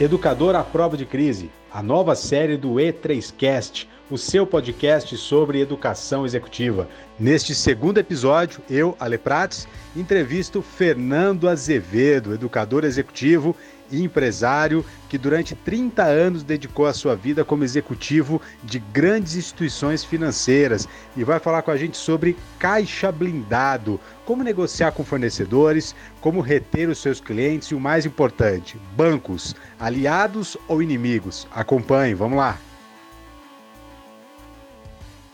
Educador 0.00 0.54
à 0.54 0.62
Prova 0.62 0.96
de 0.96 1.04
Crise, 1.04 1.50
a 1.72 1.82
nova 1.82 2.14
série 2.14 2.56
do 2.56 2.74
E3Cast, 2.74 3.88
o 4.08 4.16
seu 4.16 4.46
podcast 4.46 5.16
sobre 5.16 5.60
educação 5.60 6.24
executiva. 6.24 6.88
Neste 7.18 7.52
segundo 7.52 7.98
episódio, 7.98 8.62
eu, 8.70 8.96
Ale 9.00 9.18
Prates, 9.18 9.66
entrevisto 9.96 10.62
Fernando 10.62 11.48
Azevedo, 11.48 12.32
educador 12.32 12.84
executivo 12.84 13.56
e 13.90 14.02
empresário 14.02 14.84
que 15.08 15.16
durante 15.16 15.54
30 15.54 16.02
anos 16.02 16.42
dedicou 16.42 16.86
a 16.86 16.92
sua 16.92 17.14
vida 17.14 17.44
como 17.44 17.64
executivo 17.64 18.40
de 18.62 18.78
grandes 18.78 19.36
instituições 19.36 20.04
financeiras 20.04 20.88
e 21.16 21.24
vai 21.24 21.38
falar 21.38 21.62
com 21.62 21.70
a 21.70 21.76
gente 21.76 21.96
sobre 21.96 22.36
caixa 22.58 23.10
blindado, 23.10 24.00
como 24.24 24.42
negociar 24.42 24.92
com 24.92 25.04
fornecedores, 25.04 25.94
como 26.20 26.40
reter 26.40 26.88
os 26.88 26.98
seus 26.98 27.20
clientes 27.20 27.68
e 27.68 27.74
o 27.74 27.80
mais 27.80 28.04
importante, 28.04 28.76
bancos, 28.96 29.54
aliados 29.78 30.56
ou 30.68 30.82
inimigos. 30.82 31.48
Acompanhe, 31.50 32.14
vamos 32.14 32.38
lá. 32.38 32.58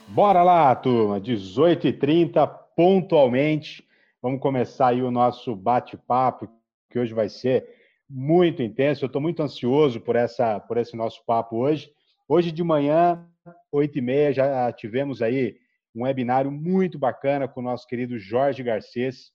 Bora 0.07 0.45
lá, 0.45 0.73
turma, 0.77 1.21
18h30 1.21 2.49
pontualmente. 2.77 3.85
Vamos 4.23 4.41
começar 4.41 4.89
aí 4.89 5.03
o 5.03 5.11
nosso 5.11 5.57
bate-papo, 5.57 6.49
que 6.89 6.99
hoje 6.99 7.13
vai 7.13 7.29
ser 7.29 7.67
muito 8.15 8.63
intenso. 8.63 9.05
Eu 9.05 9.09
estou 9.09 9.21
muito 9.21 9.43
ansioso 9.43 10.01
por, 10.01 10.15
essa, 10.15 10.61
por 10.61 10.77
esse 10.77 10.95
nosso 10.97 11.25
papo 11.27 11.57
hoje. 11.57 11.91
Hoje 12.29 12.53
de 12.53 12.63
manhã, 12.63 13.29
8h30, 13.75 14.33
já 14.33 14.73
tivemos 14.73 15.21
aí 15.21 15.57
um 15.93 16.05
webinário 16.05 16.49
muito 16.49 16.97
bacana 16.97 17.49
com 17.49 17.59
o 17.59 17.65
nosso 17.65 17.89
querido 17.89 18.17
Jorge 18.17 18.63
Garcês. 18.63 19.33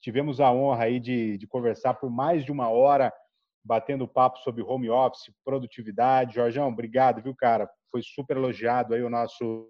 Tivemos 0.00 0.40
a 0.40 0.52
honra 0.52 0.84
aí 0.84 1.00
de, 1.00 1.36
de 1.36 1.48
conversar 1.48 1.94
por 1.94 2.08
mais 2.08 2.44
de 2.44 2.52
uma 2.52 2.68
hora, 2.68 3.12
batendo 3.64 4.06
papo 4.06 4.38
sobre 4.38 4.62
home 4.62 4.88
office, 4.88 5.32
produtividade. 5.44 6.36
Jorgão, 6.36 6.68
obrigado, 6.68 7.20
viu, 7.20 7.34
cara? 7.34 7.68
Foi 7.90 8.02
super 8.04 8.36
elogiado 8.36 8.94
aí 8.94 9.02
o 9.02 9.10
nosso 9.10 9.68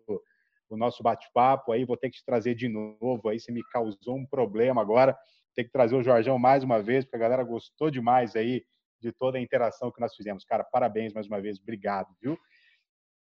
o 0.68 0.76
nosso 0.76 1.02
bate-papo. 1.02 1.72
Aí 1.72 1.84
vou 1.84 1.96
ter 1.96 2.10
que 2.10 2.18
te 2.18 2.24
trazer 2.24 2.54
de 2.54 2.68
novo. 2.68 3.28
Aí 3.28 3.40
você 3.40 3.50
me 3.50 3.62
causou 3.70 4.16
um 4.16 4.26
problema 4.26 4.82
agora. 4.82 5.16
Tem 5.56 5.64
que 5.64 5.72
trazer 5.72 5.96
o 5.96 6.02
Jorgão 6.02 6.38
mais 6.38 6.62
uma 6.62 6.80
vez, 6.82 7.04
porque 7.04 7.16
a 7.16 7.20
galera 7.20 7.42
gostou 7.42 7.90
demais 7.90 8.36
aí 8.36 8.62
de 9.00 9.10
toda 9.10 9.38
a 9.38 9.40
interação 9.40 9.90
que 9.90 10.00
nós 10.00 10.14
fizemos. 10.14 10.44
Cara, 10.44 10.62
parabéns 10.62 11.12
mais 11.12 11.26
uma 11.26 11.40
vez, 11.40 11.58
obrigado, 11.58 12.14
viu? 12.22 12.38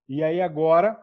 E 0.08 0.24
aí 0.24 0.42
agora 0.42 1.02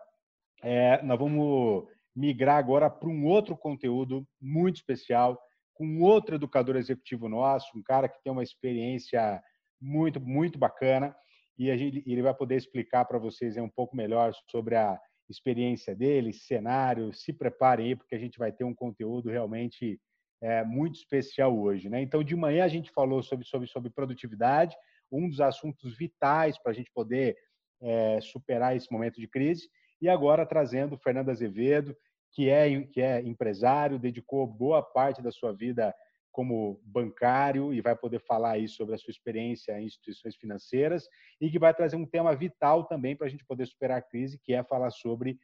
é, 0.63 1.03
nós 1.03 1.19
vamos 1.19 1.87
migrar 2.15 2.59
agora 2.59 2.89
para 2.89 3.09
um 3.09 3.27
outro 3.27 3.57
conteúdo 3.57 4.27
muito 4.41 4.77
especial, 4.77 5.41
com 5.75 6.01
outro 6.03 6.37
educador 6.37 6.77
executivo 6.77 7.29
nosso, 7.29 7.77
um 7.77 7.83
cara 7.83 8.09
que 8.09 8.23
tem 8.23 8.33
uma 8.33 8.43
experiência 8.43 9.43
muito, 9.81 10.21
muito 10.21 10.59
bacana, 10.59 11.15
e 11.59 11.77
gente, 11.77 12.03
ele 12.07 12.23
vai 12.23 12.35
poder 12.35 12.57
explicar 12.57 13.05
para 13.05 13.19
vocês 13.19 13.57
um 13.57 13.69
pouco 13.69 13.97
melhor 13.97 14.33
sobre 14.51 14.77
a 14.77 14.99
experiência 15.29 15.95
dele, 15.95 16.33
cenário. 16.33 17.13
Se 17.13 17.33
preparem 17.33 17.87
aí, 17.87 17.97
porque 17.97 18.15
a 18.15 18.19
gente 18.19 18.39
vai 18.39 18.53
ter 18.53 18.65
um 18.65 18.75
conteúdo 18.75 19.31
realmente 19.31 20.01
é, 20.41 20.65
muito 20.65 20.97
especial 20.97 21.57
hoje. 21.59 21.89
Né? 21.89 22.03
Então, 22.03 22.23
de 22.23 22.37
manhã 22.37 22.65
a 22.65 22.69
gente 22.69 22.91
falou 22.91 23.23
sobre, 23.23 23.47
sobre, 23.47 23.67
sobre 23.67 23.91
produtividade, 23.91 24.77
um 25.11 25.29
dos 25.29 25.41
assuntos 25.41 25.97
vitais 25.97 26.59
para 26.59 26.73
a 26.73 26.75
gente 26.75 26.91
poder 26.93 27.37
é, 27.81 28.21
superar 28.21 28.77
esse 28.77 28.91
momento 28.93 29.21
de 29.21 29.29
crise. 29.29 29.69
E 30.01 30.09
agora 30.09 30.47
trazendo 30.47 30.95
o 30.95 30.99
Fernando 30.99 31.31
Azevedo, 31.31 31.97
que 32.33 32.49
é, 32.49 32.83
que 32.83 33.01
é 33.01 33.21
empresário, 33.21 33.99
dedicou 33.99 34.47
boa 34.47 34.83
parte 34.83 35.23
da 35.23 35.31
sua 35.31 35.53
vida 35.53 35.95
como 36.33 36.81
bancário 36.85 37.73
e 37.73 37.81
vai 37.81 37.95
poder 37.95 38.19
falar 38.19 38.53
aí 38.53 38.67
sobre 38.67 38.97
a 38.97 38.99
sua 38.99 39.13
experiência 39.13 39.81
em 39.81 39.85
instituições 39.85 40.35
financeiras 40.35 41.09
e 41.41 41.49
que 41.49 41.61
vai 41.61 41.73
trazer 41.73 41.95
um 41.95 42.05
tema 42.05 42.35
vital 42.35 42.85
também 42.85 43.15
para 43.15 43.29
a 43.29 43.31
gente 43.31 43.45
poder 43.45 43.67
superar 43.67 43.99
a 43.99 44.03
crise, 44.03 44.41
que 44.43 44.53
é 44.53 44.65
falar 44.65 44.91
sobre 44.91 45.39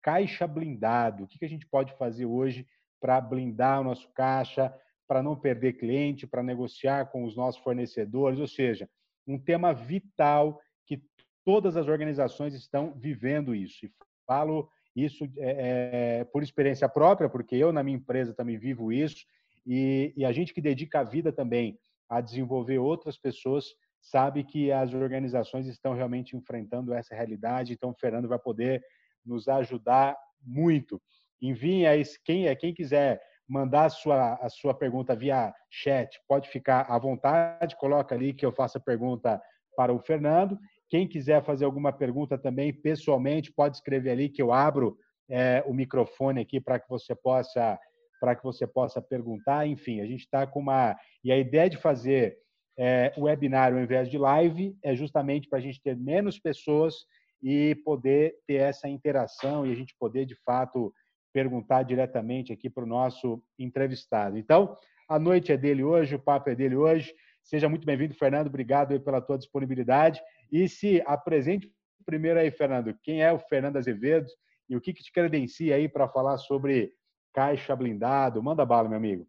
caixa 0.00 0.46
blindado. 0.46 1.24
O 1.24 1.26
que 1.26 1.44
a 1.44 1.48
gente 1.48 1.66
pode 1.66 1.92
fazer 1.94 2.26
hoje 2.26 2.64
para 3.00 3.20
blindar 3.20 3.80
o 3.80 3.84
nosso 3.84 4.08
caixa, 4.12 4.74
para 5.06 5.22
não 5.22 5.36
perder 5.36 5.74
cliente, 5.74 6.26
para 6.26 6.42
negociar 6.42 7.06
com 7.06 7.24
os 7.24 7.36
nossos 7.36 7.60
fornecedores, 7.62 8.40
ou 8.40 8.46
seja, 8.46 8.88
um 9.26 9.38
tema 9.38 9.72
vital 9.72 10.60
que 10.84 11.02
todas 11.44 11.76
as 11.76 11.88
organizações 11.88 12.54
estão 12.54 12.92
vivendo 12.96 13.54
isso. 13.54 13.86
E 13.86 13.92
falo 14.26 14.68
isso 14.94 15.24
é, 15.38 16.20
é, 16.20 16.24
por 16.24 16.42
experiência 16.42 16.88
própria, 16.88 17.28
porque 17.28 17.54
eu 17.54 17.72
na 17.72 17.82
minha 17.82 17.96
empresa 17.96 18.34
também 18.34 18.56
vivo 18.56 18.92
isso 18.92 19.24
e, 19.66 20.12
e 20.16 20.24
a 20.24 20.32
gente 20.32 20.54
que 20.54 20.60
dedica 20.60 21.00
a 21.00 21.04
vida 21.04 21.32
também 21.32 21.78
a 22.08 22.20
desenvolver 22.20 22.78
outras 22.78 23.18
pessoas 23.18 23.74
sabe 24.00 24.44
que 24.44 24.70
as 24.70 24.94
organizações 24.94 25.66
estão 25.66 25.92
realmente 25.92 26.36
enfrentando 26.36 26.94
essa 26.94 27.14
realidade. 27.14 27.72
Então, 27.72 27.90
o 27.90 27.94
Fernando 27.94 28.28
vai 28.28 28.38
poder 28.38 28.82
nos 29.24 29.48
ajudar 29.48 30.16
muito. 30.40 31.02
Enviem 31.40 31.86
aí, 31.86 32.02
quem, 32.24 32.54
quem 32.56 32.72
quiser 32.72 33.20
mandar 33.48 33.84
a 33.84 33.90
sua, 33.90 34.34
a 34.34 34.48
sua 34.48 34.74
pergunta 34.74 35.14
via 35.14 35.54
chat, 35.70 36.20
pode 36.28 36.48
ficar 36.48 36.82
à 36.88 36.98
vontade, 36.98 37.76
coloca 37.76 38.14
ali 38.14 38.34
que 38.34 38.44
eu 38.44 38.52
faço 38.52 38.78
a 38.78 38.80
pergunta 38.80 39.40
para 39.76 39.92
o 39.92 40.00
Fernando. 40.00 40.58
Quem 40.88 41.06
quiser 41.06 41.44
fazer 41.44 41.64
alguma 41.64 41.92
pergunta 41.92 42.36
também 42.36 42.72
pessoalmente, 42.72 43.52
pode 43.52 43.76
escrever 43.76 44.10
ali 44.10 44.28
que 44.28 44.42
eu 44.42 44.52
abro 44.52 44.96
é, 45.28 45.62
o 45.66 45.74
microfone 45.74 46.40
aqui 46.40 46.60
para 46.60 46.78
que 46.78 46.88
você 46.88 47.14
possa 47.14 47.78
para 48.18 48.34
que 48.34 48.42
você 48.42 48.66
possa 48.66 49.00
perguntar. 49.00 49.66
Enfim, 49.66 50.00
a 50.00 50.06
gente 50.06 50.20
está 50.20 50.46
com 50.46 50.60
uma. 50.60 50.96
E 51.22 51.30
a 51.30 51.38
ideia 51.38 51.68
de 51.68 51.76
fazer 51.76 52.38
é, 52.78 53.12
o 53.16 53.22
webinário 53.22 53.76
ao 53.76 53.82
invés 53.82 54.08
de 54.08 54.18
live 54.18 54.76
é 54.82 54.94
justamente 54.94 55.48
para 55.48 55.58
a 55.58 55.62
gente 55.62 55.80
ter 55.82 55.96
menos 55.96 56.38
pessoas 56.38 56.94
e 57.42 57.74
poder 57.84 58.34
ter 58.46 58.56
essa 58.56 58.88
interação 58.88 59.66
e 59.66 59.72
a 59.72 59.74
gente 59.74 59.94
poder, 59.98 60.24
de 60.24 60.34
fato, 60.44 60.92
perguntar 61.36 61.82
diretamente 61.82 62.50
aqui 62.50 62.70
para 62.70 62.82
o 62.82 62.86
nosso 62.86 63.42
entrevistado. 63.58 64.38
Então, 64.38 64.74
a 65.06 65.18
noite 65.18 65.52
é 65.52 65.56
dele 65.58 65.84
hoje, 65.84 66.14
o 66.14 66.18
papo 66.18 66.48
é 66.48 66.54
dele 66.54 66.76
hoje. 66.76 67.14
Seja 67.42 67.68
muito 67.68 67.84
bem-vindo, 67.84 68.14
Fernando. 68.14 68.46
Obrigado 68.46 68.98
pela 69.02 69.20
tua 69.20 69.36
disponibilidade. 69.36 70.18
E 70.50 70.66
se 70.66 71.02
apresente 71.04 71.70
primeiro 72.06 72.40
aí, 72.40 72.50
Fernando. 72.50 72.98
Quem 73.02 73.22
é 73.22 73.30
o 73.30 73.38
Fernando 73.38 73.76
Azevedo 73.76 74.26
e 74.66 74.74
o 74.74 74.80
que, 74.80 74.94
que 74.94 75.02
te 75.02 75.12
credencia 75.12 75.76
aí 75.76 75.90
para 75.90 76.08
falar 76.08 76.38
sobre 76.38 76.94
caixa 77.34 77.76
blindado. 77.76 78.42
Manda 78.42 78.64
bala, 78.64 78.88
meu 78.88 78.96
amigo. 78.96 79.28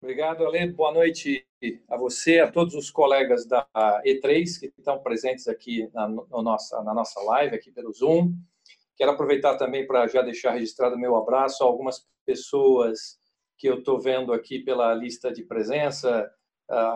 Obrigado, 0.00 0.46
Alê. 0.46 0.68
Boa 0.68 0.92
noite 0.92 1.44
a 1.88 1.96
você, 1.96 2.38
a 2.38 2.52
todos 2.52 2.76
os 2.76 2.92
colegas 2.92 3.44
da 3.44 3.66
E3 4.06 4.60
que 4.60 4.72
estão 4.78 5.00
presentes 5.00 5.48
aqui 5.48 5.90
na, 5.92 6.06
no 6.06 6.42
nossa, 6.42 6.80
na 6.84 6.94
nossa 6.94 7.20
live, 7.22 7.56
aqui 7.56 7.72
pelo 7.72 7.92
Zoom. 7.92 8.34
Quero 8.96 9.12
aproveitar 9.12 9.56
também 9.56 9.86
para 9.86 10.06
já 10.06 10.22
deixar 10.22 10.52
registrado 10.52 10.98
meu 10.98 11.16
abraço 11.16 11.62
a 11.62 11.66
algumas 11.66 12.06
pessoas 12.24 13.18
que 13.58 13.68
eu 13.68 13.78
estou 13.78 14.00
vendo 14.00 14.32
aqui 14.32 14.60
pela 14.60 14.94
lista 14.94 15.32
de 15.32 15.44
presença, 15.44 16.30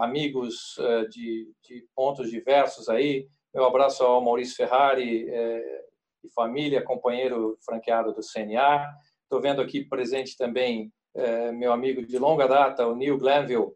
amigos 0.01 0.77
uh, 0.79 1.09
de, 1.09 1.53
de, 1.63 1.87
pontos 1.95 2.31
diversos 2.31 2.89
aí. 2.89 3.29
Meu 3.55 3.65
abraço 3.65 4.05
ao 4.05 4.23
Maurício 4.23 4.57
Ferrari 4.57 5.29
eh, 5.29 5.85
e 6.23 6.31
família, 6.31 6.83
companheiro 6.83 7.59
franqueado 7.65 8.13
do 8.13 8.21
CNA. 8.21 8.87
Estou 9.23 9.41
vendo 9.41 9.63
aqui 9.63 9.85
presente 9.85 10.37
também 10.37 10.93
é, 11.19 11.51
meu 11.51 11.73
amigo 11.73 12.05
de 12.05 12.19
longa 12.19 12.47
data, 12.47 12.87
o 12.87 12.95
Neil 12.95 13.19
Glanville, 13.19 13.73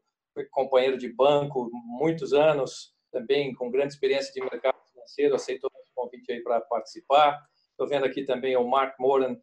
companheiro 0.50 0.96
de 0.96 1.12
banco, 1.12 1.68
muitos 1.72 2.32
anos, 2.32 2.94
também 3.10 3.52
com 3.54 3.70
grande 3.70 3.94
experiência 3.94 4.32
de 4.32 4.40
mercado 4.40 4.76
financeiro, 4.92 5.34
aceitou 5.34 5.68
o 5.74 6.02
convite 6.02 6.30
aí 6.30 6.40
para 6.40 6.60
participar. 6.60 7.38
Estou 7.72 7.88
vendo 7.88 8.06
aqui 8.06 8.24
também 8.24 8.56
o 8.56 8.66
Mark 8.66 8.98
Moran, 8.98 9.36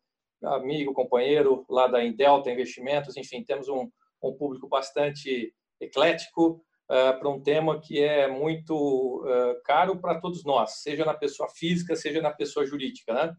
amigo, 0.44 0.94
companheiro 0.94 1.66
lá 1.70 1.88
da 1.88 2.04
Indelta 2.04 2.50
Investimentos. 2.50 3.18
Enfim, 3.18 3.44
temos 3.44 3.68
um, 3.68 3.90
um 4.24 4.34
público 4.34 4.68
bastante 4.68 5.54
eclético 5.80 6.64
uh, 6.90 7.20
para 7.20 7.30
um 7.30 7.42
tema 7.42 7.80
que 7.80 8.02
é 8.02 8.28
muito 8.28 9.24
uh, 9.26 9.62
caro 9.64 10.00
para 10.00 10.20
todos 10.20 10.44
nós, 10.44 10.82
seja 10.82 11.06
na 11.06 11.14
pessoa 11.14 11.50
física, 11.50 11.96
seja 11.96 12.22
na 12.22 12.32
pessoa 12.32 12.66
jurídica, 12.66 13.14
né? 13.14 13.36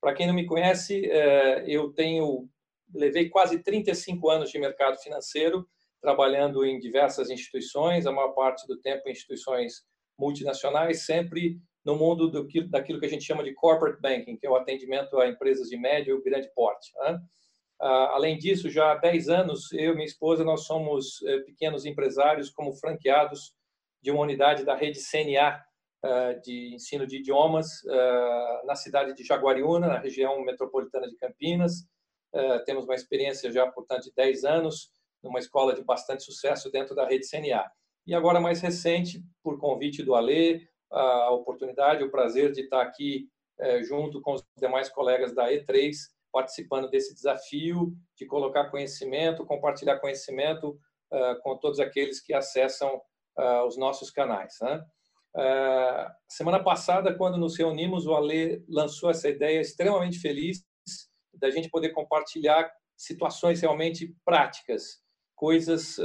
Para 0.00 0.14
quem 0.14 0.26
não 0.26 0.34
me 0.34 0.46
conhece, 0.46 1.08
é, 1.08 1.64
eu 1.68 1.92
tenho 1.92 2.48
levei 2.94 3.28
quase 3.28 3.58
35 3.58 4.28
anos 4.28 4.50
de 4.50 4.58
mercado 4.58 4.98
financeiro, 4.98 5.66
trabalhando 6.00 6.64
em 6.64 6.78
diversas 6.78 7.30
instituições, 7.30 8.06
a 8.06 8.12
maior 8.12 8.32
parte 8.32 8.66
do 8.66 8.78
tempo 8.80 9.08
em 9.08 9.12
instituições 9.12 9.84
multinacionais, 10.18 11.06
sempre 11.06 11.58
no 11.84 11.96
mundo 11.96 12.30
do, 12.30 12.48
daquilo 12.68 13.00
que 13.00 13.06
a 13.06 13.08
gente 13.08 13.24
chama 13.24 13.42
de 13.42 13.54
corporate 13.54 14.00
banking, 14.00 14.36
que 14.36 14.46
é 14.46 14.50
o 14.50 14.56
atendimento 14.56 15.18
a 15.18 15.28
empresas 15.28 15.68
de 15.68 15.76
médio 15.76 16.18
e 16.18 16.22
grande 16.22 16.48
porte. 16.54 16.92
Né? 17.00 17.20
Além 17.80 18.38
disso, 18.38 18.70
já 18.70 18.92
há 18.92 18.94
10 18.94 19.28
anos, 19.28 19.72
eu 19.72 19.92
e 19.92 19.94
minha 19.94 20.06
esposa, 20.06 20.44
nós 20.44 20.64
somos 20.64 21.20
é, 21.24 21.40
pequenos 21.40 21.84
empresários 21.84 22.48
como 22.48 22.72
franqueados 22.74 23.54
de 24.00 24.10
uma 24.10 24.22
unidade 24.22 24.64
da 24.64 24.76
rede 24.76 25.00
CNA, 25.00 25.60
eh, 26.04 26.34
de 26.44 26.74
ensino 26.74 27.06
de 27.06 27.18
idiomas 27.18 27.84
eh, 27.86 28.62
na 28.64 28.74
cidade 28.74 29.14
de 29.14 29.22
Jaguariúna, 29.22 29.86
na 29.86 29.98
região 29.98 30.42
metropolitana 30.44 31.08
de 31.08 31.14
Campinas. 31.16 31.86
Eh, 32.34 32.58
temos 32.60 32.84
uma 32.84 32.96
experiência 32.96 33.52
já, 33.52 33.70
portanto, 33.70 34.04
de 34.04 34.12
10 34.12 34.42
anos 34.42 34.90
numa 35.22 35.38
escola 35.38 35.72
de 35.72 35.84
bastante 35.84 36.24
sucesso 36.24 36.72
dentro 36.72 36.96
da 36.96 37.06
rede 37.06 37.28
CNA. 37.28 37.70
e 38.04 38.16
agora 38.16 38.40
mais 38.40 38.60
recente, 38.60 39.22
por 39.44 39.60
convite 39.60 40.02
do 40.02 40.16
Alê, 40.16 40.66
a 40.92 41.30
oportunidade, 41.30 42.04
o 42.04 42.10
prazer 42.10 42.52
de 42.52 42.62
estar 42.62 42.82
aqui 42.82 43.28
é, 43.58 43.82
junto 43.82 44.20
com 44.20 44.34
os 44.34 44.42
demais 44.58 44.88
colegas 44.88 45.34
da 45.34 45.50
E3, 45.50 45.92
participando 46.32 46.88
desse 46.90 47.14
desafio 47.14 47.92
de 48.16 48.26
colocar 48.26 48.70
conhecimento, 48.70 49.46
compartilhar 49.46 50.00
conhecimento 50.00 50.78
uh, 51.12 51.40
com 51.42 51.56
todos 51.58 51.78
aqueles 51.78 52.20
que 52.20 52.32
acessam 52.32 53.00
uh, 53.38 53.66
os 53.66 53.76
nossos 53.76 54.10
canais. 54.10 54.56
Né? 54.60 54.84
Semana 56.28 56.62
passada, 56.62 57.14
quando 57.14 57.38
nos 57.38 57.56
reunimos, 57.56 58.06
o 58.06 58.14
Ale 58.14 58.64
lançou 58.68 59.10
essa 59.10 59.28
ideia 59.28 59.60
extremamente 59.60 60.18
feliz 60.18 60.62
da 61.34 61.50
gente 61.50 61.70
poder 61.70 61.90
compartilhar 61.90 62.70
situações 62.96 63.60
realmente 63.62 64.14
práticas, 64.26 65.00
coisas 65.34 65.96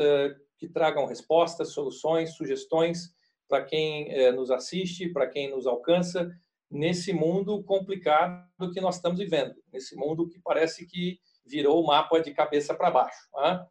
que 0.57 0.69
tragam 0.69 1.05
respostas, 1.05 1.73
soluções, 1.73 2.35
sugestões 2.35 3.16
para 3.47 3.63
quem 3.63 4.31
nos 4.33 4.51
assiste, 4.51 5.09
para 5.09 5.27
quem 5.27 5.49
nos 5.49 5.65
alcança, 5.65 6.29
nesse 6.69 7.13
mundo 7.13 7.63
complicado 7.63 8.71
que 8.73 8.81
nós 8.81 8.95
estamos 8.95 9.19
vivendo, 9.19 9.55
nesse 9.71 9.95
mundo 9.95 10.27
que 10.27 10.39
parece 10.39 10.85
que 10.85 11.19
virou 11.45 11.81
o 11.81 11.87
mapa 11.87 12.19
de 12.19 12.33
cabeça 12.33 12.75
para 12.75 12.91
baixo. 12.91 13.27
Né? 13.35 13.65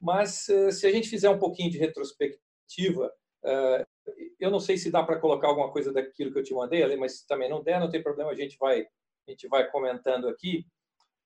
Mas 0.00 0.48
eh, 0.48 0.70
se 0.70 0.86
a 0.86 0.92
gente 0.92 1.08
fizer 1.08 1.28
um 1.28 1.38
pouquinho 1.38 1.70
de 1.70 1.78
retrospectiva, 1.78 3.12
eh, 3.44 3.86
eu 4.38 4.50
não 4.50 4.60
sei 4.60 4.78
se 4.78 4.90
dá 4.90 5.02
para 5.02 5.18
colocar 5.18 5.48
alguma 5.48 5.72
coisa 5.72 5.92
daquilo 5.92 6.32
que 6.32 6.38
eu 6.38 6.44
te 6.44 6.54
mandei, 6.54 6.96
mas 6.96 7.18
se 7.18 7.26
também 7.26 7.50
não 7.50 7.62
der, 7.62 7.80
não 7.80 7.90
tem 7.90 8.02
problema, 8.02 8.30
a 8.30 8.36
gente 8.36 8.56
vai, 8.58 8.82
a 8.82 9.30
gente 9.30 9.48
vai 9.48 9.68
comentando 9.68 10.28
aqui. 10.28 10.64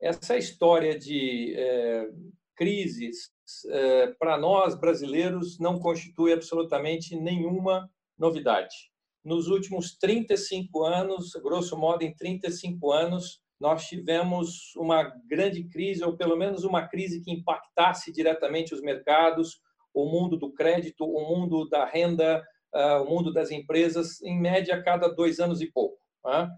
Essa 0.00 0.36
história 0.36 0.98
de 0.98 1.54
é, 1.56 2.08
crises, 2.56 3.31
é, 3.69 4.08
para 4.19 4.37
nós 4.38 4.75
brasileiros, 4.75 5.58
não 5.58 5.78
constitui 5.78 6.32
absolutamente 6.32 7.16
nenhuma 7.16 7.90
novidade 8.19 8.93
nos 9.25 9.49
últimos 9.49 9.96
35 9.96 10.84
anos, 10.84 11.32
grosso 11.34 11.76
modo, 11.76 12.02
em 12.02 12.14
35 12.14 12.93
anos, 12.93 13.40
nós 13.60 13.87
tivemos 13.87 14.75
uma 14.76 15.04
grande 15.28 15.64
crise, 15.69 16.02
ou 16.02 16.16
pelo 16.16 16.37
menos 16.37 16.64
uma 16.64 16.88
crise 16.88 17.22
que 17.22 17.31
impactasse 17.31 18.12
diretamente 18.12 18.75
os 18.75 18.82
mercados, 18.82 19.60
o 19.94 20.05
mundo 20.06 20.37
do 20.37 20.52
crédito, 20.52 21.05
o 21.05 21.28
mundo 21.28 21.69
da 21.69 21.84
renda, 21.84 22.43
uh, 22.75 23.02
o 23.02 23.08
mundo 23.08 23.32
das 23.32 23.50
empresas, 23.52 24.20
em 24.22 24.40
média, 24.40 24.75
a 24.75 24.82
cada 24.82 25.08
dois 25.08 25.38
anos 25.38 25.60
e 25.60 25.70
pouco. 25.70 25.98
Né? 26.25 26.50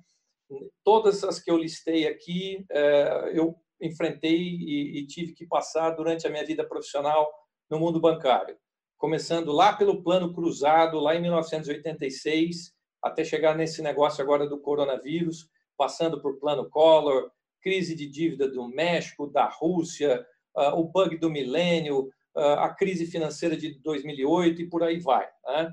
Todas 0.83 1.23
as 1.25 1.39
que 1.39 1.51
eu 1.51 1.59
listei 1.59 2.07
aqui, 2.07 2.65
uh, 2.71 3.29
eu 3.35 3.55
enfrentei 3.81 4.39
e, 4.39 4.99
e 5.01 5.07
tive 5.07 5.33
que 5.33 5.47
passar 5.47 5.91
durante 5.91 6.27
a 6.27 6.31
minha 6.31 6.45
vida 6.45 6.67
profissional 6.67 7.29
no 7.71 7.79
mundo 7.79 8.01
bancário 8.01 8.57
começando 9.05 9.53
lá 9.53 9.71
pelo 9.75 10.03
plano 10.03 10.33
cruzado, 10.33 10.99
lá 10.99 11.15
em 11.15 11.21
1986, 11.21 12.73
até 13.03 13.23
chegar 13.23 13.55
nesse 13.55 13.83
negócio 13.83 14.25
agora 14.25 14.49
do 14.49 14.59
coronavírus, 14.59 15.47
passando 15.77 16.23
por 16.23 16.39
plano 16.39 16.71
Collor, 16.71 17.31
crise 17.61 17.95
de 17.95 18.09
dívida 18.09 18.51
do 18.51 18.67
México, 18.67 19.27
da 19.27 19.47
Rússia, 19.47 20.25
uh, 20.57 20.79
o 20.79 20.85
bug 20.85 21.19
do 21.19 21.29
milênio, 21.29 22.05
uh, 22.35 22.61
a 22.61 22.75
crise 22.75 23.07
financeira 23.07 23.55
de 23.55 23.79
2008 23.81 24.63
e 24.63 24.71
por 24.71 24.83
aí 24.83 24.99
vai. 24.99 25.29
Né? 25.49 25.71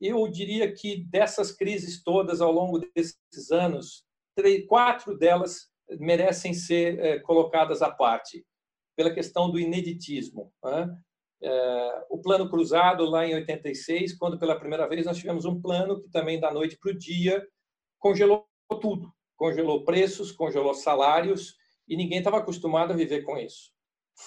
Eu 0.00 0.26
diria 0.26 0.72
que 0.72 1.04
dessas 1.04 1.52
crises 1.52 2.02
todas 2.02 2.40
ao 2.40 2.50
longo 2.50 2.80
desses 2.80 3.52
anos, 3.52 4.04
três, 4.34 4.66
quatro 4.66 5.16
delas 5.16 5.68
merecem 5.98 6.52
ser 6.52 6.98
eh, 6.98 7.18
colocadas 7.20 7.82
à 7.82 7.90
parte, 7.90 8.44
pela 8.96 9.12
questão 9.12 9.50
do 9.50 9.58
ineditismo. 9.58 10.52
Né? 10.64 10.96
É, 11.42 12.04
o 12.08 12.18
plano 12.18 12.48
cruzado 12.48 13.04
lá 13.04 13.26
em 13.26 13.34
86, 13.34 14.14
quando 14.16 14.38
pela 14.38 14.58
primeira 14.58 14.88
vez 14.88 15.04
nós 15.04 15.18
tivemos 15.18 15.44
um 15.44 15.60
plano 15.60 16.00
que 16.00 16.08
também 16.10 16.40
da 16.40 16.50
noite 16.50 16.78
para 16.78 16.92
o 16.92 16.96
dia 16.96 17.46
congelou 17.98 18.46
tudo, 18.80 19.12
congelou 19.36 19.84
preços, 19.84 20.32
congelou 20.32 20.74
salários 20.74 21.54
e 21.86 21.96
ninguém 21.96 22.18
estava 22.18 22.38
acostumado 22.38 22.92
a 22.92 22.96
viver 22.96 23.22
com 23.22 23.36
isso. 23.36 23.70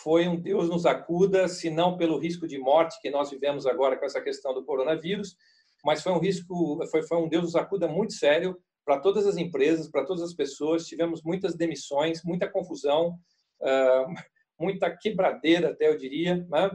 Foi 0.04 0.28
um 0.28 0.40
Deus 0.40 0.70
nos 0.70 0.86
acuda, 0.86 1.48
se 1.48 1.70
não 1.70 1.98
pelo 1.98 2.20
risco 2.20 2.48
de 2.48 2.60
morte 2.60 3.02
que 3.02 3.10
nós 3.10 3.32
vivemos 3.32 3.66
agora 3.66 3.98
com 3.98 4.06
essa 4.06 4.22
questão 4.22 4.54
do 4.54 4.64
coronavírus, 4.64 5.36
mas 5.84 6.04
foi 6.04 6.12
um 6.12 6.20
risco, 6.20 6.80
foi, 6.92 7.02
foi 7.02 7.18
um 7.18 7.28
Deus 7.28 7.44
nos 7.44 7.56
acuda 7.56 7.88
muito 7.88 8.14
sério 8.14 8.56
para 8.90 9.00
todas 9.00 9.28
as 9.28 9.38
empresas, 9.38 9.88
para 9.88 10.04
todas 10.04 10.24
as 10.24 10.34
pessoas. 10.34 10.88
Tivemos 10.88 11.22
muitas 11.22 11.56
demissões, 11.56 12.24
muita 12.24 12.50
confusão, 12.50 13.20
muita 14.60 14.90
quebradeira, 14.90 15.70
até 15.70 15.88
eu 15.88 15.96
diria, 15.96 16.38
né? 16.50 16.72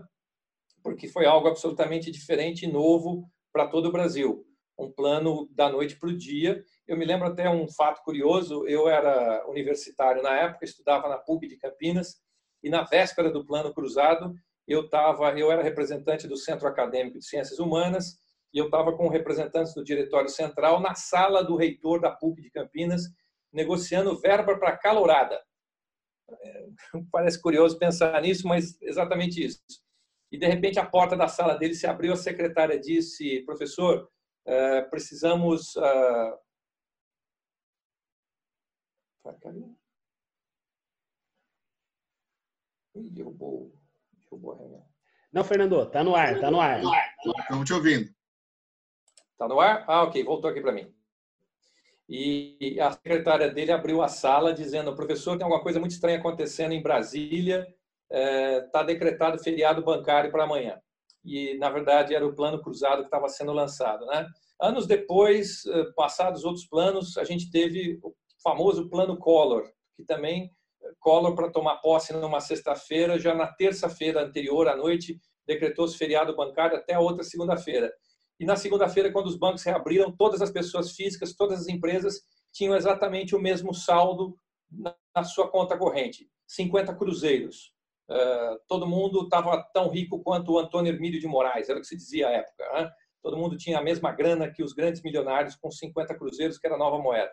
porque 0.80 1.08
foi 1.08 1.26
algo 1.26 1.48
absolutamente 1.48 2.12
diferente 2.12 2.66
e 2.66 2.72
novo 2.72 3.28
para 3.52 3.66
todo 3.66 3.86
o 3.88 3.90
Brasil. 3.92 4.46
Um 4.78 4.92
plano 4.92 5.48
da 5.50 5.68
noite 5.68 5.98
para 5.98 6.08
o 6.08 6.16
dia. 6.16 6.62
Eu 6.86 6.96
me 6.96 7.04
lembro 7.04 7.26
até 7.26 7.50
um 7.50 7.66
fato 7.66 8.04
curioso: 8.04 8.64
eu 8.68 8.88
era 8.88 9.44
universitário 9.48 10.22
na 10.22 10.36
época, 10.36 10.64
estudava 10.64 11.08
na 11.08 11.18
PUC 11.18 11.48
de 11.48 11.56
Campinas, 11.56 12.14
e 12.62 12.70
na 12.70 12.84
véspera 12.84 13.28
do 13.28 13.44
plano 13.44 13.74
cruzado, 13.74 14.32
eu 14.68 14.88
tava, 14.88 15.36
eu 15.36 15.50
era 15.50 15.64
representante 15.64 16.28
do 16.28 16.36
Centro 16.36 16.68
Acadêmico 16.68 17.18
de 17.18 17.26
Ciências 17.26 17.58
Humanas 17.58 18.18
e 18.54 18.58
eu 18.58 18.66
estava 18.66 18.96
com 18.96 19.08
representantes 19.08 19.74
do 19.74 19.84
Diretório 19.84 20.30
Central 20.30 20.80
na 20.80 20.94
sala 20.94 21.42
do 21.42 21.56
reitor 21.56 22.00
da 22.00 22.10
PUC 22.10 22.40
de 22.40 22.50
Campinas, 22.50 23.02
negociando 23.52 24.18
verba 24.18 24.56
para 24.56 24.76
calorada. 24.76 25.42
É, 26.30 26.66
parece 27.12 27.42
curioso 27.42 27.78
pensar 27.78 28.22
nisso, 28.22 28.46
mas 28.46 28.80
exatamente 28.80 29.44
isso 29.44 29.60
e 30.34 30.36
de 30.36 30.46
repente 30.48 30.80
a 30.80 30.84
porta 30.84 31.16
da 31.16 31.28
sala 31.28 31.56
dele 31.56 31.74
se 31.74 31.86
abriu, 31.86 32.12
a 32.12 32.16
secretária 32.16 32.76
disse, 32.78 33.40
professor, 33.42 34.10
uh, 34.46 34.90
precisamos... 34.90 35.76
Uh... 35.76 36.38
Ih, 42.96 43.10
derrubou, 43.10 43.72
derrubou 44.12 44.52
a 44.52 44.86
Não, 45.32 45.44
Fernando, 45.44 45.88
tá 45.88 46.02
no 46.02 46.16
ar, 46.16 46.40
tá 46.40 46.50
no 46.50 46.60
ar. 46.60 46.80
Estamos 47.40 47.64
te 47.64 47.72
ouvindo. 47.72 48.13
Tá 49.36 49.48
no 49.48 49.60
ar? 49.60 49.84
Ah, 49.88 50.04
ok, 50.04 50.22
voltou 50.22 50.50
aqui 50.50 50.60
para 50.60 50.72
mim. 50.72 50.92
E 52.08 52.78
a 52.80 52.92
secretária 52.92 53.50
dele 53.50 53.72
abriu 53.72 54.02
a 54.02 54.08
sala 54.08 54.52
dizendo, 54.52 54.94
professor, 54.94 55.36
tem 55.36 55.44
alguma 55.44 55.62
coisa 55.62 55.80
muito 55.80 55.92
estranha 55.92 56.18
acontecendo 56.18 56.72
em 56.72 56.82
Brasília, 56.82 57.66
está 58.10 58.80
é, 58.80 58.84
decretado 58.84 59.42
feriado 59.42 59.82
bancário 59.82 60.30
para 60.30 60.44
amanhã. 60.44 60.78
E, 61.24 61.56
na 61.56 61.70
verdade, 61.70 62.14
era 62.14 62.26
o 62.26 62.34
plano 62.34 62.60
cruzado 62.60 63.00
que 63.00 63.06
estava 63.06 63.28
sendo 63.28 63.52
lançado. 63.52 64.04
Né? 64.06 64.26
Anos 64.60 64.86
depois, 64.86 65.64
é, 65.66 65.84
passados 65.96 66.44
outros 66.44 66.66
planos, 66.66 67.16
a 67.16 67.24
gente 67.24 67.50
teve 67.50 67.98
o 68.02 68.14
famoso 68.42 68.88
plano 68.90 69.16
Collor, 69.16 69.64
que 69.96 70.04
também 70.04 70.50
é, 70.82 70.90
Collor, 71.00 71.34
para 71.34 71.50
tomar 71.50 71.76
posse 71.76 72.12
numa 72.12 72.40
sexta-feira, 72.40 73.18
já 73.18 73.34
na 73.34 73.46
terça-feira 73.46 74.22
anterior 74.22 74.68
à 74.68 74.76
noite, 74.76 75.18
decretou-se 75.46 75.96
feriado 75.96 76.36
bancário 76.36 76.76
até 76.76 76.92
a 76.92 77.00
outra 77.00 77.24
segunda-feira. 77.24 77.90
E 78.38 78.44
na 78.44 78.56
segunda-feira, 78.56 79.12
quando 79.12 79.26
os 79.26 79.36
bancos 79.36 79.62
reabriram, 79.62 80.10
todas 80.10 80.42
as 80.42 80.50
pessoas 80.50 80.92
físicas, 80.92 81.34
todas 81.34 81.60
as 81.60 81.68
empresas 81.68 82.22
tinham 82.52 82.74
exatamente 82.74 83.34
o 83.34 83.40
mesmo 83.40 83.72
saldo 83.72 84.36
na 85.14 85.22
sua 85.24 85.48
conta 85.48 85.76
corrente, 85.76 86.28
50 86.46 86.94
cruzeiros. 86.94 87.72
Eh, 88.10 88.58
todo 88.68 88.86
mundo 88.86 89.22
estava 89.22 89.62
tão 89.72 89.88
rico 89.88 90.22
quanto 90.22 90.52
o 90.52 90.58
Antônio 90.58 90.92
Hermílio 90.92 91.20
de 91.20 91.26
Moraes, 91.26 91.68
era 91.68 91.78
o 91.78 91.80
que 91.80 91.88
se 91.88 91.96
dizia 91.96 92.28
à 92.28 92.32
época. 92.32 92.64
Né? 92.72 92.90
Todo 93.22 93.36
mundo 93.36 93.56
tinha 93.56 93.78
a 93.78 93.82
mesma 93.82 94.12
grana 94.12 94.50
que 94.50 94.62
os 94.62 94.72
grandes 94.72 95.02
milionários 95.02 95.56
com 95.56 95.70
50 95.70 96.14
cruzeiros, 96.16 96.58
que 96.58 96.66
era 96.66 96.76
a 96.76 96.78
nova 96.78 96.98
moeda. 96.98 97.32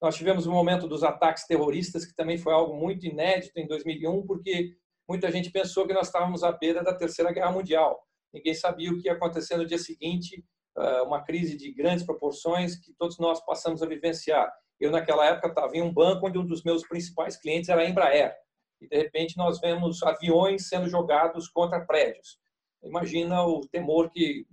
Nós 0.00 0.16
tivemos 0.16 0.46
o 0.46 0.50
momento 0.50 0.88
dos 0.88 1.02
ataques 1.02 1.46
terroristas, 1.46 2.04
que 2.04 2.14
também 2.14 2.38
foi 2.38 2.52
algo 2.52 2.74
muito 2.74 3.06
inédito 3.06 3.58
em 3.58 3.66
2001, 3.66 4.26
porque 4.26 4.76
muita 5.08 5.30
gente 5.30 5.50
pensou 5.50 5.86
que 5.86 5.92
nós 5.92 6.06
estávamos 6.06 6.42
à 6.42 6.52
beira 6.52 6.82
da 6.82 6.94
Terceira 6.94 7.32
Guerra 7.32 7.52
Mundial. 7.52 8.00
Ninguém 8.32 8.54
sabia 8.54 8.90
o 8.90 9.00
que 9.00 9.08
ia 9.08 9.14
acontecer 9.14 9.56
no 9.56 9.66
dia 9.66 9.78
seguinte, 9.78 10.44
eh, 10.78 11.02
uma 11.02 11.22
crise 11.22 11.56
de 11.56 11.72
grandes 11.72 12.04
proporções 12.04 12.76
que 12.76 12.92
todos 12.98 13.18
nós 13.18 13.44
passamos 13.44 13.82
a 13.82 13.86
vivenciar. 13.86 14.50
Eu, 14.78 14.90
naquela 14.90 15.26
época, 15.26 15.48
estava 15.48 15.76
em 15.76 15.82
um 15.82 15.92
banco 15.92 16.26
onde 16.26 16.38
um 16.38 16.46
dos 16.46 16.62
meus 16.62 16.86
principais 16.86 17.36
clientes 17.36 17.68
era 17.68 17.82
a 17.82 17.88
Embraer 17.88 18.34
e 18.80 18.88
de 18.88 18.96
repente 18.96 19.36
nós 19.36 19.60
vemos 19.60 20.02
aviões 20.02 20.68
sendo 20.68 20.88
jogados 20.88 21.48
contra 21.48 21.84
prédios. 21.84 22.38
Imagina 22.82 23.44
o 23.44 23.60
temor 23.68 24.10
que 24.10 24.46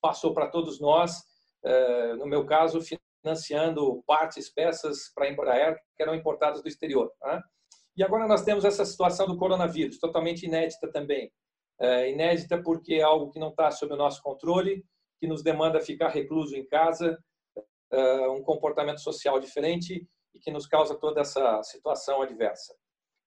passou 0.00 0.32
para 0.32 0.48
todos 0.48 0.80
nós, 0.80 1.22
eh, 1.64 2.14
no 2.14 2.26
meu 2.26 2.46
caso, 2.46 2.80
financiando 3.24 4.02
partes, 4.06 4.48
peças 4.48 5.12
para 5.14 5.26
a 5.26 5.30
Embraer 5.30 5.76
que 5.96 6.02
eram 6.02 6.14
importadas 6.14 6.62
do 6.62 6.68
exterior. 6.68 7.12
Né? 7.22 7.42
E 7.96 8.04
agora 8.04 8.26
nós 8.26 8.44
temos 8.44 8.64
essa 8.64 8.84
situação 8.84 9.26
do 9.26 9.36
coronavírus, 9.36 9.98
totalmente 9.98 10.46
inédita 10.46 10.90
também. 10.90 11.30
É, 11.82 12.10
inédita 12.10 12.62
porque 12.62 12.94
é 12.94 13.02
algo 13.02 13.30
que 13.30 13.40
não 13.40 13.48
está 13.48 13.70
sob 13.70 13.92
o 13.92 13.96
nosso 13.96 14.22
controle, 14.22 14.84
que 15.20 15.26
nos 15.26 15.42
demanda 15.42 15.80
ficar 15.80 16.08
recluso 16.08 16.56
em 16.56 16.64
casa, 16.66 17.18
é, 17.90 18.28
um 18.28 18.42
comportamento 18.42 19.00
social 19.00 19.40
diferente 19.40 20.06
e 20.34 20.38
que 20.38 20.50
nos 20.50 20.66
causa 20.66 20.94
toda 20.94 21.20
essa 21.20 21.62
situação 21.64 22.22
adversa 22.22 22.72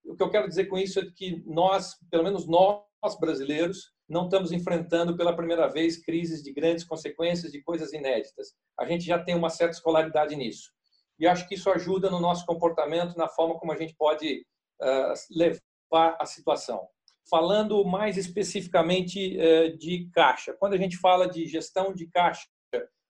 o 0.05 0.15
que 0.15 0.23
eu 0.23 0.29
quero 0.29 0.47
dizer 0.47 0.65
com 0.65 0.77
isso 0.77 0.99
é 0.99 1.05
que 1.15 1.43
nós, 1.45 1.95
pelo 2.09 2.23
menos 2.23 2.47
nós 2.47 2.83
brasileiros, 3.19 3.91
não 4.07 4.25
estamos 4.25 4.51
enfrentando 4.51 5.17
pela 5.17 5.35
primeira 5.35 5.67
vez 5.67 5.97
crises 6.03 6.43
de 6.43 6.53
grandes 6.53 6.83
consequências, 6.83 7.51
de 7.51 7.61
coisas 7.61 7.91
inéditas. 7.91 8.53
A 8.79 8.85
gente 8.85 9.05
já 9.05 9.21
tem 9.21 9.35
uma 9.35 9.49
certa 9.49 9.75
escolaridade 9.75 10.35
nisso. 10.35 10.71
E 11.17 11.27
acho 11.27 11.47
que 11.47 11.55
isso 11.55 11.69
ajuda 11.69 12.09
no 12.09 12.19
nosso 12.19 12.45
comportamento, 12.45 13.17
na 13.17 13.27
forma 13.27 13.57
como 13.57 13.71
a 13.71 13.77
gente 13.77 13.95
pode 13.95 14.45
uh, 14.81 15.13
levar 15.31 16.17
a 16.19 16.25
situação. 16.25 16.87
Falando 17.29 17.83
mais 17.83 18.17
especificamente 18.17 19.37
uh, 19.37 19.77
de 19.77 20.09
caixa, 20.13 20.53
quando 20.53 20.73
a 20.73 20.77
gente 20.77 20.97
fala 20.97 21.27
de 21.27 21.47
gestão 21.47 21.93
de 21.93 22.07
caixa, 22.07 22.47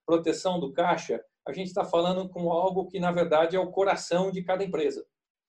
proteção 0.06 0.60
do 0.60 0.72
caixa, 0.72 1.22
a 1.48 1.52
gente 1.52 1.68
está 1.68 1.84
falando 1.84 2.30
com 2.30 2.52
algo 2.52 2.88
que, 2.88 3.00
na 3.00 3.12
verdade, 3.12 3.56
é 3.56 3.60
o 3.60 3.72
coração 3.72 4.32
de 4.32 4.44
cada 4.44 4.64
empresa. 4.64 5.06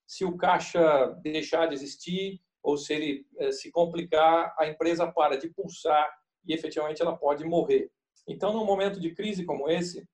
Se 0.06 0.24
o 0.24 0.36
caixa 0.36 1.06
deixar 1.22 1.66
de 1.66 1.74
existir, 1.74 2.40
ou 2.62 2.76
se 2.76 2.92
ele 2.92 3.26
uh, 3.40 3.52
se 3.52 3.70
complicar, 3.70 4.54
a 4.58 4.66
empresa 4.66 5.10
para 5.10 5.36
de 5.36 5.48
pulsar 5.48 6.08
e 6.44 6.52
efetivamente 6.52 7.02
ela 7.02 7.16
pode 7.16 7.44
morrer. 7.44 7.90
Então, 8.28 8.52
num 8.52 8.64
momento 8.64 8.98
de 8.98 9.14
crise 9.14 9.44
como 9.44 9.68
esse, 9.68 10.04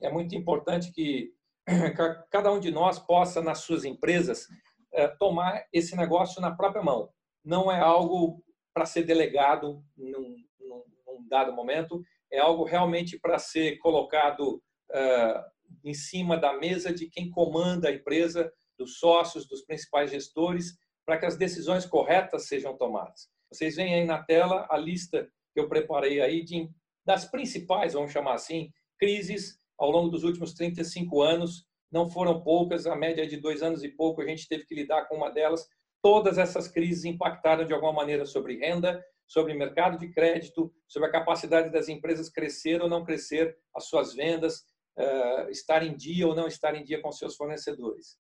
é 0.00 0.10
muito 0.10 0.34
importante 0.34 0.92
que 0.92 1.32
cada 2.30 2.52
um 2.52 2.60
de 2.60 2.70
nós 2.70 2.98
possa, 2.98 3.40
nas 3.40 3.58
suas 3.60 3.84
empresas, 3.84 4.46
eh, 4.92 5.08
tomar 5.18 5.64
esse 5.72 5.96
negócio 5.96 6.40
na 6.40 6.54
própria 6.54 6.82
mão. 6.82 7.08
Não 7.44 7.70
é 7.70 7.80
algo 7.80 8.42
para 8.74 8.86
ser 8.86 9.02
delegado 9.04 9.84
num, 9.96 10.36
num, 10.60 10.82
dado 11.28 11.52
momento, 11.52 12.02
é 12.30 12.38
algo 12.38 12.64
realmente 12.64 13.18
para 13.18 13.38
ser 13.38 13.78
colocado 13.78 14.62
uh, 14.90 15.42
em 15.84 15.94
cima 15.94 16.36
da 16.36 16.52
mesa 16.58 16.92
de 16.92 17.08
quem 17.08 17.30
comanda 17.30 17.88
a 17.88 17.92
empresa, 17.92 18.52
dos 18.78 18.98
sócios, 18.98 19.46
dos 19.46 19.62
principais 19.62 20.10
gestores, 20.10 20.76
para 21.06 21.18
que 21.18 21.26
as 21.26 21.36
decisões 21.36 21.86
corretas 21.86 22.46
sejam 22.46 22.76
tomadas. 22.76 23.28
Vocês 23.50 23.76
veem 23.76 23.94
aí 23.94 24.04
na 24.04 24.22
tela 24.22 24.66
a 24.70 24.76
lista 24.76 25.28
que 25.52 25.60
eu 25.60 25.68
preparei 25.68 26.20
aí 26.20 26.42
de, 26.42 26.68
das 27.04 27.24
principais, 27.24 27.92
vamos 27.92 28.12
chamar 28.12 28.34
assim, 28.34 28.70
crises 28.98 29.58
ao 29.78 29.90
longo 29.90 30.08
dos 30.10 30.24
últimos 30.24 30.54
35 30.54 31.20
anos. 31.20 31.66
Não 31.90 32.08
foram 32.08 32.42
poucas, 32.42 32.86
a 32.86 32.96
média 32.96 33.22
é 33.22 33.26
de 33.26 33.36
dois 33.36 33.62
anos 33.62 33.84
e 33.84 33.88
pouco, 33.88 34.22
a 34.22 34.26
gente 34.26 34.48
teve 34.48 34.64
que 34.64 34.74
lidar 34.74 35.06
com 35.06 35.16
uma 35.16 35.30
delas. 35.30 35.66
Todas 36.02 36.36
essas 36.36 36.66
crises 36.68 37.04
impactaram 37.04 37.64
de 37.64 37.72
alguma 37.72 37.92
maneira 37.92 38.26
sobre 38.26 38.58
renda, 38.58 39.02
sobre 39.26 39.54
mercado 39.54 39.96
de 39.96 40.08
crédito, 40.08 40.72
sobre 40.86 41.08
a 41.08 41.12
capacidade 41.12 41.70
das 41.70 41.88
empresas 41.88 42.28
crescer 42.28 42.82
ou 42.82 42.88
não 42.88 43.04
crescer 43.04 43.56
as 43.74 43.86
suas 43.86 44.12
vendas, 44.12 44.66
uh, 44.98 45.48
estar 45.48 45.82
em 45.82 45.96
dia 45.96 46.26
ou 46.26 46.34
não 46.34 46.46
estar 46.46 46.74
em 46.74 46.84
dia 46.84 47.00
com 47.00 47.10
seus 47.12 47.36
fornecedores. 47.36 48.18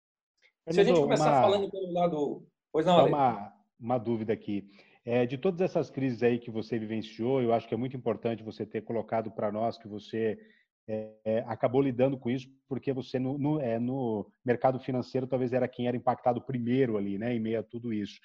Se 0.70 0.82
a 0.82 0.84
gente 0.84 1.00
começar 1.00 1.32
uma... 1.32 1.42
falando 1.42 1.72
pelo 1.72 1.94
lado. 1.94 2.48
Pois 2.72 2.86
não, 2.86 3.06
uma, 3.06 3.54
uma 3.80 3.98
dúvida 3.98 4.34
aqui. 4.34 4.70
É, 5.06 5.26
de 5.26 5.38
todas 5.38 5.62
essas 5.62 5.90
crises 5.90 6.22
aí 6.22 6.38
que 6.38 6.52
você 6.52 6.78
vivenciou, 6.78 7.42
eu 7.42 7.54
acho 7.54 7.66
que 7.66 7.74
é 7.74 7.78
muito 7.78 7.96
importante 7.96 8.44
você 8.44 8.66
ter 8.66 8.82
colocado 8.82 9.32
para 9.32 9.50
nós 9.50 9.78
que 9.78 9.88
você 9.88 10.38
é, 10.88 11.44
acabou 11.48 11.82
lidando 11.82 12.18
com 12.18 12.30
isso 12.30 12.48
porque 12.68 12.94
você 12.94 13.20
no, 13.20 13.38
no, 13.38 13.60
é, 13.60 13.78
no, 13.78 14.26
mercado 14.46 14.80
financeiro 14.80 15.28
talvez 15.28 15.52
era 15.52 15.68
quem 15.68 15.88
era 15.88 15.98
impactado 15.98 16.42
primeiro 16.42 16.98
ali, 16.98 17.18
né, 17.18 17.34
em 17.36 17.40
meio 17.40 17.60
a 17.60 17.64
tudo 17.64 17.94
isso. 17.94 18.20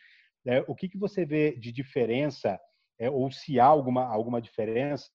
É, 0.46 0.64
o 0.68 0.74
que, 0.74 0.88
que 0.88 0.98
você 0.98 1.24
vê 1.24 1.56
de 1.56 1.72
diferença 1.72 2.58
é, 2.98 3.10
ou 3.10 3.30
se 3.30 3.58
há 3.58 3.66
alguma 3.66 4.04
alguma 4.04 4.40
diferença 4.40 5.10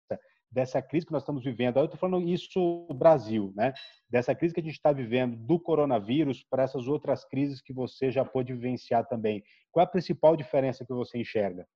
dessa 0.50 0.80
crise 0.80 1.04
que 1.04 1.12
nós 1.12 1.22
estamos 1.22 1.44
vivendo? 1.44 1.78
Eu 1.78 1.86
estou 1.86 1.98
falando 1.98 2.28
isso 2.28 2.86
Brasil, 2.94 3.52
né? 3.56 3.74
Dessa 4.08 4.34
crise 4.34 4.54
que 4.54 4.60
a 4.60 4.62
gente 4.62 4.74
está 4.74 4.92
vivendo 4.92 5.36
do 5.36 5.58
coronavírus 5.58 6.44
para 6.48 6.62
essas 6.62 6.86
outras 6.86 7.24
crises 7.24 7.60
que 7.60 7.72
você 7.72 8.10
já 8.10 8.24
pôde 8.24 8.54
vivenciar 8.54 9.06
também. 9.06 9.42
Qual 9.72 9.82
é 9.82 9.86
a 9.86 9.90
principal 9.90 10.36
diferença 10.36 10.84
que 10.84 10.92
você 10.92 11.18
enxerga? 11.18 11.66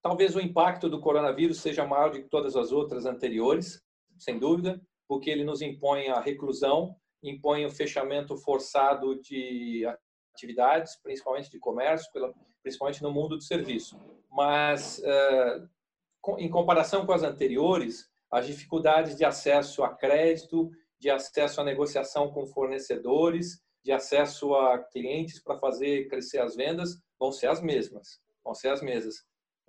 Talvez 0.00 0.36
o 0.36 0.40
impacto 0.40 0.88
do 0.88 1.00
coronavírus 1.00 1.60
seja 1.60 1.84
maior 1.84 2.10
do 2.10 2.22
que 2.22 2.28
todas 2.28 2.54
as 2.54 2.70
outras 2.70 3.06
anteriores, 3.06 3.82
sem 4.18 4.38
dúvida, 4.38 4.80
porque 5.08 5.30
ele 5.30 5.44
nos 5.44 5.62
impõe 5.62 6.08
a 6.08 6.20
reclusão, 6.20 6.96
impõe 7.22 7.64
o 7.64 7.70
fechamento 7.70 8.36
forçado 8.36 9.20
de 9.20 9.84
atividades, 10.34 10.96
principalmente 11.02 11.50
de 11.50 11.58
comércio, 11.58 12.10
principalmente 12.62 13.02
no 13.02 13.12
mundo 13.12 13.36
do 13.36 13.42
serviço. 13.42 13.98
Mas, 14.30 15.02
eh, 15.02 15.62
em 16.38 16.50
comparação 16.50 17.06
com 17.06 17.12
as 17.12 17.22
anteriores, 17.22 18.10
as 18.30 18.46
dificuldades 18.46 19.16
de 19.16 19.24
acesso 19.24 19.82
a 19.82 19.94
crédito, 19.94 20.70
de 20.98 21.10
acesso 21.10 21.60
à 21.60 21.64
negociação 21.64 22.30
com 22.30 22.46
fornecedores, 22.46 23.62
de 23.84 23.92
acesso 23.92 24.54
a 24.54 24.78
clientes 24.78 25.40
para 25.40 25.58
fazer 25.58 26.08
crescer 26.08 26.40
as 26.40 26.56
vendas 26.56 26.98
vão 27.18 27.30
ser 27.30 27.48
as 27.48 27.62
mesmas. 27.62 28.20
Vão 28.44 28.54
ser 28.54 28.68
as 28.68 28.82
mesmas. 28.82 29.14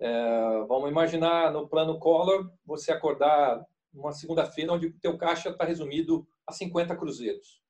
É, 0.00 0.64
vamos 0.68 0.90
imaginar 0.90 1.52
no 1.52 1.68
plano 1.68 1.98
Collor 1.98 2.50
você 2.64 2.92
acordar 2.92 3.64
uma 3.92 4.12
segunda-feira 4.12 4.72
onde 4.72 4.86
o 4.86 5.00
teu 5.00 5.16
caixa 5.16 5.50
está 5.50 5.64
resumido 5.64 6.26
a 6.46 6.52
50 6.52 6.96
cruzeiros, 6.96 7.60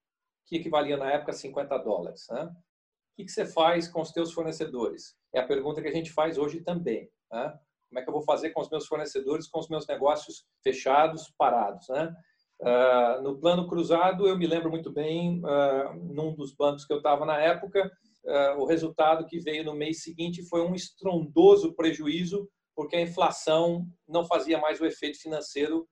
que 0.46 0.56
equivalia 0.56 0.96
na 0.96 1.10
época 1.10 1.32
a 1.32 1.34
50 1.34 1.76
dólares. 1.78 2.26
Né? 2.30 2.44
O 2.44 3.25
que 3.25 3.28
você 3.28 3.46
faz 3.46 3.88
com 3.88 4.00
os 4.00 4.12
teus 4.12 4.32
fornecedores? 4.32 5.16
É 5.34 5.40
a 5.40 5.46
pergunta 5.46 5.82
que 5.82 5.88
a 5.88 5.92
gente 5.92 6.12
faz 6.12 6.38
hoje 6.38 6.60
também. 6.60 7.10
Né? 7.32 7.58
Como 7.88 7.98
é 7.98 8.02
que 8.02 8.08
eu 8.08 8.14
vou 8.14 8.22
fazer 8.22 8.50
com 8.50 8.60
os 8.60 8.70
meus 8.70 8.87
fornecedores, 8.87 9.48
com 9.48 9.58
os 9.58 9.68
meus 9.68 9.87
negócios 9.87 10.44
fechados, 10.62 11.32
parados? 11.37 11.88
Né? 11.88 12.14
Uh, 12.60 13.22
no 13.22 13.38
plano 13.38 13.68
cruzado, 13.68 14.26
eu 14.26 14.37
me 14.37 14.46
lembro 14.46 14.70
muito 14.70 14.90
bem, 14.90 15.40
uh, 15.44 15.94
num 16.12 16.34
dos 16.34 16.52
bancos 16.52 16.84
que 16.84 16.92
eu 16.92 16.98
estava 16.98 17.25
na 17.25 17.38
época, 17.38 17.90
uh, 18.25 18.60
o 18.60 18.66
resultado 18.66 19.26
que 19.26 19.38
veio 19.38 19.64
no 19.64 19.75
mês 19.75 20.02
seguinte 20.02 20.42
foi 20.48 20.62
um 20.62 20.75
estrondoso 20.75 21.75
prejuízo, 21.75 22.48
porque 22.75 22.96
a 22.96 23.00
inflação 23.00 23.87
não 24.08 24.25
fazia 24.25 24.58
mais 24.58 24.80
o 24.80 24.87
efeito 24.87 25.20
financeiro 25.20 25.88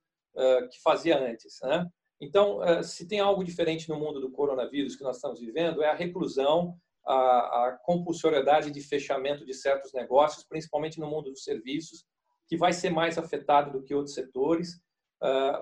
que 0.71 0.83
fazia 0.83 1.19
antes. 1.19 1.59
Né? 1.63 1.87
Então, 2.21 2.61
se 2.83 3.07
tem 3.07 3.21
algo 3.21 3.45
diferente 3.45 3.89
no 3.89 3.99
mundo 3.99 4.21
do 4.21 4.31
coronavírus 4.31 4.97
que 4.97 5.03
nós 5.03 5.17
estamos 5.17 5.41
vivendo, 5.41 5.83
é 5.83 5.89
a 5.89 5.95
reclusão, 5.95 6.77
a, 7.07 7.69
a 7.69 7.79
compulsoriedade 7.85 8.71
de 8.71 8.81
fechamento 8.81 9.45
de 9.47 9.55
certos 9.55 9.93
negócios, 9.93 10.45
principalmente 10.45 10.99
no 10.99 11.09
mundo 11.09 11.31
dos 11.31 11.45
serviços, 11.45 12.05
que 12.49 12.57
vai 12.57 12.73
ser 12.73 12.91
mais 12.91 13.19
afetado 13.19 13.73
do 13.73 13.83
que 13.83 13.95
outros 13.95 14.15
setores, 14.15 14.81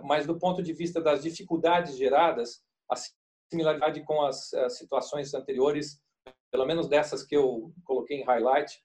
mas 0.02 0.26
do 0.26 0.38
ponto 0.38 0.62
de 0.62 0.72
vista 0.72 1.00
das 1.00 1.22
dificuldades 1.22 1.96
geradas, 1.96 2.62
a 2.90 2.94
similaridade 3.50 4.02
com 4.04 4.22
as 4.22 4.50
situações 4.70 5.32
anteriores, 5.34 6.00
pelo 6.50 6.66
menos 6.66 6.88
dessas 6.88 7.24
que 7.24 7.36
eu 7.36 7.72
coloquei 7.84 8.20
em 8.20 8.24
highlight, 8.24 8.82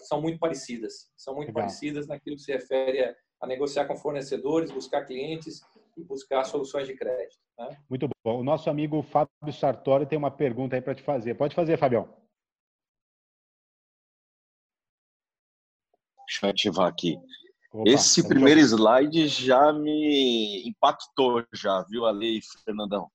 são 0.00 0.20
muito 0.20 0.38
parecidas. 0.38 1.10
São 1.16 1.34
muito 1.34 1.48
Legal. 1.48 1.62
parecidas 1.64 2.06
naquilo 2.06 2.36
que 2.36 2.42
se 2.42 2.52
refere 2.52 3.04
a 3.04 3.14
a 3.42 3.46
negociar 3.46 3.86
com 3.86 3.96
fornecedores, 3.96 4.70
buscar 4.70 5.04
clientes 5.04 5.66
e 5.96 6.04
buscar 6.04 6.44
soluções 6.44 6.86
de 6.86 6.94
crédito. 6.94 7.40
Né? 7.58 7.76
Muito 7.90 8.08
bom. 8.24 8.40
O 8.40 8.44
nosso 8.44 8.70
amigo 8.70 9.02
Fábio 9.02 9.52
Sartori 9.52 10.06
tem 10.06 10.16
uma 10.16 10.30
pergunta 10.30 10.76
aí 10.76 10.80
para 10.80 10.94
te 10.94 11.02
fazer. 11.02 11.34
Pode 11.34 11.54
fazer, 11.54 11.76
Fabião. 11.76 12.08
Deixa 16.24 16.46
eu 16.46 16.50
ativar 16.50 16.88
aqui. 16.88 17.18
Opa, 17.72 17.90
Esse 17.90 18.26
primeiro 18.26 18.60
slide 18.60 19.26
já 19.26 19.72
me 19.72 20.62
impactou, 20.68 21.44
já, 21.52 21.82
viu, 21.88 22.06
Ali, 22.06 22.40
Fernandão? 22.64 23.10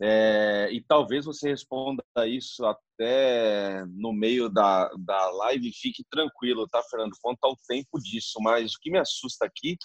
É, 0.00 0.68
e 0.72 0.82
talvez 0.82 1.24
você 1.24 1.50
responda 1.50 2.02
isso 2.26 2.64
até 2.66 3.84
no 3.86 4.12
meio 4.12 4.48
da, 4.48 4.90
da 4.98 5.30
live. 5.30 5.72
Fique 5.72 6.04
tranquilo, 6.10 6.68
tá, 6.68 6.82
Fernando? 6.90 7.12
Quanto 7.22 7.44
ao 7.44 7.56
tempo 7.68 7.98
disso. 8.00 8.38
Mas 8.40 8.74
o 8.74 8.80
que 8.80 8.90
me 8.90 8.98
assusta 8.98 9.44
aqui 9.44 9.76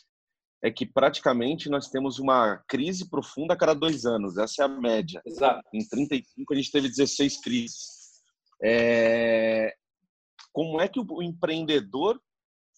é 0.62 0.72
que 0.72 0.86
praticamente 0.86 1.70
nós 1.70 1.90
temos 1.90 2.20
uma 2.20 2.58
crise 2.68 3.10
profunda 3.10 3.54
a 3.54 3.58
cada 3.58 3.74
dois 3.74 4.06
anos. 4.06 4.38
Essa 4.38 4.64
é 4.64 4.66
a 4.66 4.68
média. 4.68 5.22
Exato. 5.26 5.64
Em 5.74 5.88
35 5.88 6.54
a 6.54 6.56
gente 6.56 6.72
teve 6.72 6.90
16 6.90 7.42
crises. 7.42 8.22
É... 8.62 9.74
Como 10.52 10.82
é 10.82 10.88
que 10.88 11.00
o 11.00 11.24
empreendedor 11.24 12.20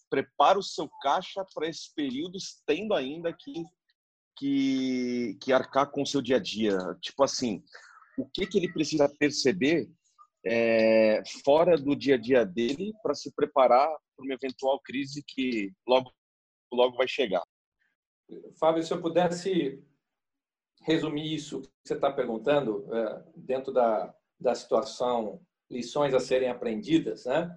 prepara 0.08 0.58
o 0.58 0.62
seu 0.62 0.88
caixa 1.00 1.44
para 1.54 1.66
esse 1.66 1.92
período, 1.94 2.38
tendo 2.66 2.92
ainda 2.92 3.32
que 3.32 3.64
que, 4.42 5.38
que 5.40 5.52
arcar 5.52 5.88
com 5.88 6.02
o 6.02 6.06
seu 6.06 6.20
dia 6.20 6.36
a 6.36 6.40
dia? 6.40 6.76
Tipo 7.00 7.22
assim, 7.22 7.62
o 8.18 8.26
que, 8.26 8.44
que 8.44 8.58
ele 8.58 8.72
precisa 8.72 9.08
perceber 9.08 9.88
é, 10.44 11.22
fora 11.44 11.76
do 11.76 11.94
dia 11.94 12.16
a 12.16 12.18
dia 12.18 12.44
dele 12.44 12.92
para 13.04 13.14
se 13.14 13.32
preparar 13.32 13.86
para 13.86 14.24
uma 14.24 14.34
eventual 14.34 14.80
crise 14.80 15.22
que 15.24 15.72
logo, 15.86 16.12
logo 16.72 16.96
vai 16.96 17.06
chegar? 17.06 17.44
Fábio, 18.58 18.82
se 18.82 18.92
eu 18.92 19.00
pudesse 19.00 19.80
resumir 20.82 21.32
isso 21.32 21.60
que 21.60 21.68
você 21.84 21.94
está 21.94 22.10
perguntando 22.10 22.84
é, 22.92 23.22
dentro 23.36 23.72
da, 23.72 24.12
da 24.40 24.56
situação, 24.56 25.40
lições 25.70 26.14
a 26.14 26.18
serem 26.18 26.48
aprendidas, 26.48 27.26
né? 27.26 27.56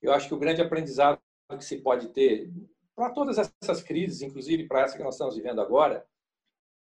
Eu 0.00 0.14
acho 0.14 0.28
que 0.28 0.34
o 0.34 0.38
grande 0.38 0.62
aprendizado 0.62 1.20
que 1.50 1.64
se 1.64 1.82
pode 1.82 2.08
ter 2.08 2.50
para 2.96 3.10
todas 3.10 3.36
essas 3.36 3.82
crises, 3.82 4.22
inclusive 4.22 4.66
para 4.66 4.80
essa 4.80 4.96
que 4.96 5.02
nós 5.02 5.16
estamos 5.16 5.36
vivendo 5.36 5.60
agora, 5.60 6.06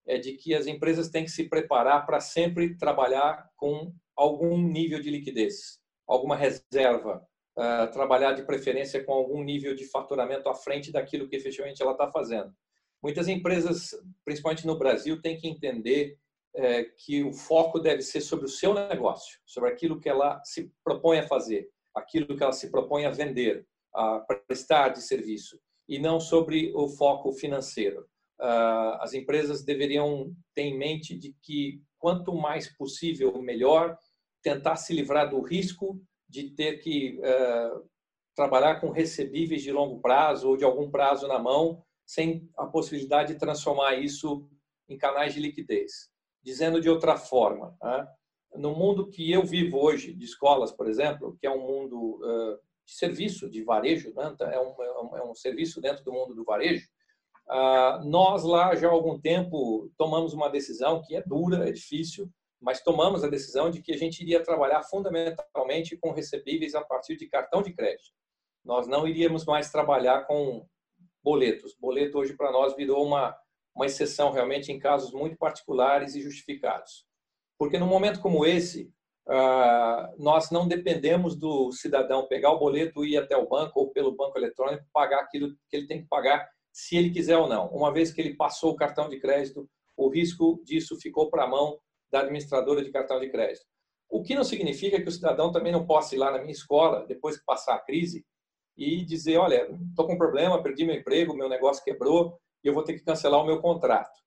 é 0.07 0.19
de 0.19 0.35
que 0.35 0.55
as 0.55 0.67
empresas 0.67 1.09
têm 1.09 1.25
que 1.25 1.31
se 1.31 1.49
preparar 1.49 2.07
para 2.07 2.21
sempre 2.21 2.77
trabalhar 2.77 3.49
com 3.57 3.93
algum 4.17 4.57
nível 4.57 5.01
de 5.01 5.11
liquidez, 5.11 5.79
alguma 6.07 6.37
reserva, 6.37 7.27
uh, 7.59 7.91
trabalhar 7.93 8.33
de 8.33 8.45
preferência 8.45 9.03
com 9.05 9.13
algum 9.13 9.43
nível 9.43 9.75
de 9.75 9.85
faturamento 9.87 10.49
à 10.49 10.55
frente 10.55 10.93
daquilo 10.93 11.29
que 11.29 11.37
efetivamente 11.37 11.83
ela 11.83 11.93
está 11.93 12.11
fazendo. 12.11 12.53
Muitas 13.03 13.29
empresas, 13.29 13.91
principalmente 14.25 14.67
no 14.67 14.79
Brasil, 14.79 15.21
têm 15.21 15.37
que 15.37 15.49
entender 15.49 16.19
é, 16.55 16.85
que 16.85 17.23
o 17.23 17.33
foco 17.33 17.79
deve 17.79 18.01
ser 18.01 18.23
sobre 18.23 18.47
o 18.47 18.49
seu 18.49 18.73
negócio, 18.73 19.39
sobre 19.45 19.71
aquilo 19.71 20.01
que 20.01 20.09
ela 20.09 20.43
se 20.43 20.73
propõe 20.83 21.19
a 21.19 21.29
fazer, 21.29 21.69
aquilo 21.95 22.37
que 22.37 22.43
ela 22.43 22.53
se 22.53 22.71
propõe 22.71 23.05
a 23.05 23.11
vender, 23.11 23.67
a 23.95 24.21
prestar 24.49 24.89
de 24.89 25.03
serviço, 25.03 25.61
e 25.89 25.99
não 25.99 26.19
sobre 26.19 26.73
o 26.75 26.89
foco 26.89 27.33
financeiro. 27.33 28.07
Uh, 28.39 29.01
as 29.01 29.15
empresas 29.15 29.65
deveriam 29.65 30.35
ter 30.55 30.63
em 30.63 30.77
mente 30.77 31.17
de 31.17 31.35
que 31.43 31.81
quanto 31.99 32.35
mais 32.35 32.69
possível, 32.77 33.41
melhor, 33.41 33.97
tentar 34.43 34.77
se 34.77 34.93
livrar 34.93 35.31
do 35.31 35.41
risco 35.41 36.01
de 36.29 36.51
ter 36.51 36.79
que 36.79 37.19
uh, 37.19 37.89
trabalhar 38.35 38.81
com 38.81 38.91
recebíveis 38.91 39.63
de 39.63 39.73
longo 39.73 40.01
prazo 40.01 40.51
ou 40.51 40.57
de 40.57 40.65
algum 40.65 40.91
prazo 40.91 41.27
na 41.27 41.39
mão, 41.39 41.83
sem 42.05 42.49
a 42.57 42.67
possibilidade 42.67 43.33
de 43.33 43.41
transformar 43.41 43.95
isso 43.95 44.49
em 44.89 44.97
canais 44.97 45.35
de 45.35 45.41
liquidez. 45.41 46.11
Dizendo 46.43 46.81
de 46.81 46.89
outra 46.89 47.17
forma, 47.17 47.77
né? 47.83 48.07
no 48.55 48.75
mundo 48.75 49.09
que 49.09 49.31
eu 49.33 49.45
vivo 49.45 49.79
hoje, 49.79 50.13
de 50.15 50.25
escolas, 50.25 50.71
por 50.71 50.89
exemplo, 50.89 51.37
que 51.41 51.47
é 51.47 51.51
um 51.51 51.67
mundo 51.67 52.21
uh, 52.23 52.57
de 52.85 52.93
serviço, 52.93 53.51
de 53.51 53.63
varejo, 53.65 54.13
né? 54.15 54.35
é, 54.41 54.61
um, 54.61 54.83
é, 54.83 55.03
um, 55.03 55.17
é 55.17 55.25
um 55.25 55.35
serviço 55.35 55.81
dentro 55.81 56.05
do 56.05 56.13
mundo 56.13 56.35
do 56.35 56.45
varejo, 56.45 56.87
ah, 56.87 56.96
nós 58.05 58.43
lá 58.45 58.75
já 58.75 58.89
há 58.89 58.91
algum 58.91 59.19
tempo 59.19 59.91
tomamos 59.97 60.33
uma 60.33 60.49
decisão 60.49 61.03
que 61.03 61.17
é 61.17 61.23
dura, 61.23 61.69
é 61.69 61.73
difícil, 61.73 62.29
mas 62.61 62.83
tomamos 62.83 63.23
a 63.23 63.29
decisão 63.29 63.71
de 63.71 63.81
que 63.81 63.93
a 63.93 63.97
gente 63.97 64.21
iria 64.21 64.43
trabalhar 64.43 64.83
fundamentalmente 64.83 65.97
com 65.97 66.13
recebíveis 66.13 66.75
a 66.75 66.85
partir 66.85 67.17
de 67.17 67.29
cartão 67.29 67.63
de 67.63 67.73
crédito. 67.73 68.11
Nós 68.65 68.89
não 68.89 69.07
iríamos 69.07 69.45
mais 69.45 69.71
trabalhar 69.71 70.27
com 70.27 70.67
boletos. 71.23 71.77
Boleto 71.79 72.19
hoje 72.19 72.35
para 72.35 72.51
nós 72.51 72.75
virou 72.75 73.05
uma 73.05 73.37
uma 73.77 73.85
exceção 73.85 74.33
realmente 74.33 74.73
em 74.73 74.79
casos 74.79 75.13
muito 75.13 75.37
particulares 75.37 76.15
e 76.15 76.23
justificados. 76.23 77.05
Porque 77.59 77.79
no 77.79 77.87
momento 77.87 78.21
como 78.21 78.47
esse, 78.47 78.91
ah, 79.29 80.11
nós 80.19 80.51
não 80.51 80.67
dependemos 80.67 81.37
do 81.37 81.71
cidadão 81.73 82.27
pegar 82.27 82.53
o 82.53 82.59
boleto, 82.59 83.05
ir 83.05 83.19
até 83.19 83.37
o 83.37 83.47
banco 83.47 83.79
ou 83.79 83.91
pelo 83.91 84.17
banco 84.17 84.39
eletrônico 84.39 84.87
pagar 84.93 85.21
aquilo 85.21 85.55
que 85.69 85.77
ele 85.77 85.87
tem 85.87 86.01
que 86.01 86.09
pagar 86.09 86.49
se 86.77 86.95
ele 86.95 87.09
quiser 87.09 87.39
ou 87.39 87.49
não. 87.49 87.69
Uma 87.69 87.91
vez 87.91 88.13
que 88.13 88.21
ele 88.21 88.35
passou 88.35 88.73
o 88.73 88.77
cartão 88.77 89.09
de 89.09 89.19
crédito, 89.19 89.67
o 89.97 90.11
risco 90.11 90.61
disso 90.63 90.95
ficou 91.01 91.31
para 91.31 91.45
a 91.45 91.49
mão 91.49 91.81
da 92.11 92.21
administradora 92.21 92.85
de 92.85 92.91
cartão 92.91 93.19
de 93.19 93.31
crédito. 93.31 93.65
O 94.11 94.23
que 94.23 94.35
não 94.35 94.45
significa 94.45 95.01
que 95.01 95.09
o 95.09 95.11
cidadão 95.11 95.51
também 95.51 95.73
não 95.73 95.87
possa 95.87 96.15
ir 96.15 96.19
lá 96.19 96.31
na 96.31 96.39
minha 96.39 96.53
escola, 96.53 97.07
depois 97.07 97.39
que 97.39 97.45
passar 97.47 97.77
a 97.77 97.79
crise, 97.79 98.27
e 98.77 99.03
dizer: 99.07 99.39
olha, 99.39 99.67
estou 99.89 100.07
com 100.07 100.13
um 100.13 100.19
problema, 100.19 100.63
perdi 100.63 100.85
meu 100.85 100.95
emprego, 100.95 101.35
meu 101.35 101.49
negócio 101.49 101.83
quebrou 101.83 102.39
e 102.63 102.69
eu 102.69 102.75
vou 102.75 102.85
ter 102.85 102.93
que 102.93 103.03
cancelar 103.03 103.43
o 103.43 103.47
meu 103.47 103.59
contrato. 103.59 104.21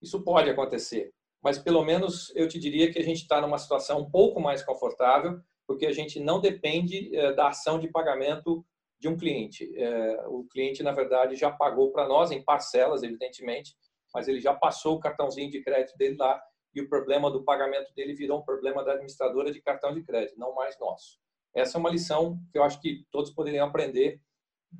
Isso 0.00 0.22
pode 0.22 0.48
acontecer, 0.48 1.12
mas 1.42 1.58
pelo 1.58 1.84
menos 1.84 2.32
eu 2.36 2.46
te 2.46 2.60
diria 2.60 2.92
que 2.92 3.00
a 3.00 3.04
gente 3.04 3.22
está 3.22 3.40
numa 3.40 3.58
situação 3.58 4.02
um 4.02 4.08
pouco 4.08 4.40
mais 4.40 4.62
confortável, 4.62 5.40
porque 5.66 5.86
a 5.86 5.92
gente 5.92 6.20
não 6.20 6.40
depende 6.40 7.10
eh, 7.16 7.32
da 7.32 7.48
ação 7.48 7.80
de 7.80 7.90
pagamento 7.90 8.64
de 8.98 9.08
um 9.08 9.16
cliente. 9.16 9.70
É, 9.76 10.26
o 10.28 10.44
cliente, 10.44 10.82
na 10.82 10.92
verdade, 10.92 11.36
já 11.36 11.50
pagou 11.50 11.92
para 11.92 12.08
nós, 12.08 12.30
em 12.30 12.42
parcelas, 12.42 13.02
evidentemente, 13.02 13.74
mas 14.14 14.28
ele 14.28 14.40
já 14.40 14.54
passou 14.54 14.96
o 14.96 15.00
cartãozinho 15.00 15.50
de 15.50 15.62
crédito 15.62 15.96
dele 15.96 16.16
lá 16.16 16.40
e 16.74 16.80
o 16.80 16.88
problema 16.88 17.30
do 17.30 17.44
pagamento 17.44 17.92
dele 17.94 18.14
virou 18.14 18.40
um 18.40 18.44
problema 18.44 18.84
da 18.84 18.92
administradora 18.92 19.50
de 19.50 19.62
cartão 19.62 19.94
de 19.94 20.02
crédito, 20.02 20.38
não 20.38 20.54
mais 20.54 20.78
nosso. 20.78 21.18
Essa 21.54 21.78
é 21.78 21.80
uma 21.80 21.90
lição 21.90 22.38
que 22.52 22.58
eu 22.58 22.62
acho 22.62 22.80
que 22.80 23.06
todos 23.10 23.30
poderiam 23.30 23.66
aprender, 23.66 24.20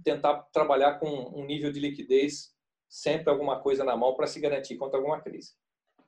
tentar 0.05 0.43
trabalhar 0.53 0.99
com 0.99 1.09
um 1.09 1.45
nível 1.47 1.73
de 1.73 1.81
liquidez, 1.81 2.55
sempre 2.89 3.31
alguma 3.31 3.61
coisa 3.61 3.83
na 3.83 3.97
mão 3.97 4.15
para 4.15 4.27
se 4.27 4.39
garantir 4.41 4.77
contra 4.77 4.99
alguma 4.99 5.21
crise. 5.21 5.55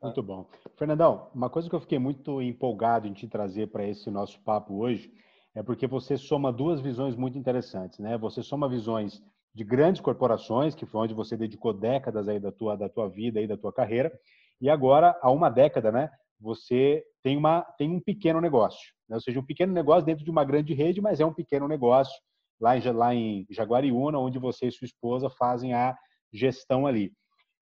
Muito 0.01 0.23
bom. 0.23 0.47
Fernandão, 0.77 1.31
uma 1.35 1.51
coisa 1.51 1.69
que 1.69 1.75
eu 1.75 1.81
fiquei 1.81 1.99
muito 1.99 2.41
empolgado 2.41 3.09
em 3.09 3.13
te 3.13 3.27
trazer 3.27 3.69
para 3.69 3.87
esse 3.87 4.11
nosso 4.11 4.41
papo 4.43 4.75
hoje 4.79 5.13
é 5.59 5.63
porque 5.63 5.89
você 5.89 6.17
soma 6.17 6.53
duas 6.53 6.81
visões 6.81 7.17
muito 7.17 7.37
interessantes, 7.37 7.99
né? 7.99 8.17
Você 8.19 8.45
soma 8.45 8.69
visões 8.69 9.21
de 9.53 9.65
grandes 9.65 10.01
corporações, 10.01 10.73
que 10.73 10.87
foi 10.87 11.01
onde 11.01 11.15
você 11.15 11.37
dedicou 11.37 11.73
décadas 11.75 12.29
aí 12.29 12.39
da 12.39 12.53
tua 12.53 12.77
da 12.77 12.89
tua 12.89 13.09
vida 13.09 13.41
e 13.41 13.47
da 13.49 13.57
tua 13.57 13.73
carreira, 13.73 14.13
e 14.61 14.71
agora 14.71 15.19
há 15.21 15.29
uma 15.33 15.51
década, 15.51 15.91
né? 15.91 16.11
Você 16.41 17.03
tem 17.25 17.37
uma 17.37 17.63
tem 17.77 17.91
um 17.91 18.01
pequeno 18.01 18.41
negócio, 18.41 18.95
né? 19.09 19.17
ou 19.17 19.21
seja, 19.21 19.41
um 19.41 19.45
pequeno 19.45 19.73
negócio 19.73 20.07
dentro 20.07 20.25
de 20.25 20.31
uma 20.31 20.45
grande 20.45 20.75
rede, 20.75 21.01
mas 21.01 21.19
é 21.19 21.27
um 21.27 21.35
pequeno 21.35 21.67
negócio 21.67 22.15
lá 22.61 22.77
em 22.77 22.93
lá 22.93 23.13
em 23.13 23.45
Jaguariúna, 23.51 24.17
onde 24.17 24.39
você 24.39 24.69
e 24.69 24.71
sua 24.71 24.85
esposa 24.85 25.29
fazem 25.29 25.75
a 25.75 25.97
gestão 26.33 26.87
ali. 26.87 27.11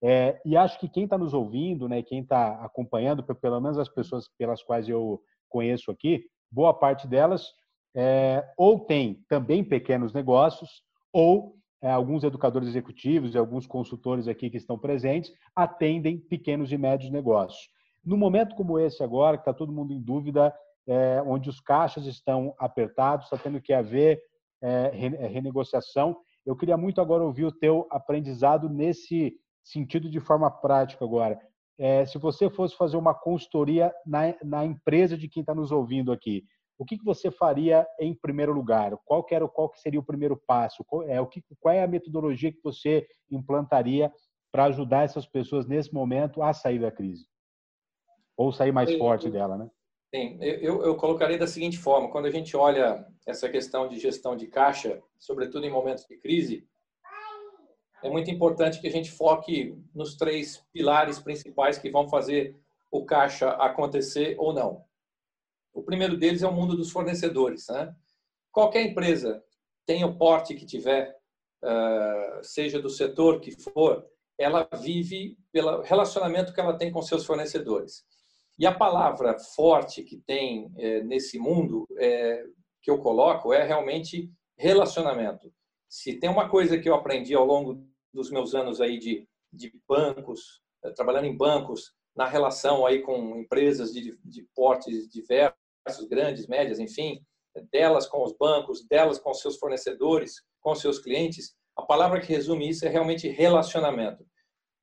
É, 0.04 0.38
e 0.44 0.54
acho 0.54 0.78
que 0.78 0.86
quem 0.86 1.04
está 1.04 1.16
nos 1.16 1.32
ouvindo, 1.32 1.88
né, 1.88 2.02
quem 2.02 2.20
está 2.20 2.62
acompanhando, 2.62 3.22
pelo 3.22 3.58
menos 3.58 3.78
as 3.78 3.88
pessoas 3.88 4.28
pelas 4.36 4.62
quais 4.62 4.86
eu 4.86 5.18
conheço 5.48 5.90
aqui, 5.90 6.26
boa 6.52 6.74
parte 6.74 7.08
delas 7.08 7.46
é, 7.96 8.44
ou 8.58 8.80
tem 8.80 9.24
também 9.28 9.64
pequenos 9.64 10.12
negócios, 10.12 10.82
ou 11.12 11.56
é, 11.82 11.90
alguns 11.90 12.24
educadores 12.24 12.68
executivos 12.68 13.34
e 13.34 13.38
alguns 13.38 13.66
consultores 13.66 14.28
aqui 14.28 14.50
que 14.50 14.58
estão 14.58 14.78
presentes 14.78 15.32
atendem 15.54 16.18
pequenos 16.18 16.70
e 16.70 16.76
médios 16.76 17.10
negócios. 17.10 17.70
No 18.04 18.16
momento 18.16 18.54
como 18.54 18.78
esse 18.78 19.02
agora, 19.02 19.36
que 19.36 19.42
está 19.42 19.52
todo 19.52 19.72
mundo 19.72 19.92
em 19.92 20.00
dúvida, 20.00 20.54
é, 20.86 21.22
onde 21.26 21.48
os 21.48 21.58
caixas 21.58 22.06
estão 22.06 22.54
apertados, 22.58 23.24
está 23.24 23.36
tendo 23.36 23.60
que 23.60 23.72
haver 23.72 24.20
é, 24.62 24.92
é, 24.92 25.26
renegociação, 25.26 26.16
eu 26.44 26.54
queria 26.54 26.76
muito 26.76 27.00
agora 27.00 27.24
ouvir 27.24 27.44
o 27.44 27.52
teu 27.52 27.86
aprendizado 27.90 28.68
nesse 28.68 29.34
sentido 29.64 30.08
de 30.08 30.20
forma 30.20 30.50
prática 30.50 31.04
agora. 31.04 31.38
É, 31.78 32.06
se 32.06 32.18
você 32.18 32.48
fosse 32.48 32.76
fazer 32.76 32.96
uma 32.96 33.12
consultoria 33.12 33.92
na, 34.06 34.34
na 34.44 34.64
empresa 34.64 35.16
de 35.16 35.28
quem 35.28 35.40
está 35.40 35.54
nos 35.54 35.72
ouvindo 35.72 36.12
aqui, 36.12 36.44
o 36.78 36.84
que, 36.84 36.98
que 36.98 37.04
você 37.04 37.30
faria 37.30 37.86
em 37.98 38.14
primeiro 38.14 38.52
lugar? 38.52 38.96
Qual 39.04 39.24
que, 39.24 39.34
era, 39.34 39.48
qual 39.48 39.68
que 39.68 39.80
seria 39.80 40.00
o 40.00 40.04
primeiro 40.04 40.36
passo? 40.36 40.84
Qual 40.84 41.02
é, 41.02 41.20
o 41.20 41.26
que, 41.26 41.42
qual 41.58 41.74
é 41.74 41.82
a 41.82 41.88
metodologia 41.88 42.52
que 42.52 42.62
você 42.62 43.06
implantaria 43.30 44.12
para 44.52 44.64
ajudar 44.64 45.04
essas 45.04 45.26
pessoas 45.26 45.66
nesse 45.66 45.92
momento 45.92 46.42
a 46.42 46.52
sair 46.52 46.78
da 46.78 46.90
crise? 46.90 47.26
Ou 48.36 48.52
sair 48.52 48.72
mais 48.72 48.90
Sim, 48.90 48.98
forte 48.98 49.30
dela, 49.30 49.56
né? 49.56 49.70
Sim, 50.14 50.38
eu, 50.40 50.84
eu 50.84 50.94
colocaria 50.96 51.38
da 51.38 51.46
seguinte 51.46 51.78
forma: 51.78 52.10
quando 52.10 52.26
a 52.26 52.30
gente 52.30 52.56
olha 52.56 53.06
essa 53.26 53.48
questão 53.48 53.88
de 53.88 53.98
gestão 53.98 54.36
de 54.36 54.46
caixa, 54.46 55.02
sobretudo 55.18 55.66
em 55.66 55.70
momentos 55.70 56.06
de 56.06 56.16
crise, 56.18 56.66
é 58.02 58.10
muito 58.10 58.30
importante 58.30 58.80
que 58.80 58.86
a 58.86 58.90
gente 58.90 59.10
foque 59.10 59.76
nos 59.94 60.14
três 60.16 60.64
pilares 60.72 61.18
principais 61.18 61.78
que 61.78 61.90
vão 61.90 62.08
fazer 62.08 62.54
o 62.90 63.04
caixa 63.04 63.50
acontecer 63.50 64.36
ou 64.38 64.52
não. 64.52 64.85
O 65.76 65.82
primeiro 65.82 66.16
deles 66.16 66.42
é 66.42 66.48
o 66.48 66.52
mundo 66.52 66.74
dos 66.74 66.90
fornecedores. 66.90 67.68
Né? 67.68 67.94
Qualquer 68.50 68.82
empresa, 68.82 69.44
tenha 69.84 70.06
o 70.06 70.16
porte 70.16 70.54
que 70.54 70.64
tiver, 70.64 71.14
ah, 71.62 72.40
seja 72.42 72.80
do 72.80 72.88
setor 72.88 73.40
que 73.40 73.52
for, 73.52 74.04
ela 74.38 74.66
vive 74.82 75.36
pelo 75.52 75.82
relacionamento 75.82 76.54
que 76.54 76.60
ela 76.60 76.76
tem 76.76 76.90
com 76.90 77.02
seus 77.02 77.26
fornecedores. 77.26 78.04
E 78.58 78.66
a 78.66 78.74
palavra 78.74 79.38
forte 79.38 80.02
que 80.02 80.16
tem 80.16 80.72
eh, 80.78 81.02
nesse 81.02 81.38
mundo 81.38 81.86
é, 81.98 82.42
que 82.82 82.90
eu 82.90 82.98
coloco 82.98 83.52
é 83.52 83.62
realmente 83.62 84.30
relacionamento. 84.56 85.52
Se 85.88 86.14
tem 86.18 86.30
uma 86.30 86.48
coisa 86.48 86.78
que 86.78 86.88
eu 86.88 86.94
aprendi 86.94 87.34
ao 87.34 87.44
longo 87.44 87.86
dos 88.12 88.30
meus 88.30 88.54
anos 88.54 88.80
aí 88.80 88.98
de, 88.98 89.28
de 89.52 89.72
bancos, 89.86 90.62
eh, 90.82 90.90
trabalhando 90.90 91.26
em 91.26 91.36
bancos, 91.36 91.92
na 92.14 92.26
relação 92.26 92.86
aí 92.86 93.02
com 93.02 93.36
empresas 93.36 93.92
de, 93.92 94.18
de 94.24 94.42
portes 94.54 95.06
diversos, 95.06 95.65
grandes, 96.08 96.46
médias, 96.46 96.78
enfim, 96.78 97.20
delas 97.72 98.06
com 98.06 98.22
os 98.22 98.34
bancos, 98.36 98.86
delas 98.88 99.18
com 99.18 99.32
seus 99.32 99.56
fornecedores, 99.56 100.34
com 100.60 100.74
seus 100.74 100.98
clientes, 100.98 101.54
a 101.76 101.82
palavra 101.82 102.20
que 102.20 102.32
resume 102.32 102.68
isso 102.68 102.86
é 102.86 102.88
realmente 102.88 103.28
relacionamento. 103.28 104.24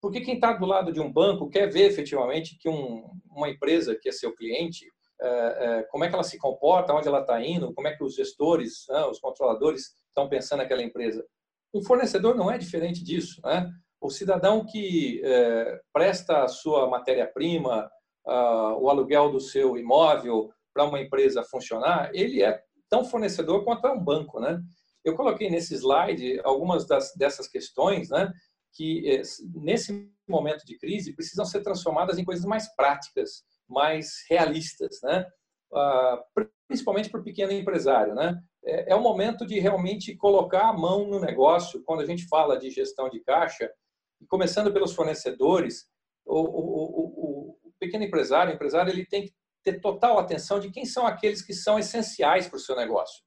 Porque 0.01 0.21
quem 0.21 0.35
está 0.35 0.53
do 0.53 0.65
lado 0.65 0.91
de 0.91 0.99
um 0.99 1.11
banco 1.11 1.49
quer 1.49 1.71
ver 1.71 1.89
efetivamente 1.89 2.57
que 2.59 2.69
um, 2.69 3.09
uma 3.31 3.49
empresa 3.49 3.97
que 3.99 4.09
é 4.09 4.11
seu 4.11 4.35
cliente, 4.35 4.85
é, 5.21 5.27
é, 5.27 5.83
como 5.83 6.03
é 6.03 6.09
que 6.09 6.13
ela 6.13 6.23
se 6.23 6.37
comporta, 6.37 6.93
onde 6.93 7.07
ela 7.07 7.21
está 7.21 7.41
indo, 7.41 7.73
como 7.73 7.87
é 7.87 7.95
que 7.95 8.03
os 8.03 8.15
gestores, 8.15 8.85
né, 8.89 9.05
os 9.05 9.19
controladores 9.19 9.93
estão 10.07 10.27
pensando 10.27 10.59
naquela 10.59 10.83
empresa. 10.83 11.25
Um 11.73 11.83
fornecedor 11.83 12.35
não 12.35 12.51
é 12.51 12.57
diferente 12.57 13.03
disso. 13.03 13.41
Né? 13.43 13.69
O 13.99 14.09
cidadão 14.09 14.65
que 14.65 15.21
é, 15.23 15.79
presta 15.91 16.43
a 16.43 16.47
sua 16.47 16.87
matéria-prima, 16.87 17.89
uh, 18.27 18.77
o 18.79 18.89
aluguel 18.89 19.31
do 19.31 19.39
seu 19.39 19.77
imóvel, 19.77 20.51
para 20.73 20.85
uma 20.85 20.99
empresa 20.99 21.43
funcionar, 21.43 22.09
ele 22.13 22.41
é 22.43 22.61
tão 22.89 23.05
fornecedor 23.05 23.63
quanto 23.63 23.87
é 23.87 23.91
um 23.91 24.03
banco, 24.03 24.39
né? 24.39 24.61
Eu 25.03 25.15
coloquei 25.15 25.49
nesse 25.49 25.75
slide 25.75 26.39
algumas 26.43 26.87
das, 26.87 27.13
dessas 27.15 27.47
questões, 27.47 28.09
né? 28.09 28.31
Que 28.73 29.09
eh, 29.09 29.21
nesse 29.53 30.09
momento 30.27 30.65
de 30.65 30.77
crise 30.77 31.13
precisam 31.13 31.45
ser 31.45 31.61
transformadas 31.61 32.17
em 32.17 32.25
coisas 32.25 32.45
mais 32.45 32.73
práticas, 32.75 33.43
mais 33.67 34.23
realistas, 34.29 34.99
né? 35.03 35.25
ah, 35.73 36.23
principalmente 36.67 37.09
para 37.09 37.19
o 37.19 37.23
pequeno 37.23 37.51
empresário. 37.51 38.13
Né? 38.13 38.39
É, 38.63 38.91
é 38.91 38.95
o 38.95 39.01
momento 39.01 39.45
de 39.45 39.59
realmente 39.59 40.15
colocar 40.15 40.69
a 40.69 40.73
mão 40.73 41.07
no 41.07 41.19
negócio, 41.19 41.83
quando 41.83 42.01
a 42.01 42.05
gente 42.05 42.27
fala 42.27 42.57
de 42.57 42.69
gestão 42.69 43.09
de 43.09 43.19
caixa, 43.21 43.69
começando 44.29 44.71
pelos 44.71 44.93
fornecedores, 44.93 45.85
o, 46.25 46.39
o, 46.39 46.83
o, 47.01 47.57
o 47.63 47.73
pequeno 47.79 48.03
empresário, 48.03 48.51
o 48.51 48.55
empresário, 48.55 48.91
ele 48.91 49.05
tem 49.05 49.25
que 49.25 49.33
ter 49.63 49.79
total 49.79 50.19
atenção 50.19 50.59
de 50.59 50.69
quem 50.69 50.85
são 50.85 51.07
aqueles 51.07 51.41
que 51.41 51.53
são 51.53 51.79
essenciais 51.79 52.47
para 52.47 52.57
o 52.57 52.59
seu 52.59 52.75
negócio, 52.75 53.23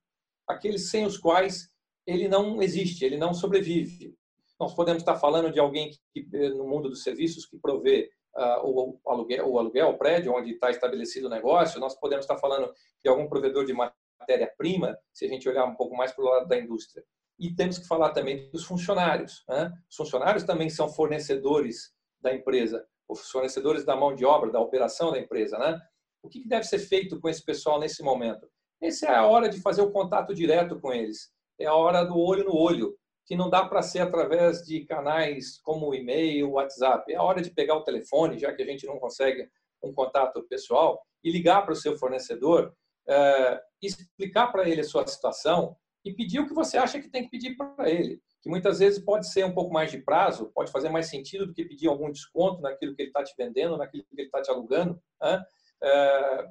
aqueles 0.46 0.90
sem 0.90 1.06
os 1.06 1.16
quais 1.16 1.70
ele 2.06 2.28
não 2.28 2.62
existe, 2.62 3.04
ele 3.04 3.16
não 3.16 3.34
sobrevive. 3.34 4.14
Nós 4.58 4.74
podemos 4.74 5.02
estar 5.02 5.16
falando 5.16 5.50
de 5.50 5.58
alguém 5.58 5.90
que, 6.12 6.22
no 6.50 6.66
mundo 6.66 6.88
dos 6.88 7.02
serviços 7.02 7.46
que 7.46 7.58
provê 7.58 8.10
uh, 8.36 8.64
o, 8.64 9.00
aluguel, 9.06 9.48
o 9.48 9.58
aluguel, 9.58 9.88
o 9.88 9.98
prédio 9.98 10.32
onde 10.32 10.52
está 10.52 10.70
estabelecido 10.70 11.26
o 11.26 11.30
negócio, 11.30 11.80
nós 11.80 11.98
podemos 11.98 12.24
estar 12.24 12.38
falando 12.38 12.72
de 13.02 13.08
algum 13.08 13.28
provedor 13.28 13.64
de 13.64 13.74
matéria-prima, 13.74 14.96
se 15.12 15.24
a 15.26 15.28
gente 15.28 15.48
olhar 15.48 15.64
um 15.64 15.74
pouco 15.74 15.96
mais 15.96 16.12
para 16.12 16.24
o 16.24 16.28
lado 16.28 16.48
da 16.48 16.58
indústria. 16.58 17.04
E 17.38 17.54
temos 17.54 17.78
que 17.78 17.86
falar 17.86 18.10
também 18.10 18.50
dos 18.50 18.64
funcionários. 18.64 19.44
Né? 19.48 19.70
Os 19.90 19.96
funcionários 19.96 20.44
também 20.44 20.70
são 20.70 20.88
fornecedores 20.88 21.92
da 22.20 22.34
empresa, 22.34 22.86
os 23.08 23.30
fornecedores 23.30 23.84
da 23.84 23.94
mão 23.94 24.14
de 24.14 24.24
obra, 24.24 24.50
da 24.50 24.60
operação 24.60 25.12
da 25.12 25.18
empresa. 25.18 25.58
Né? 25.58 25.78
O 26.26 26.28
que 26.28 26.44
deve 26.44 26.64
ser 26.64 26.80
feito 26.80 27.20
com 27.20 27.28
esse 27.28 27.44
pessoal 27.44 27.78
nesse 27.78 28.02
momento? 28.02 28.48
Essa 28.82 29.06
é 29.06 29.14
a 29.14 29.24
hora 29.24 29.48
de 29.48 29.60
fazer 29.60 29.82
o 29.82 29.92
contato 29.92 30.34
direto 30.34 30.80
com 30.80 30.92
eles. 30.92 31.30
É 31.56 31.66
a 31.66 31.74
hora 31.74 32.02
do 32.02 32.18
olho 32.18 32.42
no 32.42 32.56
olho, 32.56 32.96
que 33.24 33.36
não 33.36 33.48
dá 33.48 33.64
para 33.64 33.80
ser 33.80 34.00
através 34.00 34.64
de 34.64 34.84
canais 34.84 35.60
como 35.62 35.94
e-mail, 35.94 36.50
WhatsApp. 36.50 37.12
É 37.12 37.14
a 37.14 37.22
hora 37.22 37.40
de 37.40 37.50
pegar 37.50 37.76
o 37.76 37.84
telefone, 37.84 38.40
já 38.40 38.52
que 38.52 38.60
a 38.60 38.66
gente 38.66 38.84
não 38.86 38.98
consegue 38.98 39.48
um 39.80 39.94
contato 39.94 40.42
pessoal, 40.48 41.00
e 41.22 41.30
ligar 41.30 41.62
para 41.62 41.74
o 41.74 41.76
seu 41.76 41.96
fornecedor, 41.96 42.74
é, 43.08 43.60
explicar 43.80 44.48
para 44.48 44.68
ele 44.68 44.80
a 44.80 44.84
sua 44.84 45.06
situação 45.06 45.76
e 46.04 46.12
pedir 46.12 46.40
o 46.40 46.48
que 46.48 46.54
você 46.54 46.76
acha 46.76 47.00
que 47.00 47.08
tem 47.08 47.22
que 47.22 47.30
pedir 47.30 47.56
para 47.56 47.88
ele. 47.88 48.20
Que 48.42 48.50
muitas 48.50 48.80
vezes 48.80 48.98
pode 48.98 49.30
ser 49.30 49.44
um 49.44 49.54
pouco 49.54 49.72
mais 49.72 49.92
de 49.92 49.98
prazo, 49.98 50.50
pode 50.52 50.72
fazer 50.72 50.88
mais 50.88 51.08
sentido 51.08 51.46
do 51.46 51.54
que 51.54 51.64
pedir 51.64 51.86
algum 51.86 52.10
desconto 52.10 52.60
naquilo 52.62 52.96
que 52.96 53.02
ele 53.02 53.10
está 53.10 53.22
te 53.22 53.32
vendendo, 53.38 53.76
naquilo 53.76 54.02
que 54.02 54.20
ele 54.20 54.26
está 54.26 54.42
te 54.42 54.50
alugando. 54.50 55.00
Né? 55.22 55.44
É, 55.82 56.46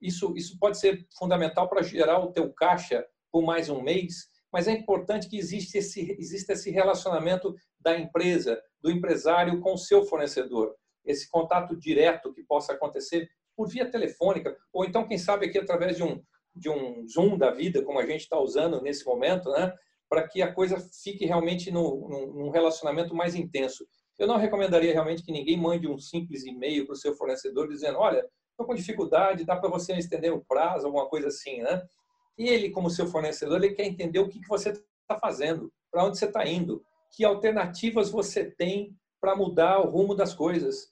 isso, 0.00 0.34
isso 0.36 0.58
pode 0.58 0.78
ser 0.78 1.06
fundamental 1.16 1.68
para 1.68 1.82
gerar 1.82 2.18
o 2.18 2.32
teu 2.32 2.52
caixa 2.52 3.06
por 3.30 3.42
mais 3.42 3.68
um 3.68 3.80
mês, 3.80 4.28
mas 4.52 4.68
é 4.68 4.72
importante 4.72 5.28
que 5.28 5.38
exista 5.38 5.78
esse, 5.78 6.12
exista 6.18 6.52
esse 6.52 6.70
relacionamento 6.70 7.54
da 7.80 7.98
empresa, 7.98 8.60
do 8.82 8.90
empresário 8.90 9.60
com 9.60 9.74
o 9.74 9.78
seu 9.78 10.04
fornecedor. 10.04 10.74
Esse 11.04 11.28
contato 11.30 11.76
direto 11.76 12.34
que 12.34 12.42
possa 12.42 12.72
acontecer 12.72 13.28
por 13.56 13.68
via 13.68 13.90
telefônica, 13.90 14.56
ou 14.72 14.84
então, 14.84 15.06
quem 15.06 15.18
sabe, 15.18 15.46
aqui 15.46 15.58
através 15.58 15.96
de 15.96 16.02
um, 16.02 16.22
de 16.54 16.68
um 16.68 17.06
Zoom 17.06 17.38
da 17.38 17.50
vida, 17.50 17.82
como 17.82 17.98
a 17.98 18.06
gente 18.06 18.22
está 18.22 18.38
usando 18.38 18.80
nesse 18.82 19.04
momento, 19.04 19.50
né? 19.50 19.72
para 20.12 20.28
que 20.28 20.42
a 20.42 20.52
coisa 20.52 20.76
fique 21.02 21.24
realmente 21.24 21.70
no, 21.70 22.06
num 22.34 22.50
relacionamento 22.50 23.14
mais 23.14 23.34
intenso. 23.34 23.86
Eu 24.18 24.26
não 24.26 24.36
recomendaria 24.36 24.92
realmente 24.92 25.22
que 25.22 25.32
ninguém 25.32 25.56
mande 25.56 25.88
um 25.88 25.96
simples 25.96 26.44
e-mail 26.44 26.84
para 26.84 26.92
o 26.92 26.96
seu 26.96 27.14
fornecedor 27.14 27.66
dizendo, 27.66 27.98
olha, 27.98 28.22
estou 28.62 28.64
com 28.64 28.74
dificuldade, 28.74 29.44
dá 29.44 29.56
para 29.56 29.68
você 29.68 29.92
estender 29.94 30.32
o 30.32 30.44
prazo, 30.44 30.86
alguma 30.86 31.06
coisa 31.08 31.28
assim, 31.28 31.60
né? 31.62 31.82
Ele, 32.38 32.70
como 32.70 32.88
seu 32.88 33.06
fornecedor, 33.06 33.62
ele 33.62 33.74
quer 33.74 33.84
entender 33.84 34.18
o 34.18 34.28
que, 34.28 34.40
que 34.40 34.48
você 34.48 34.70
está 34.70 35.18
fazendo, 35.20 35.70
para 35.90 36.04
onde 36.04 36.18
você 36.18 36.24
está 36.24 36.46
indo, 36.46 36.82
que 37.14 37.24
alternativas 37.24 38.10
você 38.10 38.50
tem 38.50 38.96
para 39.20 39.36
mudar 39.36 39.80
o 39.80 39.90
rumo 39.90 40.14
das 40.14 40.32
coisas. 40.34 40.90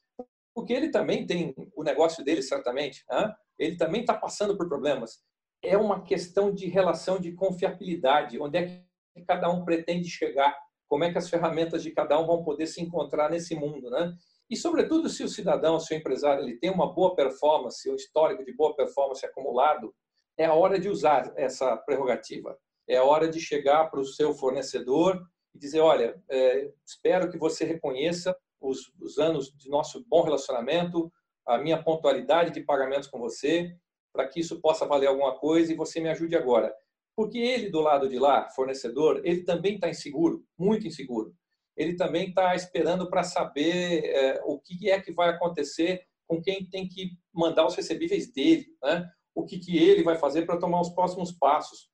Porque 0.55 0.73
ele 0.73 0.91
também 0.91 1.27
tem 1.27 1.55
o 1.75 1.83
negócio 1.83 2.25
dele, 2.25 2.43
certamente, 2.43 3.05
né? 3.09 3.35
ele 3.59 3.77
também 3.77 4.03
está 4.03 4.15
passando 4.15 4.57
por 4.57 4.69
problemas. 4.69 5.21
É 5.63 5.77
uma 5.77 6.03
questão 6.03 6.53
de 6.53 6.67
relação 6.67 7.19
de 7.19 7.33
confiabilidade, 7.33 8.39
onde 8.41 8.59
é 8.59 8.67
que 8.67 9.25
cada 9.27 9.51
um 9.51 9.65
pretende 9.65 10.09
chegar, 10.09 10.57
como 10.89 11.05
é 11.05 11.13
que 11.13 11.19
as 11.19 11.31
ferramentas 11.31 11.83
de 11.83 11.91
cada 11.91 12.19
um 12.19 12.27
vão 12.27 12.43
poder 12.43 12.67
se 12.67 12.83
encontrar 12.83 13.31
nesse 13.31 13.55
mundo, 13.55 13.91
né? 13.91 14.13
E, 14.51 14.57
sobretudo, 14.57 15.09
se 15.09 15.23
o 15.23 15.29
cidadão, 15.29 15.79
se 15.79 15.95
o 15.95 15.97
empresário, 15.97 16.43
ele 16.43 16.59
tem 16.59 16.71
uma 16.71 16.93
boa 16.93 17.15
performance, 17.15 17.89
um 17.89 17.95
histórico 17.95 18.45
de 18.45 18.53
boa 18.53 18.75
performance 18.75 19.25
acumulado, 19.25 19.95
é 20.37 20.45
a 20.45 20.55
hora 20.55 20.77
de 20.77 20.89
usar 20.89 21.33
essa 21.37 21.77
prerrogativa. 21.77 22.59
É 22.89 22.97
a 22.97 23.05
hora 23.05 23.29
de 23.29 23.39
chegar 23.39 23.89
para 23.89 24.01
o 24.01 24.05
seu 24.05 24.35
fornecedor 24.35 25.23
e 25.55 25.59
dizer: 25.59 25.79
olha, 25.79 26.21
é, 26.29 26.69
espero 26.85 27.31
que 27.31 27.39
você 27.39 27.65
reconheça 27.65 28.37
os, 28.61 28.93
os 29.01 29.19
anos 29.19 29.57
de 29.57 29.71
nosso 29.71 30.05
bom 30.09 30.23
relacionamento, 30.23 31.13
a 31.47 31.57
minha 31.57 31.81
pontualidade 31.81 32.51
de 32.51 32.61
pagamentos 32.61 33.07
com 33.07 33.21
você, 33.21 33.73
para 34.13 34.27
que 34.27 34.41
isso 34.41 34.61
possa 34.61 34.85
valer 34.85 35.07
alguma 35.07 35.39
coisa 35.39 35.73
e 35.73 35.77
você 35.77 36.01
me 36.01 36.09
ajude 36.09 36.35
agora. 36.35 36.75
Porque 37.15 37.39
ele, 37.39 37.71
do 37.71 37.81
lado 37.81 38.09
de 38.09 38.19
lá, 38.19 38.49
fornecedor, 38.51 39.21
ele 39.25 39.45
também 39.45 39.77
está 39.77 39.89
inseguro, 39.89 40.45
muito 40.59 40.89
inseguro 40.89 41.33
ele 41.77 41.97
também 41.97 42.29
está 42.29 42.55
esperando 42.55 43.09
para 43.09 43.23
saber 43.23 44.05
é, 44.05 44.41
o 44.45 44.59
que 44.59 44.91
é 44.91 45.01
que 45.01 45.13
vai 45.13 45.31
acontecer 45.31 46.05
com 46.27 46.41
quem 46.41 46.65
tem 46.65 46.89
que 46.89 47.13
mandar 47.33 47.67
os 47.67 47.75
recebíveis 47.75 48.33
dele, 48.33 48.67
né? 48.83 49.11
o 49.35 49.45
que, 49.45 49.59
que 49.59 49.77
ele 49.77 50.03
vai 50.03 50.17
fazer 50.17 50.47
para 50.47 50.59
tomar 50.59 50.81
os 50.81 50.91
próximos 50.91 51.33
passos. 51.33 51.89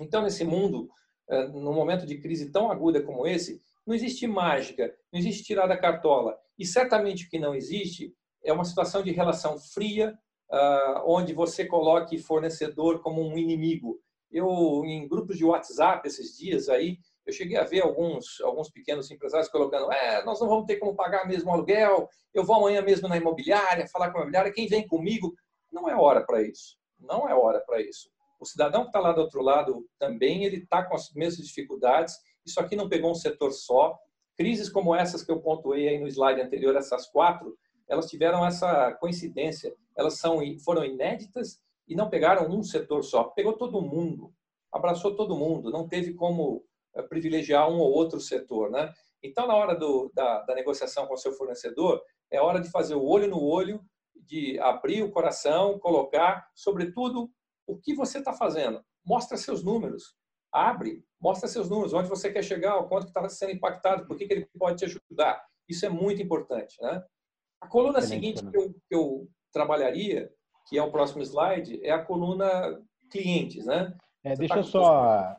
Então, 0.00 0.22
nesse 0.22 0.44
mundo, 0.44 0.88
é, 1.28 1.48
num 1.48 1.72
momento 1.72 2.06
de 2.06 2.18
crise 2.18 2.50
tão 2.50 2.70
aguda 2.70 3.02
como 3.02 3.26
esse, 3.26 3.60
não 3.86 3.94
existe 3.94 4.26
mágica, 4.26 4.94
não 5.12 5.18
existe 5.18 5.44
tirar 5.44 5.66
da 5.66 5.76
cartola. 5.76 6.38
E 6.58 6.66
certamente 6.66 7.26
o 7.26 7.30
que 7.30 7.38
não 7.38 7.54
existe 7.54 8.14
é 8.44 8.52
uma 8.52 8.64
situação 8.64 9.02
de 9.02 9.10
relação 9.10 9.58
fria, 9.58 10.16
uh, 10.50 11.02
onde 11.06 11.32
você 11.32 11.64
coloque 11.64 12.18
fornecedor 12.18 13.00
como 13.00 13.22
um 13.22 13.38
inimigo. 13.38 13.98
Eu, 14.30 14.84
em 14.84 15.08
grupos 15.08 15.38
de 15.38 15.44
WhatsApp 15.44 16.06
esses 16.06 16.36
dias 16.36 16.68
aí, 16.68 16.98
eu 17.28 17.32
cheguei 17.32 17.58
a 17.58 17.64
ver 17.64 17.82
alguns, 17.82 18.40
alguns 18.40 18.70
pequenos 18.70 19.10
empresários 19.10 19.50
colocando: 19.50 19.92
é, 19.92 20.24
nós 20.24 20.40
não 20.40 20.48
vamos 20.48 20.64
ter 20.64 20.76
como 20.76 20.96
pagar 20.96 21.28
mesmo 21.28 21.52
aluguel, 21.52 22.08
eu 22.32 22.42
vou 22.42 22.56
amanhã 22.56 22.80
mesmo 22.80 23.06
na 23.06 23.18
imobiliária, 23.18 23.86
falar 23.86 24.10
com 24.10 24.16
a 24.16 24.20
imobiliária, 24.22 24.52
quem 24.52 24.66
vem 24.66 24.86
comigo? 24.88 25.34
Não 25.70 25.88
é 25.88 25.94
hora 25.94 26.24
para 26.24 26.42
isso. 26.42 26.78
Não 26.98 27.28
é 27.28 27.34
hora 27.34 27.60
para 27.60 27.82
isso. 27.82 28.10
O 28.40 28.46
cidadão 28.46 28.82
que 28.82 28.88
está 28.88 28.98
lá 28.98 29.12
do 29.12 29.20
outro 29.20 29.42
lado 29.42 29.86
também 29.98 30.44
ele 30.44 30.56
está 30.56 30.82
com 30.82 30.94
as 30.94 31.12
mesmas 31.12 31.46
dificuldades. 31.46 32.16
Isso 32.46 32.58
aqui 32.58 32.74
não 32.74 32.88
pegou 32.88 33.10
um 33.10 33.14
setor 33.14 33.52
só. 33.52 33.98
Crises 34.34 34.70
como 34.70 34.94
essas 34.94 35.22
que 35.22 35.30
eu 35.30 35.40
pontuei 35.40 35.86
aí 35.86 35.98
no 35.98 36.08
slide 36.08 36.40
anterior, 36.40 36.74
essas 36.76 37.08
quatro, 37.08 37.58
elas 37.86 38.08
tiveram 38.08 38.46
essa 38.46 38.92
coincidência. 38.94 39.74
Elas 39.94 40.18
são, 40.18 40.40
foram 40.64 40.82
inéditas 40.82 41.60
e 41.86 41.94
não 41.94 42.08
pegaram 42.08 42.48
um 42.48 42.62
setor 42.62 43.04
só. 43.04 43.24
Pegou 43.24 43.52
todo 43.52 43.82
mundo, 43.82 44.32
abraçou 44.72 45.14
todo 45.14 45.36
mundo. 45.36 45.70
Não 45.70 45.86
teve 45.86 46.14
como 46.14 46.64
privilegiar 47.02 47.68
um 47.70 47.78
ou 47.78 47.92
outro 47.92 48.20
setor, 48.20 48.70
né? 48.70 48.92
Então, 49.22 49.46
na 49.46 49.54
hora 49.54 49.74
do, 49.74 50.10
da, 50.14 50.42
da 50.42 50.54
negociação 50.54 51.06
com 51.06 51.14
o 51.14 51.18
seu 51.18 51.32
fornecedor, 51.32 52.00
é 52.30 52.40
hora 52.40 52.60
de 52.60 52.70
fazer 52.70 52.94
o 52.94 53.04
olho 53.04 53.28
no 53.28 53.42
olho, 53.42 53.80
de 54.14 54.58
abrir 54.60 55.02
o 55.02 55.10
coração, 55.10 55.78
colocar, 55.78 56.48
sobretudo, 56.54 57.30
o 57.66 57.76
que 57.76 57.94
você 57.94 58.18
está 58.18 58.32
fazendo. 58.32 58.82
Mostra 59.04 59.36
seus 59.36 59.62
números. 59.62 60.14
Abre, 60.52 61.04
mostra 61.20 61.48
seus 61.48 61.68
números, 61.68 61.92
onde 61.92 62.08
você 62.08 62.32
quer 62.32 62.42
chegar, 62.42 62.78
o 62.78 62.88
quanto 62.88 63.08
está 63.08 63.28
sendo 63.28 63.52
impactado, 63.52 64.06
por 64.06 64.16
que, 64.16 64.26
que 64.26 64.32
ele 64.32 64.48
pode 64.58 64.78
te 64.78 64.84
ajudar. 64.84 65.44
Isso 65.68 65.84
é 65.84 65.88
muito 65.88 66.22
importante. 66.22 66.76
Né? 66.80 67.02
A 67.60 67.66
coluna 67.66 68.00
seguinte 68.00 68.44
que 68.48 68.56
eu, 68.56 68.72
que 68.72 68.94
eu 68.94 69.28
trabalharia, 69.52 70.30
que 70.68 70.78
é 70.78 70.82
o 70.82 70.90
próximo 70.90 71.22
slide, 71.22 71.80
é 71.82 71.90
a 71.90 72.04
coluna 72.04 72.80
clientes. 73.10 73.66
Né? 73.66 73.94
É, 74.24 74.34
deixa 74.34 74.54
tá 74.54 74.60
eu 74.60 74.64
só 74.64 75.36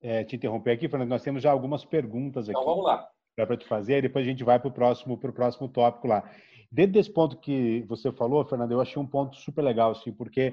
é, 0.00 0.24
te 0.24 0.36
interromper 0.36 0.72
aqui, 0.72 0.88
Fernando. 0.88 1.10
Nós 1.10 1.22
temos 1.22 1.42
já 1.42 1.50
algumas 1.50 1.84
perguntas 1.84 2.48
aqui. 2.48 2.58
Então 2.58 2.64
vamos 2.64 2.84
lá. 2.84 3.08
Para 3.36 3.56
te 3.56 3.66
fazer, 3.66 3.98
e 3.98 4.02
depois 4.02 4.26
a 4.26 4.28
gente 4.28 4.42
vai 4.42 4.58
para 4.58 4.68
o 4.68 4.72
próximo, 4.72 5.16
pro 5.16 5.32
próximo 5.32 5.68
tópico 5.68 6.08
lá. 6.08 6.28
Dentro 6.72 6.94
desse 6.94 7.10
ponto 7.10 7.36
que 7.36 7.84
você 7.88 8.10
falou, 8.10 8.44
Fernando, 8.44 8.72
eu 8.72 8.80
achei 8.80 9.00
um 9.00 9.06
ponto 9.06 9.36
super 9.36 9.62
legal, 9.62 9.92
assim, 9.92 10.12
porque 10.12 10.52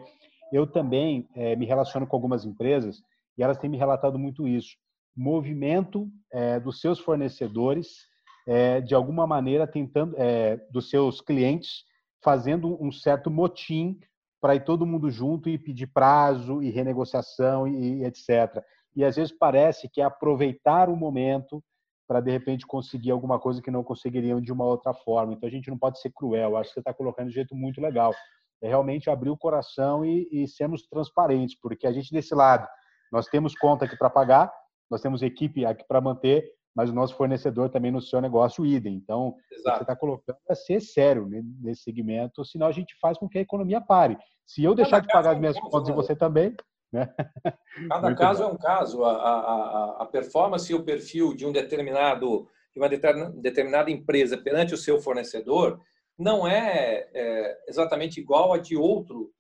eu 0.54 0.68
também 0.68 1.28
é, 1.36 1.56
me 1.56 1.66
relaciono 1.66 2.06
com 2.06 2.16
algumas 2.16 2.46
empresas 2.46 3.02
e 3.36 3.44
elas 3.44 3.58
têm 3.58 3.70
me 3.70 3.78
relatado 3.78 4.20
muito 4.20 4.48
isso. 4.48 4.78
Movimento 5.18 6.08
é, 6.32 6.60
dos 6.60 6.80
seus 6.80 7.00
fornecedores, 7.00 8.06
é, 8.48 8.80
de 8.82 8.94
alguma 8.94 9.26
maneira, 9.26 9.66
tentando, 9.66 10.16
é, 10.20 10.58
dos 10.70 10.90
seus 10.90 11.20
clientes, 11.20 11.84
fazendo 12.24 12.78
um 12.82 12.92
certo 12.92 13.32
motim 13.32 14.00
para 14.40 14.54
ir 14.54 14.64
todo 14.64 14.86
mundo 14.86 15.10
junto 15.10 15.50
e 15.50 15.58
pedir 15.58 15.88
prazo 15.88 16.62
e 16.62 16.70
renegociação 16.70 17.68
e, 17.68 18.02
e 18.02 18.06
etc 18.06 18.64
e 18.96 19.04
às 19.04 19.16
vezes 19.16 19.36
parece 19.38 19.90
que 19.90 20.02
é 20.02 20.04
aproveitar 20.04 20.90
o 20.90 20.96
momento 20.96 21.64
para 22.08 22.22
de 22.22 22.32
repente 22.32 22.66
conseguir 22.66 23.12
alguma 23.12 23.40
coisa 23.40 23.62
que 23.62 23.72
não 23.72 23.84
conseguiriam 23.84 24.40
de 24.40 24.52
uma 24.52 24.64
outra 24.64 24.94
forma. 24.94 25.34
Então 25.34 25.48
a 25.48 25.52
gente 25.52 25.70
não 25.70 25.78
pode 25.78 26.00
ser 26.00 26.12
cruel. 26.12 26.56
Acho 26.56 26.70
que 26.70 26.76
você 26.76 26.80
está 26.80 26.94
colocando 26.94 27.28
de 27.28 27.32
um 27.32 27.36
jeito 27.36 27.56
muito 27.56 27.82
legal. 27.82 28.14
É 28.62 28.68
realmente 28.68 29.10
abrir 29.10 29.30
o 29.30 29.38
coração 29.38 30.06
e, 30.06 30.28
e 30.32 30.48
sermos 30.48 30.88
transparentes, 30.88 31.58
porque 31.60 31.88
a 31.88 31.92
gente 31.92 32.12
desse 32.12 32.34
lado 32.34 32.68
nós 33.12 33.28
temos 33.28 33.56
conta 33.56 33.86
aqui 33.86 33.98
para 33.98 34.10
pagar, 34.10 34.52
nós 34.90 35.02
temos 35.02 35.22
equipe 35.22 35.66
aqui 35.66 35.84
para 35.88 36.02
manter, 36.02 36.46
mas 36.76 36.90
o 36.90 36.94
nosso 36.94 37.16
fornecedor 37.16 37.70
também 37.70 37.92
no 37.92 38.02
seu 38.02 38.20
negócio 38.20 38.66
idem. 38.66 38.96
Então, 38.96 39.36
Exato. 39.52 39.78
você 39.78 39.84
está 39.84 39.96
colocando 39.96 40.38
a 40.50 40.56
ser 40.56 40.82
sério 40.82 41.28
nesse 41.62 41.84
segmento, 41.84 42.44
senão 42.44 42.68
a 42.68 42.72
gente 42.72 42.94
faz 43.00 43.18
com 43.18 43.30
que 43.30 43.38
a 43.38 43.42
economia 43.42 43.80
pare. 43.80 44.18
Se 44.46 44.64
eu 44.64 44.76
deixar 44.76 45.00
de 45.00 45.08
pagar 45.08 45.32
as 45.32 45.40
minhas 45.40 45.60
contas 45.60 45.88
e 45.88 45.92
né? 45.92 45.96
você 45.96 46.16
também, 46.16 46.56
né? 46.96 47.14
Cada 47.90 48.08
Muito 48.08 48.18
caso 48.18 48.44
bom. 48.44 48.50
é 48.50 48.54
um 48.54 48.58
caso. 48.58 49.04
A, 49.04 49.12
a, 49.12 50.04
a 50.04 50.06
performance 50.06 50.72
e 50.72 50.76
o 50.76 50.84
perfil 50.84 51.36
de 51.36 51.46
um 51.46 51.52
determinado 51.52 52.48
de 52.74 52.80
uma 52.80 52.90
determinada 52.90 53.90
empresa 53.90 54.38
perante 54.38 54.74
o 54.74 54.78
seu 54.78 55.00
fornecedor 55.00 55.80
não 56.18 56.46
é, 56.46 57.10
é 57.14 57.58
exatamente 57.70 58.20
igual 58.20 58.52
a 58.52 58.58
de 58.58 58.76
outro 58.76 59.32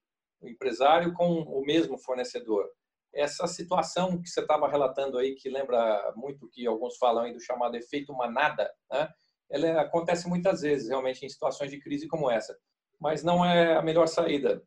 empresário 0.41 1.13
com 1.13 1.41
o 1.41 1.61
mesmo 1.65 1.97
fornecedor. 1.97 2.65
Essa 3.13 3.45
situação 3.47 4.21
que 4.21 4.29
você 4.29 4.39
estava 4.39 4.69
relatando 4.69 5.17
aí, 5.17 5.35
que 5.35 5.49
lembra 5.49 6.13
muito 6.15 6.49
que 6.49 6.65
alguns 6.65 6.97
falam 6.97 7.25
aí 7.25 7.33
do 7.33 7.41
chamado 7.41 7.75
efeito 7.75 8.13
manada, 8.13 8.71
né? 8.91 9.09
ela 9.49 9.81
acontece 9.81 10.27
muitas 10.27 10.61
vezes 10.61 10.89
realmente 10.89 11.25
em 11.25 11.29
situações 11.29 11.71
de 11.71 11.79
crise 11.79 12.07
como 12.07 12.31
essa, 12.31 12.57
mas 12.99 13.23
não 13.23 13.43
é 13.43 13.75
a 13.75 13.81
melhor 13.81 14.07
saída. 14.07 14.61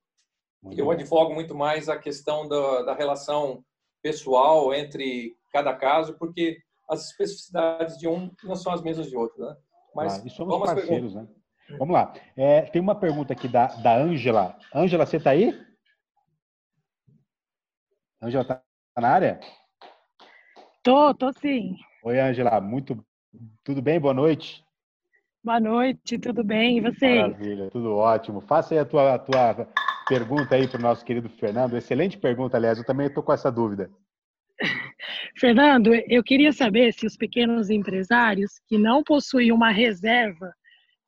Muito 0.63 0.79
Eu 0.79 0.91
advogo 0.91 1.35
muito 1.35 1.55
mais 1.55 1.89
a 1.89 1.99
questão 1.99 2.49
da, 2.49 2.83
da 2.83 2.95
relação 2.95 3.65
pessoal 4.03 4.73
entre 4.75 5.37
cada 5.53 5.75
caso, 5.75 6.17
porque 6.19 6.59
as 6.89 7.11
especificidades 7.11 7.99
de 7.99 8.09
um 8.09 8.31
não 8.43 8.57
são 8.57 8.73
as 8.73 8.83
mesmas 8.83 9.09
de 9.09 9.17
outro, 9.17 9.45
né? 9.45 9.57
Mas 9.95 10.19
ah, 10.19 10.23
e 10.27 10.31
somos 10.31 10.59
parceiros, 10.59 11.15
né? 11.15 11.27
Vamos 11.79 11.93
lá. 11.93 12.15
É, 12.37 12.63
tem 12.63 12.81
uma 12.81 12.95
pergunta 12.95 13.33
aqui 13.33 13.47
da 13.47 13.67
da 13.67 13.97
Ângela. 13.97 14.59
Ângela, 14.75 15.05
você 15.05 15.19
está 15.19 15.31
aí? 15.31 15.55
Ângela, 18.23 18.43
está 18.43 18.63
na 18.99 19.09
área? 19.09 19.41
Tô, 20.83 21.15
tô 21.15 21.33
sim. 21.33 21.77
Oi, 22.03 22.19
Ângela. 22.19 22.61
Muito, 22.61 23.05
tudo 23.63 23.83
bem? 23.83 24.01
Boa 24.01 24.15
noite. 24.15 24.65
Boa 25.45 25.61
noite, 25.61 26.19
tudo 26.19 26.43
bem? 26.43 26.79
E 26.79 26.81
você? 26.81 27.23
Maravilha, 27.23 27.71
tudo 27.71 27.95
ótimo. 27.95 28.41
Faça 28.41 28.75
aí 28.75 28.81
a 28.81 28.85
tua, 28.85 29.15
a 29.15 29.19
tua 29.19 29.69
pergunta 30.09 30.55
aí 30.55 30.67
para 30.67 30.79
o 30.79 30.83
nosso 30.83 31.05
querido 31.05 31.29
Fernando. 31.29 31.77
Excelente 31.77 32.17
pergunta, 32.17 32.57
aliás. 32.57 32.79
Eu 32.79 32.85
também 32.85 33.07
estou 33.07 33.23
com 33.23 33.33
essa 33.33 33.51
dúvida. 33.51 33.91
Fernando, 35.39 35.95
eu 36.09 36.23
queria 36.25 36.53
saber 36.53 36.93
se 36.93 37.07
os 37.07 37.17
pequenos 37.17 37.71
empresários 37.71 38.53
que 38.67 38.77
não 38.77 39.03
possuem 39.05 39.53
uma 39.53 39.71
reserva, 39.71 40.53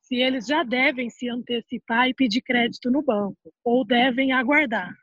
se 0.01 0.15
eles 0.15 0.45
já 0.45 0.63
devem 0.63 1.09
se 1.09 1.27
antecipar 1.29 2.07
e 2.07 2.13
pedir 2.13 2.41
crédito 2.41 2.89
no 2.89 3.03
banco, 3.03 3.51
ou 3.63 3.85
devem 3.85 4.31
aguardar. 4.31 4.93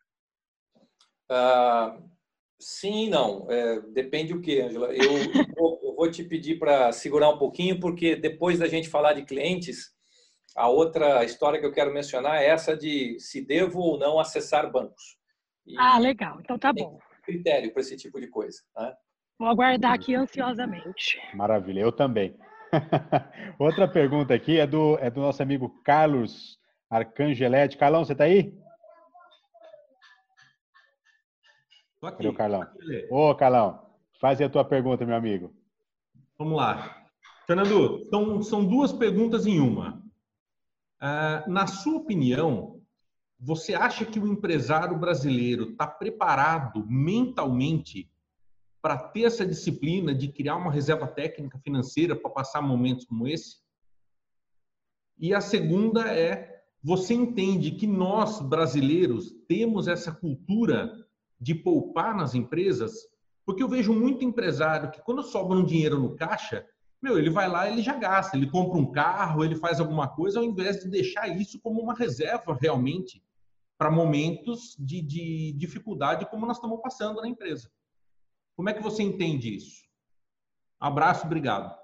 Ah, 1.31 1.99
sim 2.59 3.07
e 3.07 3.11
não. 3.11 3.51
É, 3.51 3.81
depende 3.93 4.33
o 4.33 4.41
que, 4.41 4.61
Angela. 4.61 4.95
Eu, 4.95 5.13
vou, 5.57 5.81
eu 5.83 5.95
vou 5.95 6.11
te 6.11 6.25
pedir 6.25 6.59
para 6.59 6.91
segurar 6.93 7.29
um 7.31 7.39
pouquinho, 7.39 7.79
porque 7.79 8.17
depois 8.17 8.59
da 8.59 8.67
gente 8.67 8.89
falar 8.89 9.13
de 9.13 9.25
clientes, 9.25 9.93
a 10.59 10.68
outra 10.68 11.25
história 11.25 11.61
que 11.61 11.64
eu 11.64 11.73
quero 11.73 11.94
mencionar 11.94 12.42
é 12.42 12.47
essa 12.47 12.77
de 12.77 13.18
se 13.21 13.40
devo 13.40 13.79
ou 13.79 13.97
não 13.97 14.18
acessar 14.18 14.71
bancos. 14.71 15.16
E 15.64 15.79
ah, 15.79 15.99
legal. 15.99 16.40
Então 16.40 16.59
tá 16.59 16.73
bom. 16.73 16.99
Critério 17.23 17.73
para 17.73 17.81
esse 17.81 17.97
tipo 17.97 18.21
de 18.21 18.27
coisa. 18.27 18.61
Né? 18.77 18.92
Vou 19.38 19.49
aguardar 19.49 19.92
aqui 19.92 20.16
ansiosamente. 20.16 21.21
Maravilha, 21.33 21.81
eu 21.81 21.92
também. 21.92 22.37
Outra 23.59 23.87
pergunta 23.87 24.35
aqui 24.35 24.59
é 24.59 24.66
do, 24.66 24.99
é 24.99 25.09
do 25.09 25.21
nosso 25.21 25.40
amigo 25.42 25.81
Carlos 25.85 26.59
Arcangeletti. 26.90 27.79
Carlão, 27.79 28.05
você 28.05 28.12
está 28.12 28.25
aí? 28.25 28.53
Estou 31.94 32.09
aqui. 32.09 32.16
Cadê 32.16 32.29
o 32.29 32.35
Carlão? 32.35 32.66
Ô, 33.11 33.35
Carlão, 33.37 33.87
faz 34.21 34.40
a 34.40 34.49
tua 34.49 34.64
pergunta, 34.64 35.07
meu 35.07 35.14
amigo. 35.14 35.55
Vamos 36.37 36.57
lá. 36.57 37.07
Fernando, 37.47 38.03
então, 38.07 38.42
são 38.42 38.64
duas 38.64 38.92
perguntas 38.92 39.47
em 39.47 39.61
uma. 39.61 40.03
Uh, 41.01 41.49
na 41.51 41.67
sua 41.67 41.97
opinião, 41.97 42.81
você 43.39 43.75
acha 43.75 44.05
que 44.05 44.19
o 44.19 44.27
empresário 44.27 44.99
brasileiro 44.99 45.71
está 45.71 45.87
preparado 45.87 46.85
mentalmente 46.89 48.11
para 48.83 48.97
ter 48.97 49.23
essa 49.23 49.47
disciplina 49.47 50.15
de 50.15 50.29
criar 50.29 50.57
uma 50.57 50.73
reserva 50.73 51.07
técnica 51.07 51.59
financeira 51.59 52.17
para 52.17 52.31
passar 52.31 52.61
momentos 52.63 53.05
como 53.05 53.29
esse? 53.29 53.59
E 55.19 55.33
a 55.33 55.41
segunda 55.41 56.13
é: 56.13 56.65
você 56.83 57.15
entende 57.15 57.73
que 57.73 57.87
nós, 57.87 58.41
brasileiros, 58.41 59.33
temos 59.47 59.87
essa 59.87 60.13
cultura 60.13 60.93
de 61.41 61.55
poupar 61.55 62.17
nas 62.17 62.35
empresas? 62.35 62.93
Porque 63.47 63.63
eu 63.63 63.69
vejo 63.69 63.93
muito 63.93 64.25
empresário 64.25 64.91
que, 64.91 65.01
quando 65.03 65.23
sobra 65.23 65.57
um 65.57 65.65
dinheiro 65.65 65.99
no 65.99 66.17
caixa, 66.17 66.67
meu, 67.01 67.19
ele 67.19 67.31
vai 67.31 67.49
lá 67.49 67.71
ele 67.71 67.83
já 67.83 67.95
gasta, 67.95 68.37
ele 68.37 68.51
compra 68.51 68.79
um 68.79 68.91
carro, 68.91 69.45
ele 69.45 69.57
faz 69.57 69.81
alguma 69.81 70.09
coisa, 70.09 70.39
ao 70.39 70.45
invés 70.45 70.81
de 70.81 70.89
deixar 70.89 71.29
isso 71.29 71.61
como 71.61 71.81
uma 71.81 71.95
reserva 71.95 72.57
realmente 72.61 73.23
para 73.77 73.91
momentos 73.91 74.75
de, 74.79 75.01
de 75.01 75.53
dificuldade 75.53 76.29
como 76.29 76.45
nós 76.45 76.57
estamos 76.57 76.81
passando 76.83 77.21
na 77.21 77.29
empresa. 77.29 77.71
Como 78.57 78.69
é 78.69 78.75
que 78.75 78.83
você 78.83 79.05
entende 79.05 79.55
isso? 79.55 79.85
Abraço, 80.81 81.27
obrigado. 81.27 81.79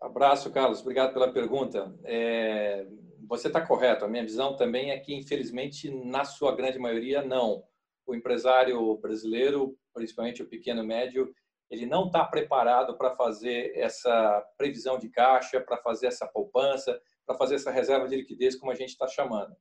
Abraço, 0.00 0.50
Carlos. 0.52 0.80
Obrigado 0.80 1.12
pela 1.12 1.32
pergunta. 1.32 1.92
É, 2.04 2.86
você 3.26 3.48
está 3.48 3.60
correto. 3.60 4.04
A 4.04 4.08
minha 4.08 4.22
visão 4.22 4.56
também 4.56 4.92
é 4.92 4.98
que, 4.98 5.12
infelizmente, 5.12 5.90
na 5.90 6.24
sua 6.24 6.54
grande 6.54 6.78
maioria, 6.78 7.22
não. 7.22 7.64
O 8.06 8.14
empresário 8.14 8.96
brasileiro, 8.98 9.76
principalmente 9.92 10.42
o 10.42 10.48
pequeno 10.48 10.84
e 10.84 10.86
médio, 10.86 11.34
ele 11.70 11.86
não 11.86 12.06
está 12.06 12.24
preparado 12.24 12.96
para 12.96 13.14
fazer 13.14 13.72
essa 13.76 14.42
previsão 14.56 14.98
de 14.98 15.08
caixa, 15.10 15.60
para 15.60 15.76
fazer 15.78 16.06
essa 16.06 16.26
poupança, 16.26 16.98
para 17.26 17.36
fazer 17.36 17.56
essa 17.56 17.70
reserva 17.70 18.08
de 18.08 18.16
liquidez, 18.16 18.56
como 18.56 18.72
a 18.72 18.74
gente 18.74 18.90
está 18.90 19.06
chamando. 19.06 19.54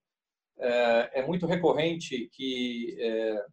É, 0.59 1.19
é, 1.19 1.27
muito 1.27 1.45
recorrente 1.45 2.29
que, 2.31 2.95
é, 2.99 3.45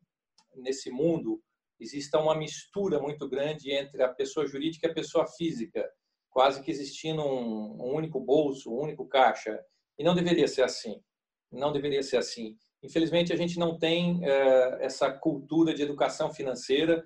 nesse 0.54 0.90
mundo, 0.90 1.42
exista 1.80 2.18
uma 2.18 2.34
mistura 2.34 3.00
muito 3.00 3.28
grande 3.28 3.72
entre 3.72 4.02
a 4.02 4.08
pessoa 4.08 4.46
jurídica 4.46 4.86
e 4.86 4.90
a 4.90 4.94
pessoa 4.94 5.26
física, 5.26 5.88
quase 6.30 6.62
que 6.62 6.70
existindo 6.70 7.22
um, 7.22 7.82
um 7.82 7.94
único 7.94 8.20
bolso, 8.20 8.70
um 8.70 8.80
único 8.80 9.06
caixa. 9.06 9.60
E 9.98 10.04
não 10.04 10.14
deveria 10.14 10.48
ser 10.48 10.62
assim. 10.62 11.02
Não 11.50 11.72
deveria 11.72 12.02
ser 12.02 12.16
assim. 12.16 12.56
Infelizmente, 12.82 13.32
a 13.32 13.36
gente 13.36 13.58
não 13.58 13.78
tem 13.78 14.20
é, 14.24 14.84
essa 14.84 15.10
cultura 15.10 15.74
de 15.74 15.82
educação 15.82 16.32
financeira 16.32 17.04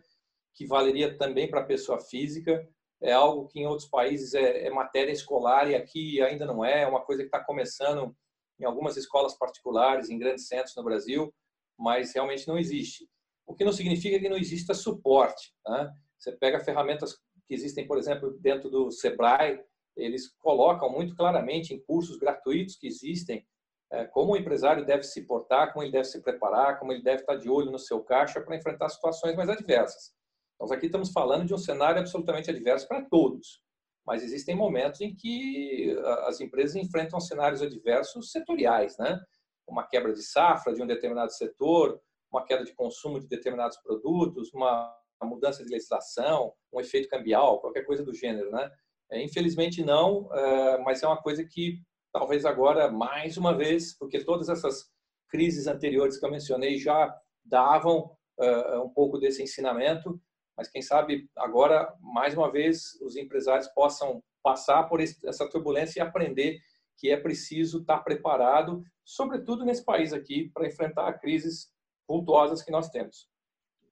que 0.59 0.67
valeria 0.67 1.17
também 1.17 1.49
para 1.49 1.61
a 1.61 1.67
pessoa 1.67 2.01
física. 2.01 2.69
É 3.01 3.13
algo 3.13 3.47
que 3.47 3.61
em 3.61 3.67
outros 3.67 3.89
países 3.89 4.35
é, 4.35 4.67
é 4.67 4.71
matéria 4.71 5.13
escolar 5.13 5.71
e 5.71 5.77
aqui 5.77 6.21
ainda 6.21 6.45
não 6.45 6.65
é. 6.65 6.83
É 6.83 6.87
uma 6.89 7.05
coisa 7.05 7.23
que 7.23 7.29
está 7.29 7.39
começando 7.43 8.13
em 8.59 8.65
algumas 8.65 8.97
escolas 8.97 9.39
particulares, 9.39 10.11
em 10.11 10.19
grandes 10.19 10.49
centros 10.49 10.75
no 10.75 10.83
Brasil, 10.83 11.33
mas 11.79 12.13
realmente 12.13 12.49
não 12.49 12.59
existe 12.59 13.09
o 13.49 13.55
que 13.55 13.65
não 13.65 13.73
significa 13.73 14.21
que 14.21 14.29
não 14.29 14.37
exista 14.37 14.75
suporte. 14.75 15.55
Né? 15.67 15.91
Você 16.19 16.33
pega 16.33 16.61
ferramentas 16.61 17.15
que 17.47 17.55
existem, 17.55 17.87
por 17.87 17.97
exemplo, 17.97 18.39
dentro 18.39 18.69
do 18.69 18.91
Sebrae, 18.91 19.59
eles 19.97 20.29
colocam 20.39 20.93
muito 20.93 21.17
claramente 21.17 21.73
em 21.73 21.83
cursos 21.83 22.19
gratuitos 22.19 22.77
que 22.77 22.87
existem 22.87 23.45
é, 23.91 24.05
como 24.05 24.33
o 24.33 24.37
empresário 24.37 24.85
deve 24.85 25.03
se 25.03 25.27
portar, 25.27 25.73
como 25.73 25.83
ele 25.83 25.91
deve 25.91 26.05
se 26.05 26.21
preparar, 26.21 26.79
como 26.79 26.93
ele 26.93 27.03
deve 27.03 27.23
estar 27.23 27.37
de 27.37 27.49
olho 27.49 27.71
no 27.71 27.79
seu 27.79 28.05
caixa 28.05 28.39
para 28.39 28.55
enfrentar 28.55 28.91
situações 28.91 29.35
mais 29.35 29.49
adversas. 29.49 30.13
Nós 30.61 30.73
aqui 30.73 30.87
estamos 30.87 31.11
falando 31.11 31.47
de 31.47 31.55
um 31.55 31.59
cenário 31.59 32.01
absolutamente 32.01 32.51
adverso 32.51 32.89
para 32.89 33.05
todos, 33.05 33.63
mas 34.05 34.23
existem 34.23 34.57
momentos 34.57 35.01
em 35.01 35.15
que 35.15 35.97
as 36.27 36.41
empresas 36.41 36.75
enfrentam 36.75 37.21
cenários 37.21 37.63
adversos 37.63 38.33
setoriais, 38.33 38.97
né? 38.99 39.21
Uma 39.67 39.87
quebra 39.87 40.13
de 40.13 40.23
safra 40.23 40.75
de 40.75 40.83
um 40.83 40.87
determinado 40.87 41.33
setor, 41.33 42.01
uma 42.31 42.45
queda 42.45 42.65
de 42.65 42.75
consumo 42.75 43.21
de 43.21 43.29
determinados 43.29 43.77
produtos, 43.79 44.53
uma 44.53 44.95
mudança 45.23 45.65
de 45.65 45.71
legislação, 45.71 46.53
um 46.73 46.81
efeito 46.81 47.09
cambial, 47.09 47.61
qualquer 47.61 47.85
coisa 47.85 48.05
do 48.05 48.15
gênero, 48.15 48.51
né? 48.51 48.71
É, 49.11 49.23
infelizmente 49.23 49.83
não, 49.83 50.29
é, 50.35 50.79
mas 50.79 51.03
é 51.03 51.07
uma 51.07 51.21
coisa 51.21 51.45
que 51.45 51.81
talvez 52.13 52.45
agora, 52.45 52.91
mais 52.91 53.37
uma 53.37 53.57
vez, 53.57 53.97
porque 53.97 54.25
todas 54.25 54.49
essas 54.49 54.91
crises 55.29 55.67
anteriores 55.67 56.19
que 56.19 56.27
eu 56.27 56.31
mencionei 56.31 56.79
já 56.79 57.15
davam 57.45 58.11
é, 58.41 58.79
um 58.79 58.89
pouco 58.89 59.19
desse 59.19 59.43
ensinamento, 59.43 60.21
mas 60.59 60.69
quem 60.69 60.83
sabe 60.83 61.31
agora, 61.37 61.95
mais 62.01 62.37
uma 62.37 62.51
vez, 62.51 63.01
os 63.01 63.17
empresários 63.17 63.69
possam 63.69 64.21
passar 64.43 64.83
por 64.89 65.01
essa 65.01 65.49
turbulência 65.49 66.01
e 66.01 66.03
aprender 66.03 66.59
que 66.99 67.09
é 67.11 67.17
preciso 67.17 67.79
estar 67.79 67.99
preparado, 67.99 68.83
sobretudo 69.05 69.65
nesse 69.65 69.85
país 69.85 70.13
aqui, 70.13 70.51
para 70.53 70.67
enfrentar 70.67 71.13
crises 71.21 71.73
pontuosas 72.09 72.61
que 72.61 72.73
nós 72.73 72.91
temos. 72.91 73.29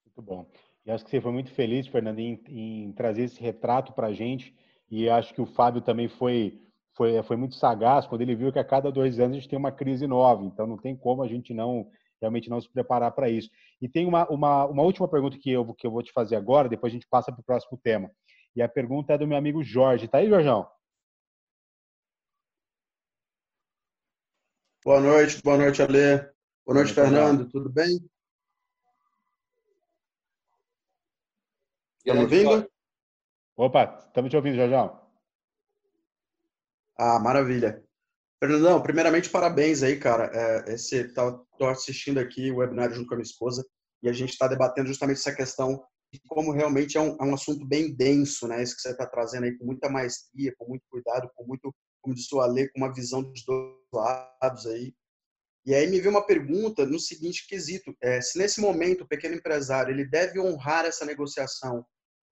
Muito 0.05 0.20
bom. 0.20 0.50
E 0.85 0.90
acho 0.90 1.05
que 1.05 1.11
você 1.11 1.20
foi 1.20 1.31
muito 1.31 1.52
feliz, 1.52 1.87
Fernando, 1.87 2.18
em, 2.18 2.42
em 2.48 2.92
trazer 2.94 3.22
esse 3.22 3.40
retrato 3.40 3.92
para 3.92 4.09
a 4.09 4.12
gente. 4.12 4.52
E 4.90 5.09
acho 5.09 5.33
que 5.33 5.40
o 5.40 5.46
Fábio 5.46 5.81
também 5.81 6.09
foi, 6.09 6.61
foi, 6.94 7.22
foi 7.22 7.37
muito 7.37 7.55
sagaz 7.55 8.07
quando 8.07 8.22
ele 8.22 8.35
viu 8.35 8.52
que 8.52 8.59
a 8.59 8.64
cada 8.64 8.90
dois 8.90 9.20
anos 9.20 9.37
a 9.37 9.40
gente 9.40 9.48
tem 9.48 9.59
uma 9.59 9.70
crise 9.70 10.05
nova. 10.09 10.44
Então 10.44 10.66
não 10.66 10.76
tem 10.76 10.96
como 10.96 11.22
a 11.22 11.29
gente 11.29 11.55
não 11.55 11.88
realmente 12.20 12.48
não 12.48 12.61
se 12.61 12.70
preparar 12.70 13.12
para 13.12 13.29
isso. 13.29 13.50
E 13.81 13.88
tem 13.88 14.07
uma, 14.07 14.26
uma, 14.29 14.66
uma 14.66 14.83
última 14.83 15.09
pergunta 15.09 15.38
que 15.38 15.50
eu, 15.50 15.74
que 15.74 15.87
eu 15.87 15.90
vou 15.90 16.02
te 16.02 16.12
fazer 16.12 16.37
agora, 16.37 16.68
depois 16.68 16.92
a 16.92 16.94
gente 16.94 17.07
passa 17.09 17.33
para 17.33 17.40
o 17.40 17.44
próximo 17.44 17.79
tema. 17.83 18.11
E 18.55 18.62
a 18.62 18.68
pergunta 18.68 19.12
é 19.12 19.18
do 19.18 19.26
meu 19.26 19.37
amigo 19.37 19.62
Jorge. 19.62 20.09
Tá 20.09 20.18
aí, 20.18 20.29
Jorjão? 20.29 20.66
Boa 24.85 25.00
noite, 25.00 25.42
boa 25.42 25.59
noite, 25.59 25.83
Ale. 25.83 26.18
Boa 26.64 26.79
noite, 26.79 26.94
Fernando. 26.94 27.48
Tudo 27.50 27.68
bem? 27.68 27.98
Tá 32.05 32.14
me 32.14 32.20
ouvindo? 32.20 32.70
Opa, 33.57 34.05
estamos 34.07 34.31
te 34.31 34.37
ouvindo, 34.37 34.57
Jorjão. 34.57 35.00
Ah, 36.96 37.18
maravilha. 37.18 37.86
Fernandão, 38.38 38.83
primeiramente, 38.83 39.31
parabéns 39.31 39.83
aí, 39.83 39.99
cara. 39.99 40.31
É, 40.35 40.77
tá, 41.14 41.33
tô 41.59 41.66
assistindo 41.66 42.18
aqui 42.18 42.51
o 42.51 42.57
webinário 42.57 42.94
junto 42.94 43.09
com 43.09 43.14
a 43.14 43.16
minha 43.16 43.25
esposa 43.25 43.64
e 44.03 44.09
a 44.09 44.12
gente 44.12 44.31
está 44.31 44.46
debatendo 44.46 44.88
justamente 44.88 45.18
essa 45.18 45.35
questão 45.35 45.83
de 46.12 46.20
como 46.29 46.53
realmente 46.53 46.96
é 46.96 47.01
um, 47.01 47.16
é 47.20 47.25
um 47.25 47.35
assunto 47.35 47.66
bem 47.66 47.94
denso, 47.94 48.46
né? 48.46 48.62
Isso 48.62 48.77
que 48.77 48.83
você 48.83 48.90
está 48.90 49.07
trazendo 49.07 49.44
aí 49.44 49.57
com 49.57 49.64
muita 49.64 49.88
maestria, 49.88 50.55
com 50.59 50.68
muito 50.68 50.85
cuidado, 50.90 51.31
com 51.35 51.44
muito, 51.46 51.75
como 52.03 52.14
disse 52.14 52.35
o 52.35 52.40
Ale, 52.40 52.70
com 52.70 52.79
uma 52.79 52.92
visão 52.92 53.22
dos 53.22 53.44
dois 53.44 53.75
lados 53.92 54.66
aí. 54.66 54.94
E 55.64 55.75
aí 55.75 55.87
me 55.88 55.99
veio 55.99 56.11
uma 56.11 56.25
pergunta 56.25 56.87
no 56.87 57.01
seguinte 57.01 57.46
quesito: 57.49 57.96
é, 58.03 58.20
se 58.20 58.38
nesse 58.38 58.61
momento 58.61 59.03
o 59.03 59.09
pequeno 59.09 59.35
empresário 59.35 59.92
ele 59.92 60.09
deve 60.09 60.38
honrar 60.38 60.85
essa 60.85 61.05
negociação 61.05 61.85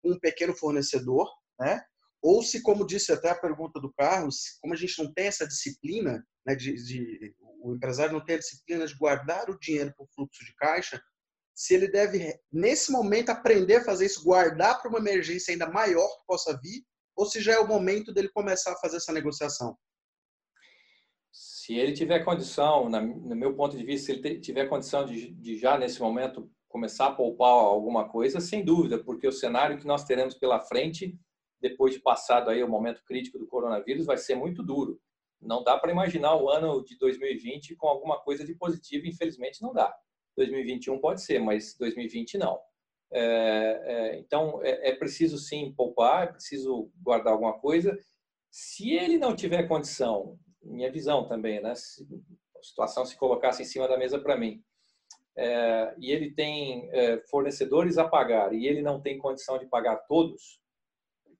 com 0.02 0.12
um 0.12 0.18
pequeno 0.18 0.54
fornecedor, 0.54 1.28
né? 1.58 1.82
Ou 2.24 2.42
se, 2.42 2.62
como 2.62 2.87
disse 2.87 3.12
até 3.12 3.28
a 3.28 3.38
pergunta 3.38 3.78
do 3.78 3.92
Carlos, 3.92 4.56
como 4.62 4.72
a 4.72 4.76
gente 4.76 5.00
não 5.02 5.12
tem 5.12 5.26
essa 5.26 5.46
disciplina, 5.46 6.26
né, 6.46 6.54
de, 6.56 6.72
de 6.72 7.34
o 7.62 7.74
empresário 7.74 8.14
não 8.14 8.24
tem 8.24 8.37
a 8.37 8.38
disciplina 8.38 8.87
de 8.87 8.96
guardar 8.96 9.50
o 9.50 9.58
dinheiro 9.58 9.92
para 9.94 10.04
o 10.04 10.08
fluxo 10.08 10.42
de 10.42 10.54
caixa, 10.54 10.98
se 11.54 11.74
ele 11.74 11.87
deve, 11.87 12.34
nesse 12.50 12.90
momento, 12.90 13.28
aprender 13.28 13.76
a 13.76 13.84
fazer 13.84 14.06
isso, 14.06 14.24
guardar 14.24 14.80
para 14.80 14.88
uma 14.88 14.98
emergência 14.98 15.52
ainda 15.52 15.68
maior 15.68 16.08
que 16.16 16.26
possa 16.26 16.58
vir, 16.62 16.82
ou 17.14 17.26
se 17.26 17.42
já 17.42 17.52
é 17.52 17.58
o 17.58 17.68
momento 17.68 18.10
dele 18.10 18.30
começar 18.30 18.72
a 18.72 18.78
fazer 18.78 18.96
essa 18.96 19.12
negociação? 19.12 19.76
Se 21.30 21.74
ele 21.74 21.92
tiver 21.92 22.24
condição, 22.24 22.88
no 22.88 23.37
meu 23.37 23.54
ponto 23.54 23.76
de 23.76 23.84
vista, 23.84 24.06
se 24.06 24.18
ele 24.18 24.40
tiver 24.40 24.66
condição 24.66 25.04
de, 25.04 25.30
de 25.34 25.58
já 25.58 25.76
nesse 25.76 26.00
momento 26.00 26.50
começar 26.68 27.08
a 27.08 27.14
poupar 27.14 27.50
alguma 27.50 28.08
coisa, 28.08 28.40
sem 28.40 28.64
dúvida, 28.64 29.02
porque 29.04 29.28
o 29.28 29.32
cenário 29.32 29.78
que 29.78 29.87
nós 29.87 30.04
teremos 30.04 30.34
pela 30.34 30.60
frente 30.60 31.18
depois 31.64 31.94
de 31.94 32.00
passado 32.00 32.50
aí 32.50 32.62
o 32.62 32.68
momento 32.68 33.03
crítico 33.07 33.38
do 33.38 33.46
coronavírus, 33.46 34.05
vai 34.05 34.18
ser 34.18 34.35
muito 34.35 34.62
duro. 34.62 35.00
Não 35.40 35.64
dá 35.64 35.79
para 35.79 35.90
imaginar 35.90 36.37
o 36.37 36.50
ano 36.50 36.85
de 36.85 36.98
2020 36.98 37.74
com 37.77 37.88
alguma 37.88 38.20
coisa 38.20 38.44
de 38.44 38.55
positivo, 38.55 39.07
infelizmente 39.07 39.62
não 39.62 39.72
dá. 39.72 39.90
2021 40.37 40.98
pode 41.00 41.22
ser, 41.22 41.38
mas 41.38 41.74
2020 41.79 42.37
não. 42.37 42.61
É, 43.11 43.81
é, 43.85 44.18
então 44.18 44.61
é, 44.62 44.90
é, 44.90 44.94
preciso 44.94 45.38
sim 45.38 45.72
poupar, 45.74 46.24
é 46.24 46.33
preciso 46.33 46.90
guardar 47.03 47.33
alguma 47.33 47.59
coisa. 47.59 47.98
Se 48.50 48.90
ele 48.92 49.16
não 49.16 49.35
tiver 49.35 49.66
condição, 49.66 50.38
minha 50.62 50.92
visão 50.92 51.27
também, 51.27 51.62
né? 51.62 51.74
Se 51.74 52.07
a 52.59 52.62
situação 52.62 53.07
se 53.07 53.16
colocasse 53.16 53.62
em 53.62 53.66
cima 53.66 53.88
da 53.88 53.96
mesa 53.96 54.18
para 54.18 54.37
mim, 54.37 54.62
é, 55.35 55.94
e 55.98 56.12
ele 56.12 56.31
tem 56.31 56.90
é, 56.92 57.20
fornecedores 57.31 57.96
a 57.96 58.07
pagar 58.07 58.53
e 58.53 58.66
ele 58.66 58.83
não 58.83 59.00
tem 59.00 59.16
condição 59.16 59.59
de 59.59 59.64
pagar 59.64 59.96
todos, 60.07 60.62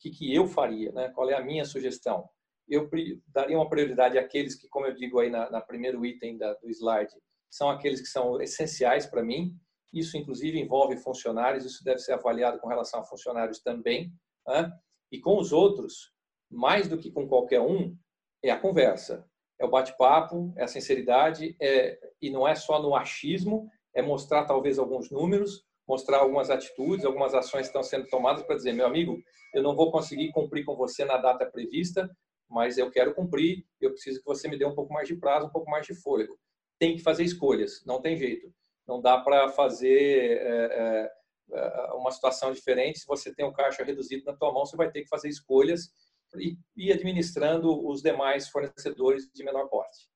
que, 0.05 0.11
que 0.11 0.35
eu 0.35 0.47
faria, 0.47 0.93
né? 0.93 1.09
qual 1.11 1.31
é 1.31 1.35
a 1.35 1.43
minha 1.43 1.65
sugestão? 1.65 2.29
Eu 2.69 2.89
daria 3.29 3.57
uma 3.57 3.69
prioridade 3.69 4.19
àqueles 4.19 4.55
que, 4.55 4.69
como 4.69 4.87
eu 4.87 4.95
digo 4.95 5.19
aí 5.19 5.31
na, 5.31 5.51
na 5.51 5.61
primeiro 5.61 6.05
item 6.05 6.37
da, 6.37 6.53
do 6.55 6.69
slide, 6.71 7.13
são 7.51 7.71
aqueles 7.71 8.01
que 8.01 8.07
são 8.07 8.41
essenciais 8.41 9.07
para 9.07 9.23
mim. 9.23 9.55
Isso, 9.93 10.17
inclusive, 10.17 10.59
envolve 10.59 10.97
funcionários, 10.97 11.65
isso 11.65 11.85
deve 11.85 12.01
ser 12.01 12.13
avaliado 12.13 12.59
com 12.59 12.69
relação 12.69 13.01
a 13.01 13.05
funcionários 13.05 13.61
também. 13.61 14.13
Né? 14.47 14.73
E 15.13 15.21
com 15.21 15.39
os 15.39 15.53
outros, 15.53 16.11
mais 16.51 16.89
do 16.89 16.99
que 16.99 17.11
com 17.11 17.29
qualquer 17.29 17.61
um, 17.61 17.97
é 18.43 18.51
a 18.51 18.59
conversa, 18.59 19.27
é 19.59 19.65
o 19.65 19.71
bate-papo, 19.71 20.53
é 20.57 20.65
a 20.65 20.69
sinceridade, 20.69 21.57
é, 21.61 21.99
e 22.21 22.31
não 22.31 22.47
é 22.47 22.55
só 22.55 22.83
no 22.83 22.95
achismo, 22.95 23.69
é 23.95 24.03
mostrar 24.03 24.45
talvez 24.45 24.79
alguns 24.79 25.11
números, 25.11 25.65
mostrar 25.87 26.19
algumas 26.19 26.51
atitudes, 26.51 27.05
algumas 27.05 27.35
ações 27.35 27.63
que 27.63 27.67
estão 27.69 27.83
sendo 27.83 28.07
tomadas 28.09 28.43
para 28.43 28.57
dizer, 28.57 28.73
meu 28.73 28.87
amigo, 28.87 29.23
eu 29.53 29.63
não 29.63 29.77
vou 29.77 29.91
conseguir 29.91 30.31
cumprir 30.33 30.65
com 30.65 30.75
você 30.77 31.05
na 31.05 31.17
data 31.17 31.47
prevista, 31.47 32.09
mas 32.49 32.79
eu 32.79 32.91
quero 32.91 33.15
cumprir, 33.15 33.65
eu 33.81 33.91
preciso 33.91 34.21
que 34.21 34.27
você 34.27 34.49
me 34.49 34.59
dê 34.59 34.65
um 34.65 34.75
pouco 34.75 34.93
mais 34.93 35.09
de 35.09 35.17
prazo, 35.17 35.47
um 35.47 35.51
pouco 35.51 35.71
mais 35.71 35.87
de 35.87 35.95
fôlego. 35.95 36.39
Tem 36.79 36.97
que 36.97 37.03
fazer 37.03 37.25
escolhas, 37.25 37.83
não 37.87 38.01
tem 38.01 38.17
jeito. 38.17 38.53
Não 38.87 39.01
dá 39.01 39.19
para 39.19 39.49
fazer 39.49 40.39
é, 40.41 41.11
é, 41.53 41.93
uma 41.95 42.11
situação 42.11 42.53
diferente. 42.53 42.99
Se 42.99 43.07
você 43.07 43.35
tem 43.35 43.47
um 43.47 43.53
caixa 43.53 43.83
reduzido 43.83 44.25
na 44.25 44.37
tua 44.37 44.53
mão, 44.53 44.67
você 44.67 44.77
vai 44.77 44.91
ter 44.91 45.03
que 45.03 45.09
fazer 45.09 45.29
escolhas 45.29 45.91
e 46.37 46.59
ir 46.77 46.93
administrando 46.93 47.87
os 47.87 48.03
demais 48.03 48.49
fornecedores 48.49 49.31
de 49.33 49.45
menor 49.45 49.69
porte. 49.69 50.09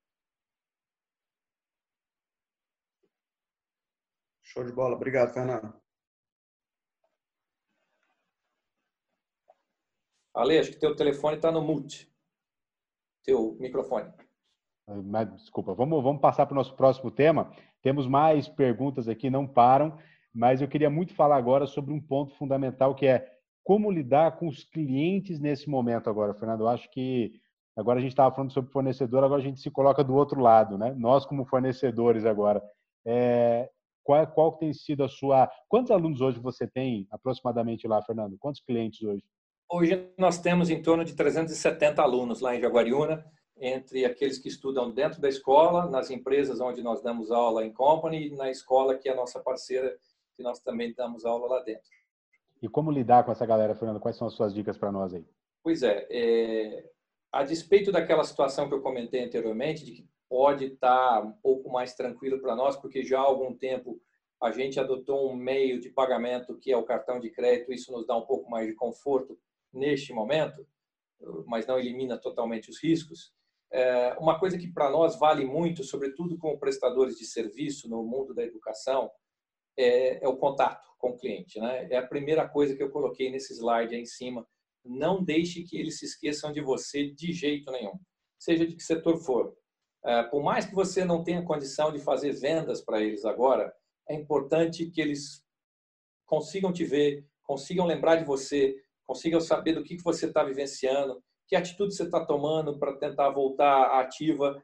Show 4.48 4.64
de 4.64 4.72
bola. 4.72 4.96
Obrigado, 4.96 5.34
Fernando. 5.34 5.74
Ale, 10.34 10.58
acho 10.58 10.70
que 10.70 10.78
teu 10.78 10.96
telefone 10.96 11.36
está 11.36 11.52
no 11.52 11.60
mute. 11.60 12.10
Teu 13.22 13.56
microfone. 13.60 14.10
Mas, 15.04 15.30
desculpa, 15.34 15.74
vamos, 15.74 16.02
vamos 16.02 16.22
passar 16.22 16.46
para 16.46 16.54
o 16.54 16.56
nosso 16.56 16.74
próximo 16.74 17.10
tema. 17.10 17.52
Temos 17.82 18.06
mais 18.06 18.48
perguntas 18.48 19.06
aqui, 19.06 19.28
não 19.28 19.46
param, 19.46 19.98
mas 20.32 20.62
eu 20.62 20.68
queria 20.68 20.88
muito 20.88 21.14
falar 21.14 21.36
agora 21.36 21.66
sobre 21.66 21.92
um 21.92 22.00
ponto 22.00 22.34
fundamental 22.36 22.94
que 22.94 23.06
é 23.06 23.30
como 23.62 23.90
lidar 23.90 24.38
com 24.38 24.48
os 24.48 24.64
clientes 24.64 25.38
nesse 25.38 25.68
momento 25.68 26.08
agora, 26.08 26.32
Fernando. 26.32 26.60
Eu 26.60 26.68
acho 26.68 26.90
que 26.90 27.38
agora 27.76 27.98
a 27.98 28.02
gente 28.02 28.12
estava 28.12 28.34
falando 28.34 28.52
sobre 28.52 28.72
fornecedor, 28.72 29.22
agora 29.22 29.42
a 29.42 29.44
gente 29.44 29.60
se 29.60 29.70
coloca 29.70 30.02
do 30.02 30.14
outro 30.14 30.40
lado, 30.40 30.78
né? 30.78 30.94
Nós 30.94 31.26
como 31.26 31.44
fornecedores 31.44 32.24
agora. 32.24 32.62
É, 33.04 33.70
qual, 34.08 34.26
qual 34.28 34.52
tem 34.52 34.72
sido 34.72 35.04
a 35.04 35.08
sua. 35.08 35.50
Quantos 35.68 35.90
alunos 35.90 36.22
hoje 36.22 36.40
você 36.40 36.66
tem 36.66 37.06
aproximadamente 37.10 37.86
lá, 37.86 38.00
Fernando? 38.00 38.38
Quantos 38.38 38.62
clientes 38.62 39.02
hoje? 39.02 39.22
Hoje 39.70 40.10
nós 40.16 40.38
temos 40.38 40.70
em 40.70 40.80
torno 40.80 41.04
de 41.04 41.14
370 41.14 42.00
alunos 42.00 42.40
lá 42.40 42.56
em 42.56 42.60
Jaguariúna, 42.60 43.22
entre 43.60 44.06
aqueles 44.06 44.38
que 44.38 44.48
estudam 44.48 44.90
dentro 44.90 45.20
da 45.20 45.28
escola, 45.28 45.90
nas 45.90 46.10
empresas 46.10 46.58
onde 46.58 46.82
nós 46.82 47.02
damos 47.02 47.30
aula 47.30 47.66
em 47.66 47.70
company 47.70 48.28
e 48.28 48.34
na 48.34 48.50
escola 48.50 48.96
que 48.96 49.10
é 49.10 49.12
a 49.12 49.16
nossa 49.16 49.40
parceira, 49.40 49.94
que 50.34 50.42
nós 50.42 50.58
também 50.60 50.94
damos 50.94 51.26
aula 51.26 51.46
lá 51.46 51.62
dentro. 51.62 51.90
E 52.62 52.68
como 52.68 52.90
lidar 52.90 53.24
com 53.24 53.32
essa 53.32 53.44
galera, 53.44 53.74
Fernando? 53.74 54.00
Quais 54.00 54.16
são 54.16 54.26
as 54.26 54.32
suas 54.32 54.54
dicas 54.54 54.78
para 54.78 54.90
nós 54.90 55.12
aí? 55.12 55.26
Pois 55.62 55.82
é, 55.82 56.06
é, 56.10 56.90
a 57.30 57.44
despeito 57.44 57.92
daquela 57.92 58.24
situação 58.24 58.68
que 58.68 58.74
eu 58.74 58.80
comentei 58.80 59.22
anteriormente, 59.22 59.84
de 59.84 59.92
que 59.92 60.08
pode 60.28 60.66
estar 60.66 61.24
um 61.24 61.32
pouco 61.32 61.70
mais 61.70 61.94
tranquilo 61.94 62.40
para 62.40 62.54
nós, 62.54 62.76
porque 62.76 63.02
já 63.02 63.18
há 63.18 63.22
algum 63.22 63.54
tempo 63.54 64.00
a 64.40 64.52
gente 64.52 64.78
adotou 64.78 65.30
um 65.30 65.34
meio 65.34 65.80
de 65.80 65.90
pagamento 65.90 66.56
que 66.58 66.70
é 66.70 66.76
o 66.76 66.84
cartão 66.84 67.18
de 67.18 67.30
crédito, 67.30 67.72
isso 67.72 67.90
nos 67.90 68.06
dá 68.06 68.16
um 68.16 68.26
pouco 68.26 68.48
mais 68.48 68.66
de 68.66 68.74
conforto 68.74 69.38
neste 69.72 70.12
momento, 70.12 70.66
mas 71.46 71.66
não 71.66 71.78
elimina 71.78 72.16
totalmente 72.16 72.70
os 72.70 72.80
riscos. 72.82 73.32
É, 73.70 74.16
uma 74.18 74.38
coisa 74.38 74.56
que 74.56 74.68
para 74.68 74.90
nós 74.90 75.18
vale 75.18 75.44
muito, 75.44 75.82
sobretudo 75.84 76.38
como 76.38 76.58
prestadores 76.58 77.16
de 77.16 77.24
serviço 77.24 77.88
no 77.88 78.02
mundo 78.02 78.32
da 78.32 78.42
educação, 78.42 79.10
é, 79.76 80.24
é, 80.24 80.28
o 80.28 80.36
contato 80.36 80.88
com 80.98 81.10
o 81.10 81.16
cliente. 81.18 81.60
Né? 81.60 81.88
É 81.90 81.96
a 81.96 82.06
primeira 82.06 82.48
coisa 82.48 82.74
que 82.74 82.82
eu 82.82 82.90
coloquei 82.90 83.30
nesse 83.30 83.52
slide 83.54 83.94
aí 83.94 84.00
em 84.00 84.06
cima. 84.06 84.46
Não 84.84 85.22
deixe 85.22 85.62
que 85.64 85.78
eles 85.78 85.98
se 85.98 86.06
esqueçam 86.06 86.52
de 86.52 86.60
você 86.60 87.10
de 87.10 87.32
jeito 87.32 87.70
nenhum, 87.70 87.98
seja 88.38 88.66
de 88.66 88.74
que 88.74 88.82
setor 88.82 89.18
for. 89.18 89.54
É, 90.04 90.22
por 90.24 90.42
mais 90.42 90.64
que 90.64 90.74
você 90.74 91.04
não 91.04 91.22
tenha 91.22 91.44
condição 91.44 91.92
de 91.92 91.98
fazer 91.98 92.32
vendas 92.32 92.80
para 92.80 93.00
eles 93.00 93.24
agora, 93.24 93.72
é 94.08 94.14
importante 94.14 94.90
que 94.90 95.00
eles 95.00 95.44
consigam 96.24 96.72
te 96.72 96.84
ver, 96.84 97.26
consigam 97.42 97.86
lembrar 97.86 98.16
de 98.16 98.24
você, 98.24 98.76
consigam 99.06 99.40
saber 99.40 99.72
do 99.72 99.82
que 99.82 99.96
você 100.02 100.26
está 100.26 100.44
vivenciando, 100.44 101.22
que 101.46 101.56
atitude 101.56 101.94
você 101.94 102.04
está 102.04 102.24
tomando 102.24 102.78
para 102.78 102.96
tentar 102.96 103.30
voltar 103.30 103.98
ativa 103.98 104.62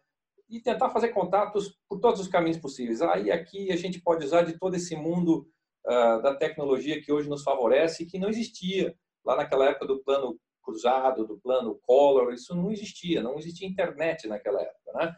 e 0.49 0.61
tentar 0.61 0.91
fazer 0.91 1.09
contatos 1.09 1.79
por 1.89 1.99
todos 1.99 2.21
os 2.21 2.29
caminhos 2.29 2.59
possíveis. 2.59 3.01
Aí 3.01 3.31
aqui 3.31 3.73
a 3.73 3.77
gente 3.77 4.01
pode 4.01 4.25
usar 4.25 4.43
de 4.43 4.59
todo 4.59 4.75
esse 4.75 4.95
mundo 4.95 5.49
uh, 5.87 6.23
da 6.23 6.35
tecnologia 6.35 7.01
que 7.01 7.11
hoje 7.11 7.29
nos 7.29 7.43
favorece 7.43 8.03
e 8.03 8.07
que 8.07 8.19
não 8.19 8.29
existia 8.29 8.95
lá 9.25 9.37
naquela 9.37 9.67
época 9.71 9.87
do 9.87 10.03
plano 10.05 10.39
cruzado, 10.65 11.27
do 11.27 11.39
plano 11.39 11.79
Collor, 11.83 12.33
isso 12.33 12.55
não 12.55 12.71
existia, 12.71 13.23
não 13.23 13.39
existia 13.39 13.69
internet 13.69 14.27
naquela 14.27 14.61
época, 14.61 14.93
né? 14.95 15.17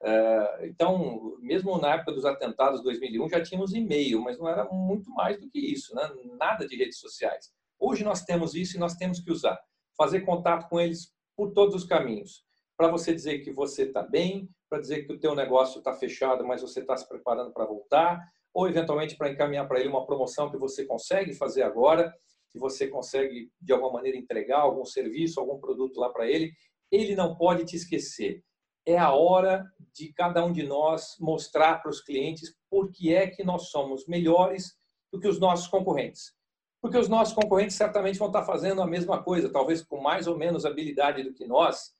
Uh, 0.00 0.66
então, 0.66 1.36
mesmo 1.40 1.76
na 1.78 1.94
época 1.94 2.12
dos 2.12 2.24
atentados 2.24 2.78
de 2.78 2.84
2001 2.84 3.28
já 3.30 3.42
tínhamos 3.42 3.74
e-mail, 3.74 4.20
mas 4.22 4.38
não 4.38 4.48
era 4.48 4.64
muito 4.70 5.10
mais 5.10 5.40
do 5.40 5.48
que 5.48 5.58
isso, 5.58 5.94
né? 5.94 6.08
Nada 6.38 6.66
de 6.66 6.76
redes 6.76 7.00
sociais. 7.00 7.50
Hoje 7.78 8.04
nós 8.04 8.22
temos 8.22 8.54
isso 8.54 8.76
e 8.76 8.80
nós 8.80 8.94
temos 8.94 9.20
que 9.20 9.30
usar. 9.30 9.58
Fazer 9.96 10.20
contato 10.20 10.68
com 10.68 10.80
eles 10.80 11.12
por 11.36 11.52
todos 11.52 11.74
os 11.74 11.84
caminhos. 11.84 12.44
Para 12.76 12.88
você 12.88 13.12
dizer 13.12 13.40
que 13.40 13.52
você 13.52 13.84
está 13.84 14.02
bem, 14.02 14.48
para 14.68 14.80
dizer 14.80 15.04
que 15.04 15.12
o 15.12 15.18
teu 15.18 15.34
negócio 15.34 15.78
está 15.78 15.92
fechado, 15.94 16.46
mas 16.46 16.62
você 16.62 16.80
está 16.80 16.96
se 16.96 17.08
preparando 17.08 17.52
para 17.52 17.64
voltar, 17.64 18.20
ou 18.54 18.68
eventualmente 18.68 19.16
para 19.16 19.30
encaminhar 19.30 19.66
para 19.66 19.80
ele 19.80 19.88
uma 19.88 20.06
promoção 20.06 20.50
que 20.50 20.56
você 20.56 20.84
consegue 20.84 21.34
fazer 21.34 21.62
agora. 21.62 22.14
Se 22.50 22.58
você 22.58 22.88
consegue 22.88 23.50
de 23.60 23.72
alguma 23.72 23.92
maneira 23.92 24.16
entregar 24.16 24.60
algum 24.60 24.84
serviço, 24.84 25.40
algum 25.40 25.58
produto 25.58 26.00
lá 26.00 26.10
para 26.10 26.26
ele, 26.26 26.52
ele 26.90 27.14
não 27.14 27.36
pode 27.36 27.64
te 27.64 27.76
esquecer. 27.76 28.42
É 28.86 28.96
a 28.96 29.12
hora 29.12 29.64
de 29.94 30.12
cada 30.14 30.44
um 30.44 30.52
de 30.52 30.62
nós 30.62 31.16
mostrar 31.20 31.82
para 31.82 31.90
os 31.90 32.00
clientes 32.00 32.54
por 32.70 32.90
que 32.90 33.14
é 33.14 33.26
que 33.26 33.44
nós 33.44 33.68
somos 33.70 34.06
melhores 34.06 34.78
do 35.12 35.20
que 35.20 35.28
os 35.28 35.38
nossos 35.38 35.68
concorrentes. 35.68 36.32
Porque 36.80 36.96
os 36.96 37.08
nossos 37.08 37.34
concorrentes 37.34 37.76
certamente 37.76 38.18
vão 38.18 38.28
estar 38.28 38.44
fazendo 38.44 38.80
a 38.80 38.86
mesma 38.86 39.22
coisa, 39.22 39.52
talvez 39.52 39.82
com 39.82 40.00
mais 40.00 40.26
ou 40.26 40.38
menos 40.38 40.64
habilidade 40.64 41.22
do 41.22 41.34
que 41.34 41.46
nós, 41.46 41.92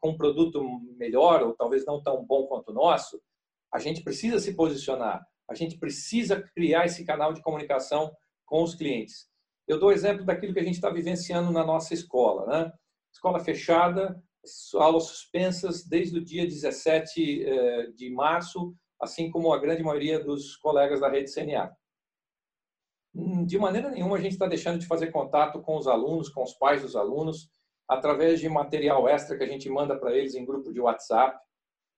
com 0.00 0.10
um 0.10 0.16
produto 0.16 0.62
melhor 0.96 1.42
ou 1.42 1.54
talvez 1.54 1.84
não 1.84 2.02
tão 2.02 2.24
bom 2.24 2.46
quanto 2.46 2.70
o 2.70 2.74
nosso. 2.74 3.20
A 3.72 3.78
gente 3.78 4.02
precisa 4.02 4.38
se 4.38 4.54
posicionar, 4.54 5.26
a 5.48 5.54
gente 5.54 5.78
precisa 5.78 6.42
criar 6.54 6.86
esse 6.86 7.04
canal 7.04 7.32
de 7.32 7.42
comunicação 7.42 8.14
com 8.44 8.62
os 8.62 8.74
clientes. 8.74 9.28
Eu 9.68 9.78
dou 9.78 9.92
exemplo 9.92 10.24
daquilo 10.24 10.54
que 10.54 10.60
a 10.60 10.64
gente 10.64 10.76
está 10.76 10.88
vivenciando 10.88 11.52
na 11.52 11.64
nossa 11.64 11.92
escola. 11.92 12.46
Né? 12.46 12.72
Escola 13.12 13.38
fechada, 13.38 14.20
aulas 14.74 15.04
suspensas 15.04 15.84
desde 15.86 16.18
o 16.18 16.24
dia 16.24 16.46
17 16.46 17.44
eh, 17.44 17.90
de 17.92 18.10
março, 18.10 18.74
assim 19.00 19.30
como 19.30 19.52
a 19.52 19.58
grande 19.58 19.82
maioria 19.82 20.18
dos 20.18 20.56
colegas 20.56 21.00
da 21.00 21.08
rede 21.10 21.32
CNA. 21.32 21.70
De 23.46 23.58
maneira 23.58 23.90
nenhuma 23.90 24.16
a 24.16 24.20
gente 24.20 24.32
está 24.32 24.46
deixando 24.46 24.78
de 24.78 24.86
fazer 24.86 25.10
contato 25.10 25.60
com 25.60 25.76
os 25.76 25.86
alunos, 25.86 26.28
com 26.28 26.42
os 26.42 26.54
pais 26.54 26.82
dos 26.82 26.96
alunos, 26.96 27.50
através 27.88 28.40
de 28.40 28.48
material 28.48 29.08
extra 29.08 29.36
que 29.36 29.44
a 29.44 29.48
gente 29.48 29.68
manda 29.68 29.98
para 29.98 30.16
eles 30.16 30.34
em 30.34 30.44
grupo 30.44 30.72
de 30.72 30.80
WhatsApp, 30.80 31.38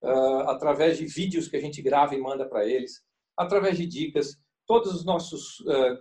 ah, 0.02 0.52
através 0.52 0.98
de 0.98 1.06
vídeos 1.06 1.48
que 1.48 1.56
a 1.56 1.60
gente 1.60 1.82
grava 1.82 2.14
e 2.14 2.20
manda 2.20 2.48
para 2.48 2.64
eles, 2.66 3.04
através 3.36 3.76
de 3.76 3.86
dicas. 3.86 4.36
Todos 4.70 4.94
os 4.94 5.04
nossos 5.04 5.64
ah, 5.66 5.98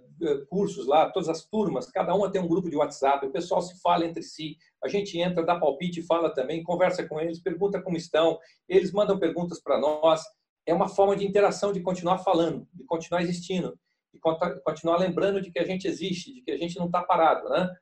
cursos 0.48 0.86
lá, 0.86 1.10
todas 1.10 1.28
as 1.28 1.44
turmas, 1.44 1.90
cada 1.90 2.14
uma 2.14 2.32
tem 2.32 2.40
um 2.40 2.48
grupo 2.48 2.70
de 2.70 2.76
WhatsApp, 2.76 3.26
o 3.26 3.32
pessoal 3.32 3.64
se 3.64 3.82
fala 3.82 4.06
entre 4.06 4.22
si, 4.22 4.58
a 4.84 4.88
gente 4.88 5.18
entra, 5.18 5.44
dá 5.44 5.60
palpite, 5.60 6.04
fala 6.04 6.32
também, 6.32 6.62
conversa 6.62 7.04
com 7.08 7.20
eles, 7.20 7.42
pergunta 7.42 7.82
como 7.82 7.98
estão, 7.98 8.38
eles 8.68 8.92
mandam 8.92 9.18
perguntas 9.18 9.60
para 9.60 9.80
nós. 9.80 10.22
É 10.68 10.72
uma 10.72 10.88
forma 10.88 11.16
de 11.16 11.26
interação, 11.26 11.74
de 11.74 11.82
continuar 11.82 12.20
falando, 12.20 12.68
de 12.72 12.84
continuar 12.84 13.24
existindo, 13.24 13.76
de 14.14 14.20
continuar 14.64 14.98
lembrando 14.98 15.42
de 15.42 15.50
que 15.50 15.58
a 15.58 15.66
gente 15.66 15.88
existe, 15.88 16.32
de 16.32 16.44
que 16.44 16.52
a 16.52 16.58
gente 16.58 16.78
não 16.78 16.86
está 16.86 17.02
parado, 17.02 17.50
né? 17.50 17.76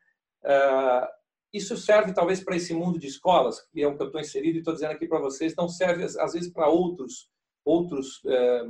Isso 1.51 1.75
serve 1.75 2.13
talvez 2.13 2.41
para 2.41 2.55
esse 2.55 2.73
mundo 2.73 2.97
de 2.97 3.07
escolas, 3.07 3.59
que 3.73 3.83
é 3.83 3.87
o 3.89 3.97
que 3.97 4.03
eu 4.03 4.07
estou 4.07 4.21
inserido 4.21 4.55
e 4.55 4.59
estou 4.59 4.73
dizendo 4.73 4.91
aqui 4.91 5.05
para 5.05 5.19
vocês, 5.19 5.53
não 5.53 5.67
serve 5.67 6.05
às 6.05 6.31
vezes 6.31 6.49
para 6.49 6.69
outros 6.69 7.29
outros 7.67 8.21
é, 8.25 8.63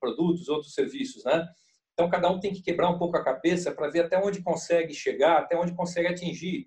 produtos, 0.00 0.48
outros 0.48 0.74
serviços, 0.74 1.24
né? 1.24 1.46
Então 1.92 2.08
cada 2.08 2.30
um 2.30 2.40
tem 2.40 2.52
que 2.52 2.62
quebrar 2.62 2.90
um 2.90 2.98
pouco 2.98 3.16
a 3.16 3.24
cabeça 3.24 3.72
para 3.72 3.90
ver 3.90 4.00
até 4.00 4.18
onde 4.18 4.42
consegue 4.42 4.94
chegar, 4.94 5.38
até 5.38 5.56
onde 5.56 5.74
consegue 5.74 6.08
atingir. 6.08 6.66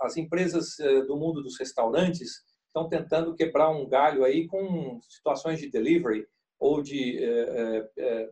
as 0.00 0.16
empresas 0.16 0.78
eh, 0.80 1.02
do 1.02 1.16
mundo 1.16 1.40
dos 1.42 1.56
restaurantes 1.58 2.42
estão 2.66 2.88
tentando 2.88 3.34
quebrar 3.36 3.70
um 3.70 3.88
galho 3.88 4.24
aí 4.24 4.46
com 4.48 5.00
situações 5.08 5.60
de 5.60 5.70
delivery 5.70 6.26
ou 6.58 6.82
de 6.82 7.22
é, 7.22 7.90
é, 7.98 8.30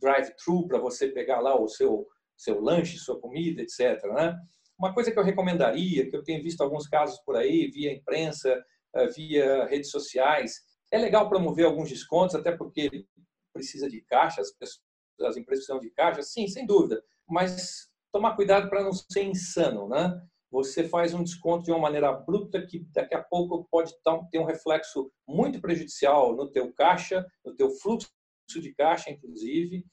drive-thru 0.00 0.66
para 0.66 0.78
você 0.78 1.08
pegar 1.08 1.40
lá 1.40 1.58
o 1.58 1.68
seu 1.68 2.06
seu 2.36 2.60
lanche, 2.60 2.96
sua 2.98 3.20
comida, 3.20 3.60
etc. 3.60 4.02
Né? 4.14 4.34
Uma 4.78 4.94
coisa 4.94 5.10
que 5.12 5.18
eu 5.18 5.22
recomendaria, 5.22 6.08
que 6.08 6.16
eu 6.16 6.24
tenho 6.24 6.42
visto 6.42 6.62
alguns 6.62 6.88
casos 6.88 7.18
por 7.20 7.36
aí, 7.36 7.70
via 7.70 7.92
imprensa, 7.92 8.50
eh, 8.94 9.06
via 9.08 9.66
redes 9.66 9.90
sociais, 9.90 10.52
é 10.90 10.98
legal 10.98 11.28
promover 11.28 11.66
alguns 11.66 11.88
descontos, 11.88 12.34
até 12.34 12.52
porque 12.52 13.06
precisa 13.52 13.88
de 13.88 14.00
caixa, 14.02 14.40
as, 14.40 14.50
pessoas, 14.52 14.82
as 15.22 15.36
empresas 15.36 15.66
precisam 15.66 15.80
de 15.80 15.90
caixa, 15.90 16.22
sim, 16.22 16.46
sem 16.48 16.66
dúvida, 16.66 17.02
mas 17.28 17.88
tomar 18.12 18.34
cuidado 18.34 18.68
para 18.68 18.82
não 18.82 18.92
ser 18.92 19.24
insano, 19.24 19.88
né? 19.88 20.20
Você 20.50 20.88
faz 20.88 21.14
um 21.14 21.22
desconto 21.22 21.64
de 21.64 21.70
uma 21.70 21.78
maneira 21.78 22.08
abrupta 22.08 22.66
que 22.66 22.80
daqui 22.92 23.14
a 23.14 23.22
pouco 23.22 23.68
pode 23.70 23.94
ter 24.32 24.38
um 24.38 24.44
reflexo 24.44 25.10
muito 25.26 25.60
prejudicial 25.60 26.34
no 26.34 26.50
teu 26.50 26.72
caixa, 26.72 27.24
no 27.44 27.54
teu 27.54 27.70
fluxo 27.70 28.10
de 28.56 28.74
caixa, 28.74 29.10
inclusive, 29.10 29.84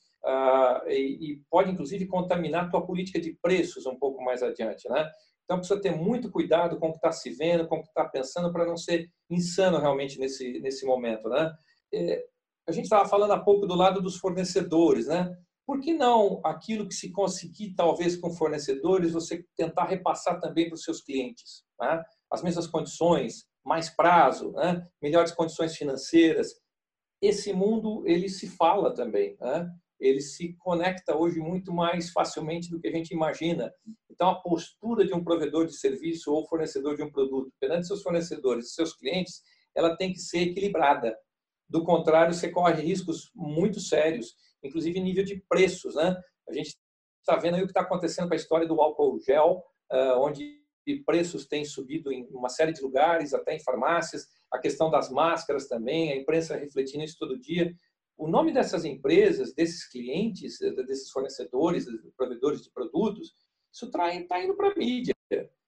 e, 0.87 1.31
e, 1.31 1.41
pode 1.49 1.71
inclusive 1.71 2.07
contaminar 2.07 2.65
a 2.65 2.69
tua 2.69 2.85
política 2.85 3.21
de 3.21 3.37
preços 3.39 3.85
um 3.85 3.95
pouco 3.95 4.23
mais 4.23 4.41
adiante, 4.41 4.89
né? 4.89 5.07
Então 5.47 5.59
precisa 5.59 5.79
ter 5.81 5.95
muito 5.95 6.29
cuidado 6.29 6.77
com 6.77 6.89
o 6.89 6.91
que 6.91 6.97
está 6.97 7.09
se 7.09 7.29
vendo, 7.31 7.67
com 7.69 7.77
o 7.77 7.81
que 7.81 7.87
está 7.87 8.03
pensando 8.03 8.51
para 8.51 8.65
não 8.65 8.75
ser 8.75 9.09
insano 9.29 9.79
realmente 9.79 10.19
nesse 10.19 10.59
nesse 10.59 10.85
momento, 10.85 11.29
né? 11.29 11.53
É, 11.93 12.21
a 12.67 12.71
gente 12.73 12.83
estava 12.83 13.07
falando 13.07 13.31
há 13.31 13.39
pouco 13.39 13.65
do 13.65 13.73
lado 13.73 14.01
dos 14.01 14.17
fornecedores, 14.17 15.07
né? 15.07 15.33
Por 15.65 15.79
que 15.79 15.93
não 15.93 16.41
aquilo 16.43 16.85
que 16.85 16.93
se 16.93 17.11
conseguir 17.13 17.73
talvez 17.75 18.17
com 18.17 18.29
fornecedores 18.29 19.13
você 19.13 19.45
tentar 19.55 19.85
repassar 19.85 20.37
também 20.41 20.67
para 20.67 20.75
os 20.75 20.83
seus 20.83 21.01
clientes, 21.01 21.63
né? 21.79 22.03
As 22.29 22.43
mesmas 22.43 22.67
condições, 22.67 23.45
mais 23.65 23.89
prazo, 23.89 24.51
né? 24.51 24.85
melhores 25.01 25.31
condições 25.31 25.75
financeiras. 25.75 26.55
Esse 27.21 27.53
mundo 27.53 28.03
ele 28.05 28.27
se 28.27 28.47
fala 28.49 28.93
também, 28.93 29.37
né? 29.39 29.69
Ele 29.99 30.21
se 30.21 30.53
conecta 30.59 31.15
hoje 31.15 31.39
muito 31.39 31.73
mais 31.73 32.11
facilmente 32.11 32.69
do 32.69 32.79
que 32.79 32.87
a 32.87 32.91
gente 32.91 33.11
imagina. 33.11 33.73
Então, 34.09 34.29
a 34.29 34.35
postura 34.35 35.05
de 35.05 35.13
um 35.13 35.23
provedor 35.23 35.65
de 35.65 35.75
serviço 35.75 36.31
ou 36.31 36.47
fornecedor 36.47 36.95
de 36.95 37.03
um 37.03 37.11
produto 37.11 37.51
perante 37.59 37.87
seus 37.87 38.01
fornecedores 38.01 38.73
seus 38.73 38.93
clientes, 38.93 39.41
ela 39.75 39.95
tem 39.95 40.13
que 40.13 40.19
ser 40.19 40.39
equilibrada. 40.39 41.17
Do 41.69 41.83
contrário, 41.83 42.33
você 42.33 42.49
corre 42.49 42.81
riscos 42.81 43.31
muito 43.35 43.79
sérios, 43.79 44.35
inclusive 44.63 44.99
nível 44.99 45.23
de 45.23 45.43
preços. 45.49 45.95
Né? 45.95 46.15
A 46.47 46.53
gente 46.53 46.75
está 47.19 47.35
vendo 47.35 47.55
aí 47.55 47.61
o 47.61 47.65
que 47.65 47.71
está 47.71 47.81
acontecendo 47.81 48.27
com 48.27 48.33
a 48.33 48.37
história 48.37 48.67
do 48.67 48.79
álcool 48.79 49.19
gel, 49.19 49.63
ah, 49.91 50.17
onde 50.19 50.57
preços 51.05 51.45
têm 51.45 51.65
subido 51.65 52.11
em 52.11 52.25
uma 52.31 52.49
série 52.49 52.71
de 52.71 52.81
lugares, 52.81 53.33
até 53.33 53.55
em 53.55 53.59
farmácias, 53.59 54.25
a 54.51 54.57
questão 54.57 54.89
das 54.89 55.09
máscaras 55.09 55.67
também, 55.67 56.11
a 56.11 56.15
imprensa 56.15 56.55
refletindo 56.55 57.03
isso 57.03 57.17
todo 57.19 57.37
dia 57.37 57.75
o 58.17 58.27
nome 58.27 58.51
dessas 58.51 58.83
empresas, 58.83 59.53
desses 59.53 59.87
clientes, 59.87 60.59
eh, 60.61 60.71
desses 60.83 61.11
fornecedores, 61.11 61.85
provedores 62.17 62.61
de 62.61 62.71
produtos, 62.71 63.33
isso 63.71 63.85
está 63.85 64.43
indo 64.43 64.55
para 64.55 64.71
a 64.71 64.75
mídia, 64.75 65.13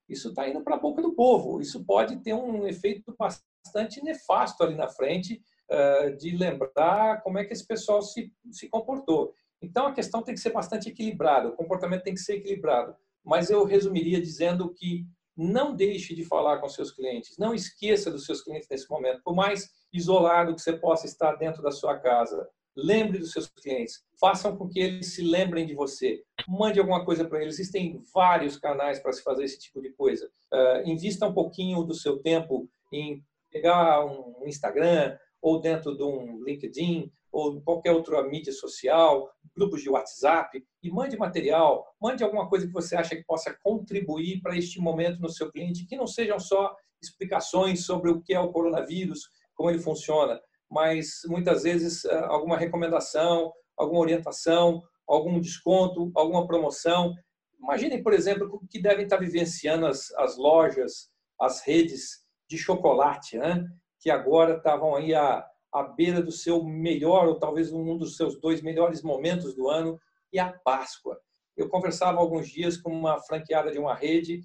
isso 0.08 0.30
está 0.30 0.48
indo 0.48 0.60
para 0.62 0.74
a 0.74 0.80
boca 0.80 1.00
do 1.00 1.14
povo. 1.14 1.60
Isso 1.60 1.84
pode 1.84 2.16
ter 2.22 2.34
um 2.34 2.66
efeito 2.66 3.14
bastante 3.16 4.02
nefasto 4.02 4.64
ali 4.64 4.74
na 4.74 4.88
frente 4.88 5.40
uh, 5.70 6.16
de 6.16 6.36
lembrar 6.36 7.22
como 7.22 7.38
é 7.38 7.44
que 7.44 7.52
esse 7.52 7.64
pessoal 7.64 8.02
se, 8.02 8.32
se 8.50 8.68
comportou. 8.68 9.32
Então, 9.62 9.86
a 9.86 9.92
questão 9.92 10.22
tem 10.22 10.34
que 10.34 10.40
ser 10.40 10.50
bastante 10.50 10.88
equilibrada, 10.88 11.48
o 11.48 11.56
comportamento 11.56 12.02
tem 12.02 12.14
que 12.14 12.20
ser 12.20 12.36
equilibrado. 12.36 12.96
Mas 13.24 13.50
eu 13.50 13.64
resumiria 13.64 14.20
dizendo 14.20 14.72
que 14.72 15.06
não 15.36 15.76
deixe 15.76 16.14
de 16.14 16.24
falar 16.24 16.58
com 16.58 16.68
seus 16.68 16.90
clientes, 16.90 17.38
não 17.38 17.54
esqueça 17.54 18.10
dos 18.10 18.24
seus 18.24 18.42
clientes 18.42 18.68
nesse 18.68 18.90
momento, 18.90 19.22
por 19.22 19.34
mais 19.34 19.70
isolado 19.92 20.54
que 20.54 20.60
você 20.60 20.72
possa 20.72 21.06
estar 21.06 21.36
dentro 21.36 21.62
da 21.62 21.70
sua 21.70 21.98
casa. 21.98 22.48
Lembre 22.76 23.18
dos 23.18 23.32
seus 23.32 23.48
clientes, 23.48 24.04
façam 24.18 24.56
com 24.56 24.68
que 24.68 24.78
eles 24.78 25.14
se 25.14 25.22
lembrem 25.22 25.66
de 25.66 25.74
você. 25.74 26.22
Mande 26.48 26.78
alguma 26.78 27.04
coisa 27.04 27.24
para 27.24 27.42
eles. 27.42 27.54
Existem 27.58 28.00
vários 28.14 28.56
canais 28.56 29.00
para 29.00 29.12
se 29.12 29.22
fazer 29.22 29.44
esse 29.44 29.58
tipo 29.58 29.82
de 29.82 29.90
coisa. 29.90 30.30
Uh, 30.52 30.88
invista 30.88 31.26
um 31.26 31.34
pouquinho 31.34 31.82
do 31.82 31.94
seu 31.94 32.18
tempo 32.18 32.68
em 32.92 33.22
pegar 33.50 34.04
um 34.04 34.46
Instagram 34.46 35.16
ou 35.42 35.60
dentro 35.60 35.96
de 35.96 36.02
um 36.02 36.42
LinkedIn 36.44 37.10
ou 37.32 37.60
qualquer 37.60 37.92
outra 37.92 38.22
mídia 38.22 38.52
social, 38.52 39.30
grupos 39.56 39.82
de 39.82 39.88
WhatsApp, 39.88 40.64
e 40.82 40.90
mande 40.90 41.16
material, 41.16 41.86
mande 42.00 42.24
alguma 42.24 42.48
coisa 42.48 42.66
que 42.66 42.72
você 42.72 42.96
acha 42.96 43.14
que 43.14 43.24
possa 43.24 43.56
contribuir 43.62 44.40
para 44.40 44.56
este 44.56 44.80
momento 44.80 45.20
no 45.20 45.28
seu 45.28 45.50
cliente, 45.50 45.86
que 45.86 45.96
não 45.96 46.06
sejam 46.06 46.40
só 46.40 46.74
explicações 47.00 47.84
sobre 47.84 48.10
o 48.10 48.20
que 48.20 48.34
é 48.34 48.40
o 48.40 48.52
coronavírus, 48.52 49.30
como 49.60 49.68
ele 49.68 49.78
funciona, 49.78 50.40
mas 50.70 51.20
muitas 51.26 51.64
vezes 51.64 52.06
eh, 52.06 52.24
alguma 52.28 52.56
recomendação, 52.56 53.52
alguma 53.76 54.00
orientação, 54.00 54.82
algum 55.06 55.38
desconto, 55.38 56.10
alguma 56.14 56.46
promoção. 56.46 57.14
Imaginem, 57.62 58.02
por 58.02 58.14
exemplo, 58.14 58.48
o 58.50 58.66
que 58.66 58.80
devem 58.80 59.04
estar 59.04 59.18
vivenciando 59.18 59.86
as, 59.86 60.10
as 60.12 60.38
lojas, 60.38 61.10
as 61.38 61.60
redes 61.60 62.24
de 62.48 62.56
chocolate, 62.56 63.36
né? 63.36 63.62
que 63.98 64.10
agora 64.10 64.56
estavam 64.56 64.96
aí 64.96 65.14
a 65.14 65.46
à 65.72 65.84
beira 65.84 66.20
do 66.20 66.32
seu 66.32 66.64
melhor, 66.64 67.28
ou 67.28 67.38
talvez 67.38 67.70
um 67.70 67.96
dos 67.96 68.16
seus 68.16 68.40
dois 68.40 68.60
melhores 68.60 69.02
momentos 69.02 69.54
do 69.54 69.68
ano, 69.68 70.00
e 70.32 70.38
a 70.38 70.52
Páscoa. 70.52 71.20
Eu 71.54 71.68
conversava 71.68 72.18
alguns 72.18 72.48
dias 72.48 72.76
com 72.76 72.90
uma 72.90 73.20
franqueada 73.20 73.70
de 73.70 73.78
uma 73.78 73.94
rede 73.94 74.40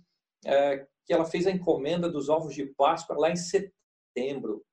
é, 0.45 0.85
que 1.03 1.13
ela 1.13 1.25
fez 1.25 1.47
a 1.47 1.51
encomenda 1.51 2.07
dos 2.07 2.29
ovos 2.29 2.53
de 2.53 2.67
Páscoa 2.75 3.17
lá 3.17 3.31
em 3.31 3.35
setembro. 3.35 4.63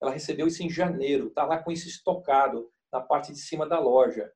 Ela 0.00 0.12
recebeu 0.12 0.46
isso 0.46 0.62
em 0.62 0.70
janeiro, 0.70 1.28
está 1.28 1.44
lá 1.44 1.58
com 1.58 1.70
isso 1.70 1.88
estocado 1.88 2.70
na 2.92 3.00
parte 3.00 3.32
de 3.32 3.38
cima 3.38 3.66
da 3.66 3.78
loja. 3.78 4.32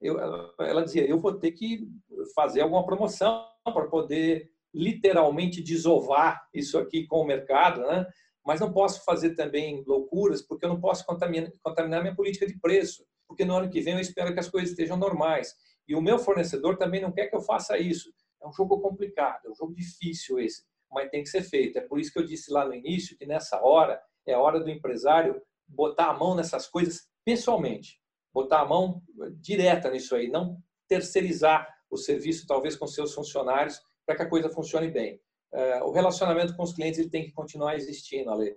Eu, 0.00 0.18
ela 0.60 0.82
dizia: 0.82 1.06
eu 1.06 1.18
vou 1.18 1.34
ter 1.34 1.52
que 1.52 1.88
fazer 2.34 2.60
alguma 2.60 2.86
promoção 2.86 3.46
para 3.64 3.86
poder 3.86 4.50
literalmente 4.72 5.62
desovar 5.62 6.46
isso 6.54 6.78
aqui 6.78 7.06
com 7.06 7.20
o 7.20 7.26
mercado, 7.26 7.80
né? 7.82 8.06
mas 8.44 8.60
não 8.60 8.72
posso 8.72 9.04
fazer 9.04 9.34
também 9.34 9.82
loucuras, 9.86 10.40
porque 10.40 10.64
eu 10.64 10.70
não 10.70 10.80
posso 10.80 11.04
contaminar, 11.04 11.50
contaminar 11.62 12.00
minha 12.00 12.14
política 12.14 12.46
de 12.46 12.58
preço, 12.58 13.04
porque 13.26 13.44
no 13.44 13.54
ano 13.54 13.68
que 13.68 13.80
vem 13.80 13.94
eu 13.94 14.00
espero 14.00 14.32
que 14.32 14.40
as 14.40 14.48
coisas 14.48 14.70
estejam 14.70 14.96
normais. 14.96 15.54
E 15.86 15.94
o 15.94 16.00
meu 16.00 16.18
fornecedor 16.18 16.76
também 16.76 17.00
não 17.00 17.12
quer 17.12 17.26
que 17.26 17.36
eu 17.36 17.40
faça 17.40 17.78
isso. 17.78 18.12
É 18.42 18.46
um 18.46 18.52
jogo 18.52 18.80
complicado, 18.80 19.46
é 19.46 19.50
um 19.50 19.54
jogo 19.54 19.74
difícil 19.74 20.38
esse, 20.38 20.62
mas 20.90 21.10
tem 21.10 21.22
que 21.22 21.28
ser 21.28 21.42
feito. 21.42 21.78
É 21.78 21.82
por 21.82 21.98
isso 21.98 22.12
que 22.12 22.18
eu 22.18 22.24
disse 22.24 22.50
lá 22.52 22.64
no 22.64 22.74
início 22.74 23.16
que 23.18 23.26
nessa 23.26 23.60
hora 23.62 24.00
é 24.26 24.36
hora 24.36 24.60
do 24.60 24.70
empresário 24.70 25.40
botar 25.66 26.06
a 26.06 26.14
mão 26.14 26.34
nessas 26.34 26.66
coisas 26.66 27.06
pessoalmente, 27.24 28.00
botar 28.32 28.60
a 28.60 28.64
mão 28.64 29.02
direta 29.40 29.90
nisso 29.90 30.14
aí, 30.14 30.28
não 30.28 30.58
terceirizar 30.88 31.68
o 31.90 31.96
serviço 31.96 32.46
talvez 32.46 32.76
com 32.76 32.86
seus 32.86 33.14
funcionários 33.14 33.80
para 34.06 34.16
que 34.16 34.22
a 34.22 34.28
coisa 34.28 34.48
funcione 34.48 34.90
bem. 34.90 35.20
É, 35.52 35.82
o 35.82 35.90
relacionamento 35.90 36.56
com 36.56 36.62
os 36.62 36.72
clientes 36.72 36.98
ele 36.98 37.10
tem 37.10 37.24
que 37.24 37.32
continuar 37.32 37.76
existindo, 37.76 38.30
Ale. 38.30 38.54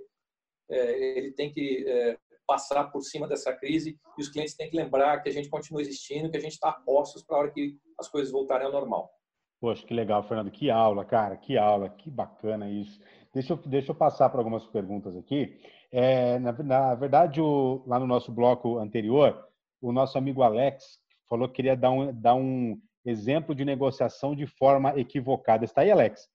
É, 0.69 1.17
ele 1.17 1.33
tem 1.33 1.51
que 1.51 1.85
passar 2.47 2.85
por 2.85 3.01
cima 3.01 3.27
dessa 3.27 3.53
crise 3.53 3.97
e 4.17 4.21
os 4.21 4.29
clientes 4.29 4.55
têm 4.55 4.69
que 4.69 4.75
lembrar 4.75 5.21
que 5.21 5.29
a 5.29 5.31
gente 5.31 5.49
continua 5.49 5.81
existindo, 5.81 6.29
que 6.29 6.37
a 6.37 6.41
gente 6.41 6.53
está 6.53 6.69
a 6.69 6.73
postos 6.73 7.23
para 7.23 7.37
a 7.37 7.39
hora 7.39 7.51
que 7.51 7.77
as 7.97 8.09
coisas 8.09 8.31
voltarem 8.31 8.65
ao 8.65 8.73
normal. 8.73 9.09
Poxa, 9.61 9.85
que 9.85 9.93
legal, 9.93 10.23
Fernando. 10.23 10.49
Que 10.49 10.71
aula, 10.71 11.05
cara. 11.05 11.37
Que 11.37 11.55
aula. 11.55 11.87
Que 11.87 12.09
bacana 12.09 12.67
isso. 12.67 12.99
Deixa 13.31 13.53
eu, 13.53 13.57
deixa 13.57 13.91
eu 13.91 13.95
passar 13.95 14.27
para 14.29 14.39
algumas 14.39 14.65
perguntas 14.65 15.15
aqui. 15.15 15.61
É, 15.91 16.39
na, 16.39 16.51
na, 16.51 16.95
verdade, 16.95 17.39
o, 17.39 17.83
lá 17.85 17.99
no 17.99 18.07
nosso 18.07 18.31
bloco 18.31 18.79
anterior, 18.79 19.47
o 19.79 19.91
nosso 19.91 20.17
amigo 20.17 20.41
Alex 20.41 20.99
falou 21.29 21.47
que 21.47 21.55
queria 21.55 21.77
dar 21.77 21.91
um, 21.91 22.11
dar 22.11 22.33
um 22.33 22.81
exemplo 23.05 23.53
de 23.53 23.63
negociação 23.63 24.35
de 24.35 24.47
forma 24.47 24.99
equivocada. 24.99 25.63
Está 25.63 25.81
aí, 25.81 25.91
Alex? 25.91 26.27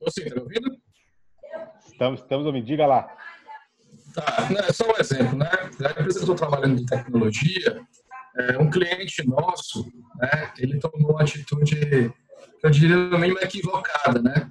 Você 0.00 0.22
está 0.22 0.40
ouvindo? 0.40 0.74
Estamos, 1.86 2.20
estamos 2.20 2.46
ouvindo. 2.46 2.64
Diga 2.64 2.86
lá. 2.86 3.14
Tá, 4.14 4.24
é 4.66 4.72
só 4.72 4.90
um 4.90 4.96
exemplo, 4.98 5.36
né? 5.36 5.50
A 5.52 5.66
empresa 5.66 5.94
que 5.94 6.00
eu 6.00 6.08
estou 6.20 6.34
trabalhando 6.34 6.80
em 6.80 6.86
tecnologia, 6.86 7.86
é, 8.38 8.58
um 8.58 8.70
cliente 8.70 9.26
nosso, 9.26 9.84
né, 10.16 10.52
ele 10.58 10.78
tomou 10.78 11.10
uma 11.10 11.22
atitude, 11.22 12.12
eu 12.62 12.70
diria, 12.70 12.96
no 12.96 13.18
mínimo 13.18 13.40
equivocada, 13.40 14.22
né? 14.22 14.50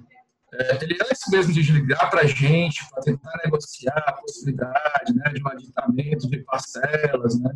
É, 0.52 0.82
ele, 0.82 0.96
antes 1.02 1.22
mesmo 1.30 1.52
de 1.52 1.60
ligar 1.72 2.08
para 2.08 2.22
a 2.22 2.26
gente, 2.26 2.88
para 2.90 3.02
tentar 3.02 3.32
negociar 3.44 4.02
a 4.06 4.12
possibilidade 4.12 5.14
né, 5.14 5.30
de 5.32 5.42
um 5.42 5.48
aditamento 5.48 6.28
de 6.28 6.38
parcelas, 6.38 7.38
né, 7.38 7.50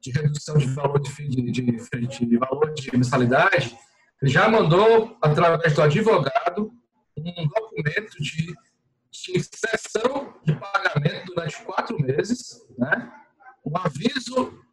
de 0.00 0.10
redução 0.10 0.58
de 0.58 0.66
valor 0.66 1.00
de, 1.00 1.10
de, 1.10 1.50
de, 1.50 2.26
de 2.26 2.36
valor 2.36 2.74
de 2.74 2.94
mensalidade, 2.94 3.76
ele 4.20 4.30
já 4.30 4.48
mandou, 4.48 5.16
através 5.22 5.72
do 5.74 5.82
advogado, 5.82 6.70
um 7.16 7.48
documento 7.48 8.22
de, 8.22 8.54
de 9.10 9.42
cessão 9.42 10.34
de 10.44 10.54
pagamento 10.54 11.26
durante 11.26 11.62
quatro 11.62 11.98
meses, 11.98 12.60
né, 12.76 13.10
um 13.64 13.76
aviso 13.78 14.63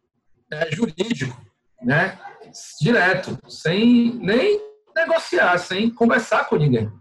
é, 0.52 0.70
jurídico, 0.70 1.40
né? 1.82 2.18
Direto, 2.80 3.38
sem 3.48 4.14
nem 4.16 4.60
negociar, 4.94 5.56
sem 5.58 5.90
conversar 5.90 6.44
com 6.44 6.56
ninguém. 6.56 6.92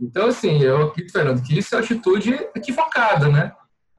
Então, 0.00 0.28
assim, 0.28 0.62
eu 0.62 0.88
acredito, 0.88 1.12
Fernando, 1.12 1.42
que 1.42 1.58
isso 1.58 1.74
é 1.74 1.78
atitude 1.78 2.34
equivocada, 2.54 3.28
né? 3.28 3.52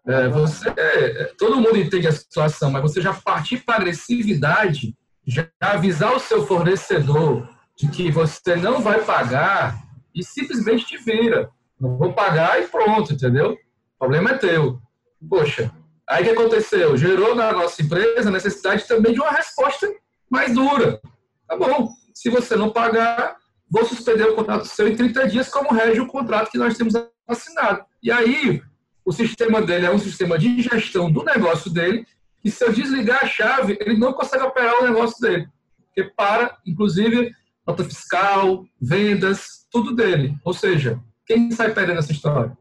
É, 0.07 0.29
você, 0.29 0.69
é, 0.77 1.33
todo 1.37 1.59
mundo 1.59 1.77
entende 1.77 2.07
a 2.07 2.11
situação, 2.11 2.71
mas 2.71 2.81
você 2.81 3.01
já 3.01 3.13
partir 3.13 3.63
para 3.65 3.77
agressividade, 3.77 4.95
já 5.25 5.47
avisar 5.59 6.13
o 6.13 6.19
seu 6.19 6.45
fornecedor 6.45 7.49
de 7.77 7.89
que 7.89 8.11
você 8.11 8.55
não 8.55 8.81
vai 8.81 9.03
pagar 9.03 9.83
e 10.13 10.23
simplesmente 10.23 10.85
te 10.85 10.97
vira. 10.97 11.49
Não 11.79 11.97
vou 11.97 12.13
pagar 12.13 12.61
e 12.61 12.67
pronto, 12.67 13.13
entendeu? 13.13 13.53
O 13.53 13.99
problema 13.99 14.31
é 14.31 14.37
teu. 14.37 14.79
Poxa, 15.27 15.71
Aí 16.07 16.21
o 16.21 16.25
que 16.25 16.31
aconteceu? 16.31 16.95
Gerou 16.95 17.35
na 17.35 17.51
nossa 17.51 17.81
empresa 17.81 18.29
a 18.29 18.31
necessidade 18.31 18.87
também 18.87 19.13
de 19.13 19.19
uma 19.19 19.31
resposta 19.31 19.91
mais 20.29 20.53
dura. 20.53 21.01
Tá 21.47 21.57
bom, 21.57 21.89
se 22.13 22.29
você 22.29 22.55
não 22.55 22.69
pagar, 22.69 23.37
vou 23.69 23.85
suspender 23.85 24.23
o 24.23 24.35
contrato 24.35 24.65
seu 24.65 24.87
em 24.87 24.95
30 24.95 25.27
dias, 25.27 25.49
como 25.49 25.73
rege 25.73 25.99
o 25.99 26.07
contrato 26.07 26.51
que 26.51 26.57
nós 26.57 26.77
temos 26.77 26.93
assinado. 27.27 27.83
E 28.01 28.11
aí, 28.11 28.61
o 29.03 29.11
sistema 29.11 29.61
dele 29.61 29.85
é 29.85 29.91
um 29.91 29.99
sistema 29.99 30.37
de 30.37 30.61
gestão 30.61 31.11
do 31.11 31.23
negócio 31.23 31.71
dele, 31.71 32.05
e 32.43 32.51
se 32.51 32.63
eu 32.63 32.71
desligar 32.71 33.23
a 33.23 33.27
chave, 33.27 33.77
ele 33.81 33.97
não 33.97 34.13
consegue 34.13 34.43
operar 34.43 34.81
o 34.81 34.85
negócio 34.85 35.19
dele. 35.19 35.47
Porque 35.87 36.03
para, 36.15 36.57
inclusive, 36.65 37.31
nota 37.65 37.83
fiscal, 37.83 38.63
vendas, 38.79 39.65
tudo 39.71 39.95
dele. 39.95 40.37
Ou 40.43 40.53
seja, 40.53 40.99
quem 41.25 41.49
sai 41.49 41.73
perdendo 41.73 41.99
essa 41.99 42.11
história? 42.11 42.55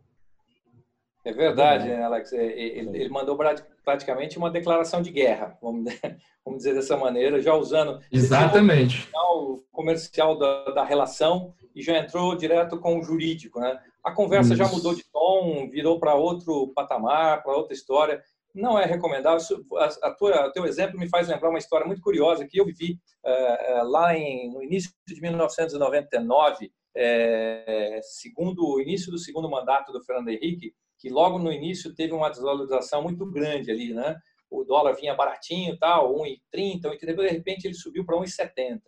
É 1.24 1.32
verdade, 1.32 1.88
né, 1.88 2.02
Alex? 2.02 2.32
É, 2.34 2.44
ele, 2.44 2.98
ele, 2.98 3.08
mandou 3.08 3.38
praticamente 3.82 4.36
uma 4.36 4.50
declaração 4.50 5.00
de 5.00 5.10
guerra, 5.10 5.56
vamos, 5.62 5.84
vamos 6.44 6.58
dizer 6.58 6.74
dessa 6.74 6.98
maneira, 6.98 7.40
já 7.40 7.54
usando 7.54 7.98
exatamente 8.12 9.08
o 9.14 9.62
comercial 9.72 10.38
da, 10.38 10.64
da, 10.66 10.84
relação 10.84 11.54
e 11.74 11.82
já 11.82 11.96
entrou 11.96 12.36
direto 12.36 12.78
com 12.78 12.98
o 12.98 13.02
jurídico, 13.02 13.58
né? 13.58 13.80
A 14.04 14.12
conversa 14.12 14.52
Isso. 14.52 14.62
já 14.62 14.68
mudou 14.68 14.94
de 14.94 15.02
tom, 15.10 15.70
virou 15.70 15.98
para 15.98 16.14
outro 16.14 16.70
patamar, 16.74 17.42
para 17.42 17.56
outra 17.56 17.72
história. 17.72 18.22
Não 18.54 18.78
é 18.78 18.84
recomendável. 18.84 19.40
A, 19.78 20.08
a 20.08 20.10
tua, 20.10 20.52
teu 20.52 20.66
exemplo 20.66 21.00
me 21.00 21.08
faz 21.08 21.26
lembrar 21.26 21.48
uma 21.48 21.58
história 21.58 21.86
muito 21.86 22.02
curiosa 22.02 22.46
que 22.46 22.60
eu 22.60 22.66
vivi 22.66 23.00
uh, 23.24 23.88
lá 23.88 24.14
em, 24.14 24.52
no 24.52 24.62
início 24.62 24.92
de 25.08 25.20
1999, 25.22 26.70
é, 26.96 27.98
segundo 28.02 28.64
o 28.64 28.80
início 28.80 29.10
do 29.10 29.18
segundo 29.18 29.50
mandato 29.50 29.90
do 29.90 30.04
Fernando 30.04 30.28
Henrique 30.28 30.72
que 31.04 31.10
logo 31.10 31.38
no 31.38 31.52
início 31.52 31.94
teve 31.94 32.14
uma 32.14 32.30
desvalorização 32.30 33.02
muito 33.02 33.30
grande 33.30 33.70
ali, 33.70 33.92
né? 33.92 34.16
O 34.50 34.64
dólar 34.64 34.94
vinha 34.94 35.14
baratinho, 35.14 35.76
tal, 35.78 36.14
1,30, 36.14 36.80
1,30, 36.84 37.14
de 37.14 37.28
repente 37.28 37.66
ele 37.66 37.74
subiu 37.74 38.06
para 38.06 38.16
1,70. 38.16 38.80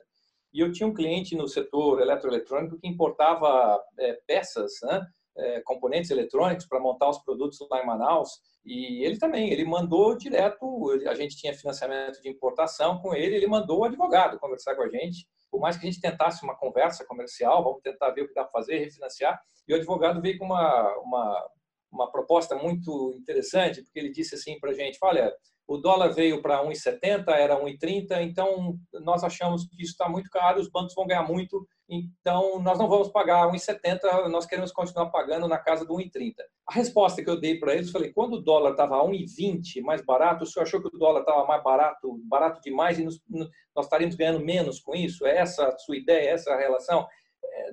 E 0.50 0.60
eu 0.60 0.72
tinha 0.72 0.86
um 0.86 0.94
cliente 0.94 1.36
no 1.36 1.46
setor 1.46 2.00
eletroeletrônico 2.00 2.78
que 2.78 2.88
importava 2.88 3.78
é, 3.98 4.18
peças, 4.26 4.72
né? 4.82 5.06
É, 5.36 5.60
componentes 5.60 6.10
eletrônicos 6.10 6.66
para 6.66 6.80
montar 6.80 7.10
os 7.10 7.18
produtos 7.18 7.58
lá 7.70 7.82
em 7.82 7.86
Manaus. 7.86 8.30
E 8.64 9.04
ele 9.04 9.18
também, 9.18 9.52
ele 9.52 9.66
mandou 9.66 10.16
direto, 10.16 10.90
a 11.06 11.14
gente 11.14 11.36
tinha 11.36 11.52
financiamento 11.52 12.22
de 12.22 12.30
importação 12.30 12.98
com 12.98 13.14
ele, 13.14 13.36
ele 13.36 13.46
mandou 13.46 13.80
o 13.80 13.84
advogado 13.84 14.38
conversar 14.38 14.74
com 14.74 14.84
a 14.84 14.88
gente. 14.88 15.28
Por 15.50 15.60
mais 15.60 15.76
que 15.76 15.86
a 15.86 15.90
gente 15.90 16.00
tentasse 16.00 16.42
uma 16.42 16.56
conversa 16.56 17.04
comercial, 17.04 17.62
vamos 17.62 17.82
tentar 17.82 18.08
ver 18.12 18.22
o 18.22 18.28
que 18.28 18.32
dá 18.32 18.42
para 18.42 18.52
fazer, 18.52 18.78
refinanciar. 18.78 19.38
E 19.68 19.74
o 19.74 19.76
advogado 19.76 20.22
veio 20.22 20.38
com 20.38 20.46
uma, 20.46 20.96
uma 21.00 21.46
uma 21.90 22.10
proposta 22.10 22.54
muito 22.54 23.14
interessante, 23.16 23.82
porque 23.82 23.98
ele 23.98 24.10
disse 24.10 24.34
assim 24.34 24.58
para 24.58 24.70
a 24.70 24.74
gente, 24.74 24.98
olha, 25.02 25.32
o 25.68 25.78
dólar 25.78 26.12
veio 26.12 26.40
para 26.40 26.64
1,70, 26.64 27.28
era 27.28 27.60
1,30, 27.60 28.22
então 28.22 28.78
nós 29.02 29.24
achamos 29.24 29.66
que 29.66 29.82
isso 29.82 29.92
está 29.92 30.08
muito 30.08 30.30
caro, 30.30 30.60
os 30.60 30.70
bancos 30.70 30.94
vão 30.94 31.06
ganhar 31.06 31.24
muito, 31.24 31.66
então 31.88 32.60
nós 32.60 32.78
não 32.78 32.88
vamos 32.88 33.08
pagar 33.08 33.50
1,70, 33.50 34.28
nós 34.28 34.46
queremos 34.46 34.70
continuar 34.70 35.10
pagando 35.10 35.48
na 35.48 35.58
casa 35.58 35.84
do 35.84 35.94
1,30. 35.94 36.34
A 36.68 36.74
resposta 36.74 37.22
que 37.22 37.28
eu 37.28 37.40
dei 37.40 37.58
para 37.58 37.74
eles, 37.74 37.90
falei, 37.90 38.12
quando 38.12 38.34
o 38.34 38.42
dólar 38.42 38.72
estava 38.72 39.02
1,20 39.04 39.82
mais 39.82 40.04
barato, 40.04 40.44
o 40.44 40.46
senhor 40.46 40.64
achou 40.64 40.80
que 40.80 40.88
o 40.88 40.98
dólar 40.98 41.20
estava 41.20 41.44
mais 41.44 41.62
barato, 41.64 42.20
barato 42.24 42.60
demais 42.60 42.98
e 43.00 43.04
nós 43.04 43.86
estaríamos 43.86 44.14
ganhando 44.14 44.44
menos 44.44 44.78
com 44.78 44.94
isso? 44.94 45.26
É 45.26 45.38
essa 45.38 45.66
a 45.66 45.78
sua 45.78 45.96
ideia, 45.96 46.28
é 46.28 46.32
essa 46.32 46.52
a 46.52 46.58
relação? 46.58 47.06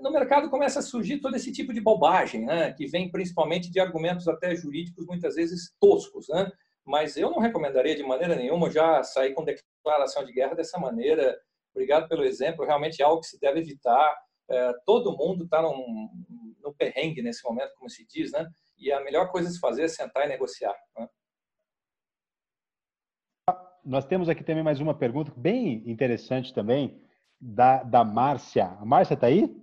No 0.02 0.12
mercado 0.12 0.50
começa 0.50 0.80
a 0.80 0.84
surgir 0.84 1.20
todo 1.20 1.36
esse 1.36 1.52
tipo 1.52 1.74
de 1.74 1.82
bobagem, 1.82 2.46
né? 2.46 2.74
que 2.74 2.86
vem 2.88 3.10
principalmente 3.10 3.72
de 3.72 3.80
argumentos 3.80 4.28
até 4.28 4.56
jurídicos, 4.56 5.06
muitas 5.06 5.36
vezes 5.36 5.74
toscos. 5.80 6.28
Né? 6.30 6.52
Mas 6.86 7.16
eu 7.16 7.30
não 7.30 7.40
recomendaria 7.40 7.96
de 7.96 8.04
maneira 8.04 8.36
nenhuma 8.36 8.70
já 8.70 9.02
sair 9.04 9.34
com 9.34 9.46
declaração 9.46 10.26
de 10.26 10.34
guerra 10.34 10.56
dessa 10.56 10.80
maneira. 10.80 11.38
Obrigado 11.74 12.08
pelo 12.08 12.24
exemplo, 12.24 12.66
realmente 12.66 13.02
é 13.02 13.06
algo 13.06 13.22
que 13.22 13.28
se 13.28 13.40
deve 13.40 13.60
evitar. 13.60 14.16
É, 14.50 14.74
todo 14.86 15.16
mundo 15.16 15.46
está 15.46 15.62
no 15.62 16.74
perrengue 16.78 17.22
nesse 17.22 17.44
momento, 17.44 17.74
como 17.78 17.90
se 17.90 18.06
diz, 18.06 18.32
né? 18.32 18.46
e 18.78 18.92
a 18.92 19.02
melhor 19.02 19.32
coisa 19.32 19.48
a 19.48 19.52
se 19.52 19.60
fazer 19.60 19.84
é 19.84 19.88
sentar 19.88 20.26
e 20.26 20.30
negociar. 20.30 20.76
Né? 20.98 21.08
Nós 23.86 24.06
temos 24.06 24.30
aqui 24.30 24.44
também 24.44 24.64
mais 24.64 24.80
uma 24.80 24.94
pergunta 24.94 25.32
bem 25.36 25.84
interessante 25.90 26.54
também, 26.54 27.02
da, 27.40 27.84
da 27.84 28.04
Márcia. 28.04 28.66
A 28.80 28.86
Márcia 28.86 29.16
está 29.16 29.28
aí? 29.28 29.63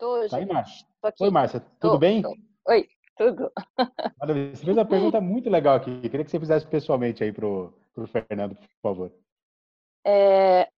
Tô, 0.00 0.26
tá 0.26 0.38
aí, 0.38 0.46
Márcia. 0.46 0.86
Oi, 1.20 1.30
Márcia, 1.30 1.60
tudo 1.78 1.92
tô, 1.92 1.98
bem? 1.98 2.22
Tô. 2.22 2.34
Oi, 2.68 2.88
tudo. 3.18 3.52
Você 4.18 4.64
fez 4.64 4.76
uma 4.76 4.84
pergunta 4.86 5.20
muito 5.20 5.50
legal 5.50 5.76
aqui. 5.76 6.00
Queria 6.00 6.24
que 6.24 6.30
você 6.30 6.40
fizesse 6.40 6.66
pessoalmente 6.66 7.22
aí 7.22 7.32
para 7.32 7.46
o 7.46 7.72
Fernando, 8.06 8.56
por 8.56 8.68
favor. 8.82 9.12
É, 10.06 10.68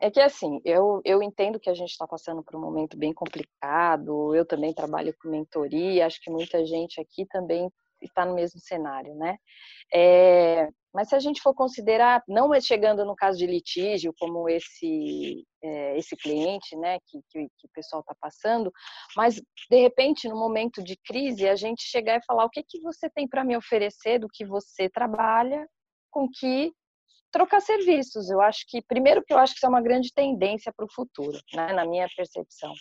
é 0.00 0.10
que 0.10 0.20
assim, 0.20 0.60
eu, 0.64 1.00
eu 1.04 1.22
entendo 1.22 1.60
que 1.60 1.70
a 1.70 1.74
gente 1.74 1.90
está 1.90 2.06
passando 2.06 2.42
por 2.42 2.56
um 2.56 2.60
momento 2.60 2.96
bem 2.96 3.12
complicado. 3.12 4.34
Eu 4.34 4.44
também 4.44 4.74
trabalho 4.74 5.14
com 5.20 5.30
mentoria, 5.30 6.06
acho 6.06 6.20
que 6.20 6.30
muita 6.30 6.64
gente 6.66 7.00
aqui 7.00 7.24
também 7.26 7.70
está 8.00 8.24
no 8.24 8.34
mesmo 8.34 8.58
cenário, 8.60 9.14
né? 9.14 9.36
É, 9.92 10.68
mas 10.94 11.08
se 11.08 11.14
a 11.14 11.18
gente 11.18 11.40
for 11.40 11.54
considerar, 11.54 12.22
não 12.28 12.52
é 12.52 12.60
chegando 12.60 13.04
no 13.04 13.14
caso 13.14 13.38
de 13.38 13.46
litígio, 13.46 14.12
como 14.18 14.48
esse 14.48 15.44
é, 15.62 15.96
esse 15.96 16.16
cliente, 16.16 16.76
né, 16.76 16.98
que, 17.06 17.18
que, 17.30 17.46
que 17.58 17.66
o 17.66 17.70
pessoal 17.72 18.00
está 18.00 18.14
passando, 18.20 18.70
mas 19.16 19.36
de 19.70 19.80
repente, 19.80 20.28
no 20.28 20.36
momento 20.36 20.82
de 20.82 20.96
crise, 21.04 21.48
a 21.48 21.56
gente 21.56 21.82
chegar 21.82 22.18
e 22.18 22.24
falar 22.24 22.44
o 22.44 22.50
que, 22.50 22.62
que 22.62 22.80
você 22.80 23.08
tem 23.10 23.28
para 23.28 23.44
me 23.44 23.56
oferecer 23.56 24.18
do 24.18 24.28
que 24.28 24.44
você 24.44 24.88
trabalha 24.88 25.66
com 26.10 26.28
que 26.28 26.72
trocar 27.30 27.60
serviços. 27.60 28.28
Eu 28.28 28.40
acho 28.40 28.64
que, 28.68 28.82
primeiro, 28.82 29.24
que 29.24 29.32
eu 29.32 29.38
acho 29.38 29.54
que 29.54 29.58
isso 29.58 29.66
é 29.66 29.68
uma 29.68 29.80
grande 29.80 30.12
tendência 30.12 30.72
para 30.76 30.84
o 30.84 30.92
futuro, 30.92 31.38
né, 31.54 31.72
na 31.72 31.86
minha 31.86 32.08
percepção. 32.14 32.72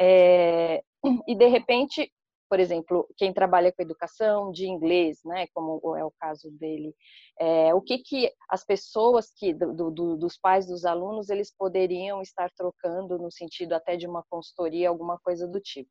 É, 0.00 0.82
e, 1.26 1.34
de 1.34 1.46
repente, 1.46 2.10
por 2.52 2.60
exemplo, 2.60 3.08
quem 3.16 3.32
trabalha 3.32 3.72
com 3.72 3.80
educação 3.80 4.52
de 4.52 4.66
inglês, 4.66 5.20
né, 5.24 5.46
como 5.54 5.96
é 5.96 6.04
o 6.04 6.10
caso 6.10 6.50
dele, 6.50 6.94
é, 7.40 7.72
o 7.74 7.80
que, 7.80 7.96
que 7.96 8.30
as 8.46 8.62
pessoas 8.62 9.32
que 9.34 9.54
do, 9.54 9.90
do, 9.90 10.16
dos 10.18 10.36
pais 10.36 10.66
dos 10.66 10.84
alunos 10.84 11.30
eles 11.30 11.50
poderiam 11.50 12.20
estar 12.20 12.50
trocando 12.54 13.18
no 13.18 13.30
sentido 13.30 13.72
até 13.72 13.96
de 13.96 14.06
uma 14.06 14.22
consultoria, 14.28 14.90
alguma 14.90 15.18
coisa 15.20 15.48
do 15.48 15.58
tipo. 15.60 15.88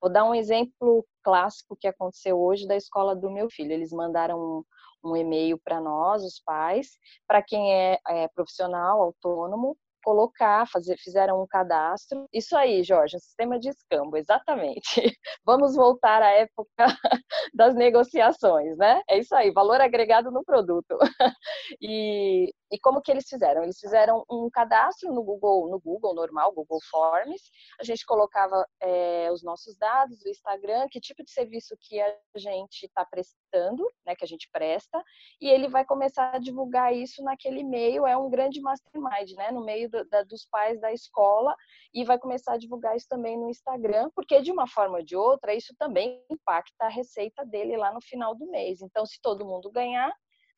Vou 0.00 0.08
dar 0.08 0.22
um 0.24 0.32
exemplo 0.32 1.04
clássico 1.20 1.76
que 1.76 1.88
aconteceu 1.88 2.38
hoje 2.40 2.68
da 2.68 2.76
escola 2.76 3.16
do 3.16 3.28
meu 3.28 3.50
filho. 3.50 3.72
Eles 3.72 3.90
mandaram 3.90 4.38
um, 4.38 5.10
um 5.10 5.16
e-mail 5.16 5.58
para 5.58 5.80
nós, 5.80 6.22
os 6.22 6.38
pais, 6.38 6.96
para 7.26 7.42
quem 7.42 7.74
é, 7.74 7.98
é 8.06 8.28
profissional, 8.28 9.02
autônomo, 9.02 9.76
colocar, 10.04 10.68
fazer, 10.68 10.96
fizeram 10.98 11.42
um 11.42 11.46
cadastro. 11.46 12.26
Isso 12.32 12.54
aí, 12.56 12.84
Jorge, 12.84 13.16
um 13.16 13.20
sistema 13.20 13.58
de 13.58 13.70
escambo, 13.70 14.16
exatamente. 14.16 14.84
Vamos 15.44 15.74
voltar 15.74 16.22
à 16.22 16.30
época 16.30 16.68
das 17.54 17.74
negociações, 17.74 18.76
né? 18.76 19.02
É 19.08 19.18
isso 19.18 19.34
aí, 19.34 19.50
valor 19.50 19.80
agregado 19.80 20.30
no 20.30 20.44
produto. 20.44 20.96
E, 21.80 22.52
e 22.70 22.78
como 22.78 23.00
que 23.00 23.10
eles 23.10 23.26
fizeram? 23.28 23.62
Eles 23.62 23.78
fizeram 23.78 24.24
um 24.30 24.48
cadastro 24.50 25.12
no 25.12 25.22
Google, 25.22 25.68
no 25.70 25.80
Google 25.80 26.14
normal, 26.14 26.52
Google 26.52 26.78
Forms. 26.90 27.42
A 27.80 27.84
gente 27.84 28.04
colocava 28.04 28.66
é, 28.80 29.30
os 29.32 29.42
nossos 29.42 29.76
dados, 29.76 30.22
o 30.22 30.28
Instagram, 30.28 30.86
que 30.90 31.00
tipo 31.00 31.22
de 31.24 31.30
serviço 31.30 31.74
que 31.80 32.00
a 32.00 32.14
gente 32.36 32.84
está 32.84 33.04
prestando, 33.04 33.84
né? 34.06 34.14
Que 34.14 34.24
a 34.24 34.28
gente 34.28 34.48
presta, 34.52 35.02
e 35.40 35.48
ele 35.48 35.68
vai 35.68 35.84
começar 35.84 36.34
a 36.34 36.38
divulgar 36.38 36.94
isso 36.94 37.22
naquele 37.22 37.60
e-mail. 37.60 38.06
É 38.06 38.16
um 38.16 38.28
grande 38.28 38.60
mastermind, 38.60 39.32
né? 39.36 39.50
No 39.50 39.64
meio 39.64 39.88
do, 39.94 40.08
da, 40.08 40.22
dos 40.24 40.46
pais 40.46 40.80
da 40.80 40.92
escola 40.92 41.54
e 41.92 42.04
vai 42.04 42.18
começar 42.18 42.54
a 42.54 42.58
divulgar 42.58 42.96
isso 42.96 43.06
também 43.08 43.38
no 43.38 43.48
Instagram, 43.48 44.10
porque 44.14 44.42
de 44.42 44.50
uma 44.50 44.66
forma 44.66 44.98
ou 44.98 45.04
de 45.04 45.16
outra 45.16 45.54
isso 45.54 45.74
também 45.78 46.24
impacta 46.30 46.86
a 46.86 46.88
receita 46.88 47.44
dele 47.44 47.76
lá 47.76 47.92
no 47.92 48.00
final 48.02 48.34
do 48.34 48.46
mês. 48.50 48.80
Então, 48.82 49.06
se 49.06 49.20
todo 49.22 49.46
mundo 49.46 49.70
ganhar, 49.70 50.12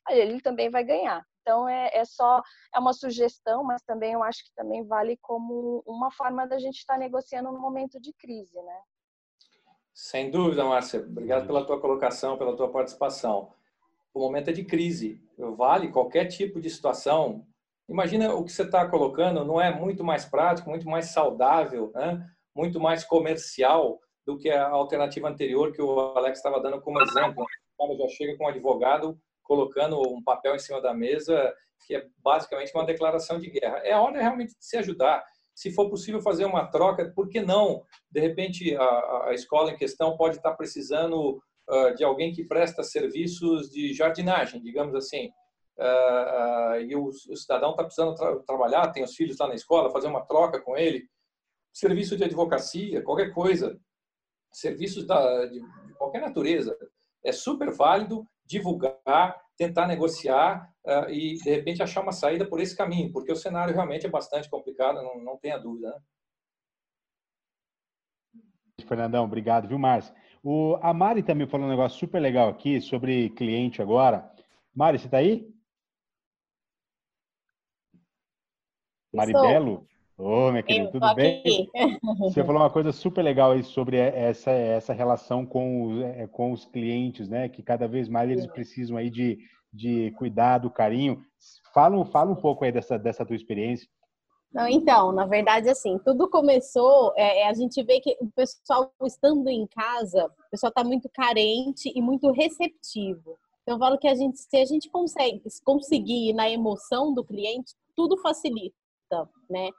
ele 0.08 0.40
também 0.40 0.70
vai 0.70 0.84
ganhar. 0.84 1.24
Então 1.42 1.68
é, 1.68 1.90
é, 1.92 2.04
só 2.04 2.42
é 2.74 2.78
uma 2.78 2.92
sugestão, 2.92 3.62
mas 3.62 3.82
também 3.82 4.14
eu 4.14 4.22
acho 4.22 4.44
que 4.44 4.52
também 4.56 4.84
vale 4.84 5.16
como 5.22 5.82
uma 5.86 6.10
forma 6.10 6.46
da 6.46 6.58
gente 6.58 6.78
estar 6.78 6.98
negociando 6.98 7.52
no 7.52 7.60
momento 7.60 8.00
de 8.00 8.12
crise, 8.14 8.60
né? 8.62 8.80
Sem 9.94 10.30
dúvida, 10.30 10.64
Márcia. 10.64 11.00
Obrigado 11.00 11.46
pela 11.46 11.64
tua 11.64 11.80
colocação, 11.80 12.36
pela 12.36 12.56
tua 12.56 12.68
participação. 12.68 13.52
O 14.12 14.20
momento 14.20 14.50
é 14.50 14.52
de 14.52 14.64
crise. 14.64 15.22
Vale 15.38 15.92
qualquer 15.92 16.26
tipo 16.26 16.60
de 16.60 16.68
situação. 16.68 17.46
Imagina 17.88 18.34
o 18.34 18.44
que 18.44 18.52
você 18.52 18.62
está 18.62 18.88
colocando, 18.88 19.44
não 19.44 19.60
é 19.60 19.72
muito 19.72 20.02
mais 20.02 20.24
prático, 20.24 20.70
muito 20.70 20.88
mais 20.88 21.06
saudável, 21.06 21.92
né? 21.94 22.26
muito 22.54 22.80
mais 22.80 23.04
comercial 23.04 24.00
do 24.26 24.36
que 24.36 24.50
a 24.50 24.68
alternativa 24.68 25.28
anterior 25.28 25.72
que 25.72 25.80
o 25.80 26.00
Alex 26.16 26.38
estava 26.38 26.60
dando 26.60 26.80
como 26.80 27.00
exemplo. 27.00 27.44
O 27.78 27.86
cara 27.86 27.98
já 27.98 28.08
chega 28.08 28.36
com 28.36 28.44
um 28.44 28.48
advogado 28.48 29.16
colocando 29.42 30.00
um 30.00 30.22
papel 30.24 30.56
em 30.56 30.58
cima 30.58 30.80
da 30.80 30.92
mesa 30.92 31.54
que 31.86 31.94
é 31.94 32.06
basicamente 32.18 32.72
uma 32.74 32.84
declaração 32.84 33.38
de 33.38 33.50
guerra. 33.50 33.78
É 33.84 33.94
hora 33.94 34.20
realmente 34.20 34.56
de 34.56 34.64
se 34.64 34.76
ajudar. 34.76 35.24
Se 35.54 35.70
for 35.72 35.88
possível 35.88 36.20
fazer 36.20 36.44
uma 36.44 36.66
troca, 36.66 37.12
por 37.14 37.28
que 37.28 37.40
não? 37.40 37.82
De 38.10 38.20
repente, 38.20 38.74
a, 38.76 39.28
a 39.28 39.34
escola 39.34 39.70
em 39.70 39.76
questão 39.76 40.16
pode 40.16 40.36
estar 40.36 40.54
precisando 40.54 41.40
uh, 41.70 41.94
de 41.94 42.04
alguém 42.04 42.32
que 42.32 42.44
presta 42.44 42.82
serviços 42.82 43.70
de 43.70 43.92
jardinagem, 43.92 44.60
digamos 44.60 44.94
assim. 44.94 45.30
Uh, 45.78 46.72
uh, 46.72 46.80
e 46.80 46.96
o, 46.96 47.04
o, 47.04 47.36
cidadão 47.36 47.72
está 47.72 47.84
precisando 47.84 48.14
tra 48.14 48.38
trabalhar, 48.40 48.92
tem 48.92 49.04
os 49.04 49.14
filhos 49.14 49.38
lá 49.38 49.46
na 49.46 49.54
escola, 49.54 49.90
fazer 49.90 50.08
uma 50.08 50.24
troca 50.24 50.60
com 50.60 50.76
ele. 50.76 51.08
Serviço 51.72 52.16
de 52.16 52.24
advocacia, 52.24 53.02
qualquer 53.02 53.32
coisa. 53.32 53.78
Serviços 54.52 55.06
da, 55.06 55.44
de, 55.46 55.60
de 55.60 55.94
qualquer 55.94 56.22
natureza. 56.22 56.76
É 57.22 57.30
super 57.30 57.70
válido 57.72 58.26
divulgar, 58.46 59.38
tentar 59.56 59.86
negociar 59.86 60.72
uh, 60.86 61.10
e, 61.10 61.34
de 61.34 61.50
repente, 61.50 61.82
achar 61.82 62.00
uma 62.00 62.12
saída 62.12 62.46
por 62.46 62.60
esse 62.60 62.74
caminho, 62.74 63.12
porque 63.12 63.32
o 63.32 63.36
cenário 63.36 63.74
realmente 63.74 64.06
é 64.06 64.10
bastante 64.10 64.48
complicado, 64.48 65.02
não, 65.02 65.18
não 65.22 65.36
tenha 65.36 65.58
dúvida. 65.58 65.90
Né? 65.90 66.00
Fernandão, 68.86 69.24
obrigado, 69.24 69.68
viu, 69.68 69.78
Márcio? 69.78 70.14
O, 70.42 70.78
a 70.80 70.94
Mari 70.94 71.22
também 71.22 71.46
falou 71.46 71.66
um 71.66 71.70
negócio 71.70 71.98
super 71.98 72.20
legal 72.20 72.48
aqui 72.48 72.80
sobre 72.80 73.30
cliente 73.30 73.82
agora. 73.82 74.30
Mari, 74.74 74.98
você 74.98 75.06
está 75.06 75.18
aí? 75.18 75.52
Mari 79.16 79.32
Belo? 79.32 79.86
Ô, 80.18 80.50
minha 80.50 80.62
querida, 80.62 80.90
tudo 80.90 81.14
bem? 81.14 81.70
Você 82.20 82.42
falou 82.44 82.62
uma 82.62 82.70
coisa 82.70 82.92
super 82.92 83.22
legal 83.22 83.52
aí 83.52 83.62
sobre 83.62 83.98
essa, 83.98 84.50
essa 84.50 84.92
relação 84.92 85.44
com 85.44 85.82
os, 85.82 86.02
é, 86.02 86.26
com 86.26 86.52
os 86.52 86.64
clientes, 86.64 87.28
né? 87.28 87.48
Que 87.48 87.62
cada 87.62 87.86
vez 87.86 88.08
mais 88.08 88.30
eles 88.30 88.46
precisam 88.46 88.96
aí 88.96 89.10
de, 89.10 89.38
de 89.72 90.10
cuidado, 90.12 90.70
carinho. 90.70 91.22
Fala, 91.74 92.02
fala 92.06 92.30
um 92.30 92.36
pouco 92.36 92.64
aí 92.64 92.72
dessa, 92.72 92.98
dessa 92.98 93.26
tua 93.26 93.36
experiência. 93.36 93.86
Não, 94.52 94.66
então, 94.66 95.12
na 95.12 95.26
verdade, 95.26 95.68
assim, 95.68 95.98
tudo 95.98 96.30
começou, 96.30 97.12
é, 97.14 97.40
é 97.40 97.48
a 97.48 97.52
gente 97.52 97.82
vê 97.82 98.00
que 98.00 98.16
o 98.20 98.30
pessoal 98.30 98.90
estando 99.04 99.48
em 99.48 99.66
casa, 99.66 100.26
o 100.26 100.50
pessoal 100.50 100.70
está 100.70 100.82
muito 100.82 101.10
carente 101.10 101.92
e 101.94 102.00
muito 102.00 102.30
receptivo. 102.30 103.36
Então, 103.62 103.74
eu 103.74 103.78
falo 103.78 103.98
que 103.98 104.08
a 104.08 104.14
gente, 104.14 104.38
se 104.38 104.56
a 104.56 104.64
gente 104.64 104.88
consegue 104.88 105.42
conseguir 105.62 106.32
na 106.32 106.48
emoção 106.48 107.12
do 107.12 107.22
cliente, 107.22 107.74
tudo 107.94 108.16
facilita, 108.16 108.76
né? 109.48 109.70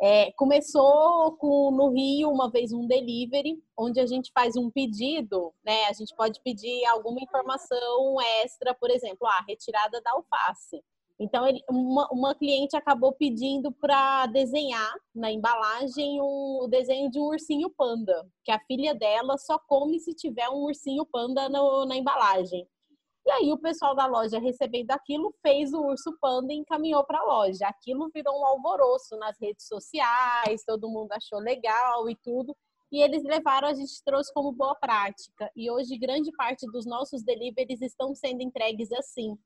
É, 0.00 0.30
começou 0.32 1.36
com, 1.38 1.70
no 1.70 1.88
Rio 1.88 2.30
uma 2.30 2.50
vez 2.50 2.70
um 2.70 2.86
delivery, 2.86 3.62
onde 3.78 3.98
a 3.98 4.06
gente 4.06 4.30
faz 4.32 4.54
um 4.54 4.70
pedido, 4.70 5.54
né? 5.64 5.84
A 5.86 5.92
gente 5.92 6.14
pode 6.14 6.40
pedir 6.42 6.84
alguma 6.86 7.20
informação 7.20 8.20
extra, 8.42 8.74
por 8.74 8.90
exemplo, 8.90 9.26
a 9.26 9.40
retirada 9.48 10.00
da 10.02 10.12
alface. 10.12 10.82
Então, 11.18 11.46
ele, 11.46 11.62
uma, 11.70 12.06
uma 12.12 12.34
cliente 12.34 12.76
acabou 12.76 13.12
pedindo 13.12 13.72
para 13.72 14.26
desenhar 14.26 14.94
na 15.14 15.32
embalagem 15.32 16.20
um, 16.20 16.60
o 16.62 16.68
desenho 16.68 17.10
de 17.10 17.18
um 17.18 17.28
ursinho 17.28 17.70
panda, 17.70 18.28
que 18.44 18.52
a 18.52 18.60
filha 18.66 18.94
dela 18.94 19.38
só 19.38 19.58
come 19.58 19.98
se 19.98 20.12
tiver 20.12 20.48
um 20.50 20.64
ursinho 20.64 21.06
panda 21.06 21.48
no, 21.48 21.86
na 21.86 21.96
embalagem. 21.96 22.68
E 23.26 23.30
aí 23.32 23.52
o 23.52 23.58
pessoal 23.58 23.92
da 23.92 24.06
loja 24.06 24.38
recebendo 24.38 24.92
aquilo 24.92 25.34
fez 25.42 25.72
o 25.72 25.80
urso 25.80 26.16
panda 26.20 26.52
e 26.52 26.58
encaminhou 26.58 27.04
para 27.04 27.18
a 27.18 27.24
loja. 27.24 27.66
Aquilo 27.66 28.08
virou 28.14 28.38
um 28.38 28.46
alvoroço 28.46 29.16
nas 29.16 29.36
redes 29.40 29.66
sociais, 29.66 30.62
todo 30.64 30.88
mundo 30.88 31.10
achou 31.10 31.40
legal 31.40 32.08
e 32.08 32.14
tudo. 32.14 32.56
E 32.92 33.02
eles 33.02 33.24
levaram, 33.24 33.66
a 33.66 33.74
gente 33.74 34.00
trouxe 34.04 34.32
como 34.32 34.52
boa 34.52 34.76
prática. 34.76 35.50
E 35.56 35.68
hoje 35.68 35.98
grande 35.98 36.30
parte 36.36 36.70
dos 36.70 36.86
nossos 36.86 37.24
deliveries 37.24 37.82
estão 37.82 38.14
sendo 38.14 38.42
entregues 38.42 38.92
assim. 38.92 39.36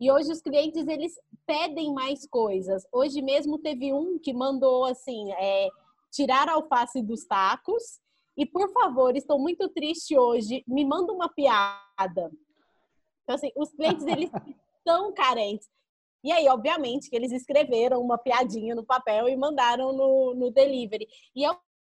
E 0.00 0.10
hoje 0.10 0.32
os 0.32 0.40
clientes 0.40 0.88
eles 0.88 1.12
pedem 1.46 1.92
mais 1.92 2.26
coisas. 2.26 2.86
Hoje 2.90 3.20
mesmo 3.20 3.58
teve 3.58 3.92
um 3.92 4.18
que 4.18 4.32
mandou 4.32 4.86
assim, 4.86 5.30
é, 5.34 5.68
tirar 6.10 6.48
a 6.48 6.54
alface 6.54 7.02
dos 7.02 7.26
tacos 7.26 8.00
e 8.34 8.46
por 8.46 8.72
favor, 8.72 9.14
estou 9.14 9.38
muito 9.38 9.68
triste 9.68 10.16
hoje, 10.16 10.64
me 10.66 10.86
manda 10.86 11.12
uma 11.12 11.28
piada. 11.28 12.30
Então, 13.30 13.36
assim, 13.36 13.52
os 13.56 13.70
clientes, 13.70 14.04
eles 14.06 14.30
são 14.86 15.12
carentes. 15.12 15.68
E 16.24 16.32
aí, 16.32 16.48
obviamente, 16.48 17.08
que 17.08 17.14
eles 17.14 17.30
escreveram 17.30 18.00
uma 18.00 18.18
piadinha 18.18 18.74
no 18.74 18.84
papel 18.84 19.28
e 19.28 19.36
mandaram 19.36 19.92
no, 19.92 20.34
no 20.34 20.50
delivery. 20.50 21.06
E 21.34 21.44
é 21.44 21.50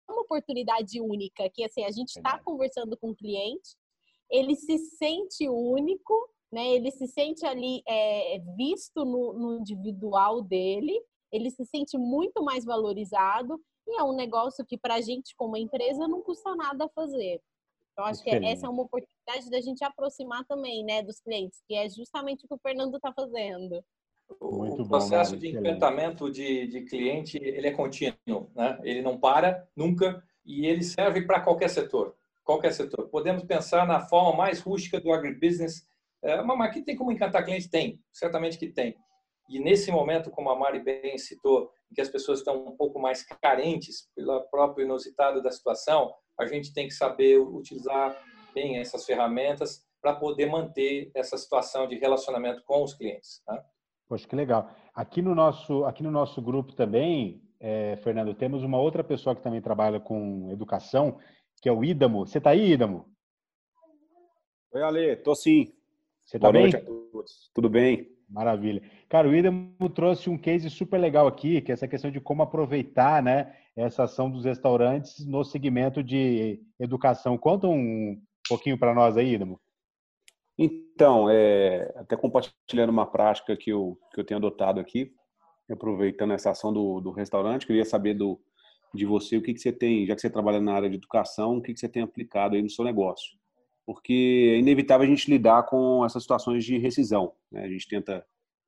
uma 0.09 0.23
oportunidade 0.23 1.01
única, 1.01 1.49
que 1.51 1.65
assim, 1.65 1.85
a 1.85 1.91
gente 1.91 2.09
está 2.17 2.39
conversando 2.41 2.97
com 2.97 3.11
o 3.11 3.17
cliente, 3.17 3.77
ele 4.31 4.57
se 4.57 4.79
sente 4.97 5.49
único, 5.49 6.29
né? 6.53 6.67
Ele 6.75 6.91
se 6.91 7.07
sente 7.07 7.47
ali 7.47 7.83
é, 7.87 8.39
visto 8.57 9.05
no, 9.05 9.33
no 9.33 9.59
individual 9.61 10.43
dele, 10.43 11.01
ele 11.31 11.51
se 11.51 11.65
sente 11.65 11.97
muito 11.97 12.43
mais 12.43 12.65
valorizado 12.65 13.61
e 13.87 13.99
é 13.99 14.03
um 14.03 14.15
negócio 14.15 14.67
que 14.67 14.77
para 14.77 14.97
a 14.97 15.01
gente 15.01 15.35
como 15.37 15.57
empresa 15.57 16.09
não 16.09 16.21
custa 16.21 16.55
nada 16.57 16.91
fazer. 16.95 17.41
Eu 17.97 18.05
acho 18.05 18.21
Excelente. 18.21 18.43
que 18.43 18.49
essa 18.49 18.67
é 18.67 18.69
uma 18.69 18.83
oportunidade 18.83 19.18
da 19.51 19.61
gente 19.61 19.85
aproximar 19.85 20.45
também, 20.47 20.85
né, 20.85 21.03
dos 21.03 21.21
clientes, 21.21 21.63
que 21.67 21.75
é 21.75 21.89
justamente 21.89 22.45
o 22.45 22.49
que 22.49 22.55
o 22.55 22.59
Fernando 22.59 22.97
está 22.97 23.13
fazendo. 23.13 23.85
Muito 24.41 24.83
o 24.83 24.89
processo 24.89 25.33
bom, 25.33 25.39
de 25.39 25.49
encantamento 25.49 26.31
de, 26.31 26.67
de 26.67 26.83
cliente 26.83 27.39
ele 27.39 27.67
é 27.67 27.71
contínuo, 27.71 28.51
né? 28.55 28.79
Ele 28.83 29.01
não 29.01 29.19
para 29.19 29.67
nunca 29.75 30.23
e 30.45 30.67
ele 30.67 30.83
serve 30.83 31.23
para 31.23 31.41
qualquer 31.41 31.69
setor, 31.69 32.15
qualquer 32.45 32.73
setor. 32.73 33.09
Podemos 33.09 33.43
pensar 33.45 33.87
na 33.87 34.01
forma 34.01 34.37
mais 34.37 34.61
rústica 34.61 35.01
do 35.01 35.13
agribusiness, 35.13 35.87
é, 36.23 36.43
mas 36.43 36.73
que 36.75 36.83
tem 36.83 36.97
como 36.97 37.13
encantar 37.13 37.45
cliente 37.45 37.71
tem, 37.71 37.99
certamente 38.13 38.59
que 38.59 38.69
tem. 38.69 38.97
E 39.49 39.59
nesse 39.59 39.91
momento, 39.91 40.31
como 40.31 40.51
a 40.51 40.59
Mari 40.59 40.81
bem 40.81 41.17
citou, 41.17 41.71
em 41.91 41.95
que 41.95 42.01
as 42.03 42.09
pessoas 42.11 42.41
estão 42.41 42.67
um 42.67 42.77
pouco 42.77 42.99
mais 42.99 43.23
carentes 43.23 44.11
pelo 44.15 44.43
próprio 44.51 44.85
inusitado 44.85 45.43
da 45.43 45.51
situação, 45.51 46.15
a 46.39 46.45
gente 46.45 46.73
tem 46.75 46.87
que 46.87 46.95
saber 46.95 47.39
utilizar 47.39 48.15
essas 48.77 49.05
ferramentas 49.05 49.87
para 50.01 50.15
poder 50.15 50.47
manter 50.47 51.11
essa 51.15 51.37
situação 51.37 51.87
de 51.87 51.97
relacionamento 51.97 52.63
com 52.65 52.83
os 52.83 52.95
clientes. 52.95 53.43
Tá? 53.45 53.63
Poxa, 54.09 54.27
que 54.27 54.37
legal. 54.37 54.71
Aqui 54.95 55.21
no 55.21 55.35
nosso, 55.35 55.85
aqui 55.85 56.03
no 56.03 56.11
nosso 56.11 56.41
grupo 56.41 56.73
também, 56.75 57.43
é, 57.61 57.97
Fernando, 57.97 58.35
temos 58.35 58.63
uma 58.63 58.79
outra 58.79 59.05
pessoa 59.05 59.35
que 59.35 59.43
também 59.43 59.61
trabalha 59.61 60.01
com 60.01 60.51
educação, 60.51 61.19
que 61.61 61.69
é 61.69 61.73
o 61.73 61.85
Idamo. 61.85 62.27
Você 62.27 62.39
está 62.39 62.51
aí, 62.51 62.73
Idamo? 62.73 63.07
Oi, 64.73 64.83
Ale, 64.83 65.17
tô 65.17 65.35
sim. 65.35 65.73
Você 66.25 66.37
está 66.37 66.53
bem? 66.53 66.63
Noite 66.63 66.77
a 66.77 66.85
todos. 66.85 67.51
Tudo 67.55 67.69
bem? 67.69 68.09
Maravilha. 68.29 68.83
Cara, 69.09 69.29
o 69.29 69.35
Idamo 69.35 69.91
trouxe 69.95 70.29
um 70.29 70.39
case 70.39 70.69
super 70.71 70.99
legal 70.99 71.27
aqui, 71.27 71.61
que 71.61 71.73
é 71.73 71.75
essa 71.75 71.89
questão 71.89 72.11
de 72.11 72.21
como 72.21 72.43
aproveitar 72.43 73.23
né, 73.23 73.57
essa 73.75 74.05
ação 74.05 74.31
dos 74.31 74.45
restaurantes 74.45 75.27
no 75.27 75.43
segmento 75.45 76.03
de 76.03 76.61
educação. 76.79 77.39
Conta 77.39 77.67
um 77.67 78.21
pouquinho 78.49 78.79
para 78.79 78.95
nós 78.95 79.17
aí, 79.17 79.35
Idamo. 79.35 79.61
Então, 80.59 81.31
é, 81.31 81.93
até 81.97 82.17
compartilhando 82.17 82.91
uma 82.91 83.07
prática 83.07 83.57
que 83.57 83.71
eu, 83.71 83.97
que 84.13 84.19
eu 84.21 84.25
tenho 84.25 84.39
adotado 84.39 84.81
aqui, 84.81 85.13
aproveitando 85.71 86.33
essa 86.33 86.51
ação 86.51 86.73
do, 86.73 87.01
do 87.01 87.13
restaurante, 87.13 87.67
queria 87.67 87.85
saber 87.85 88.15
do, 88.15 88.41
de 88.93 89.07
você 89.07 89.37
o 89.37 89.43
que, 89.43 89.55
que 89.55 89.61
você 89.61 89.73
tem, 89.73 90.07
já 90.07 90.15
que 90.15 90.21
você 90.21 90.31
trabalha 90.31 90.61
na 90.61 90.73
área 90.73 90.91
de 90.91 90.97
educação, 90.97 91.59
o 91.59 91.63
que, 91.63 91.73
que 91.73 91.79
você 91.79 91.89
tem 91.89 92.03
aplicado 92.03 92.57
aí 92.57 92.63
no 92.63 92.71
seu 92.71 92.85
negócio. 92.85 93.39
Porque 93.87 94.53
é 94.55 94.59
inevitável 94.59 95.07
a 95.07 95.09
gente 95.09 95.31
lidar 95.31 95.65
com 95.65 96.05
essas 96.05 96.23
situações 96.23 96.65
de 96.65 96.77
rescisão. 96.79 97.33
Né? 97.51 97.65
A 97.65 97.69
gente 97.69 97.89
tenta, 97.89 98.27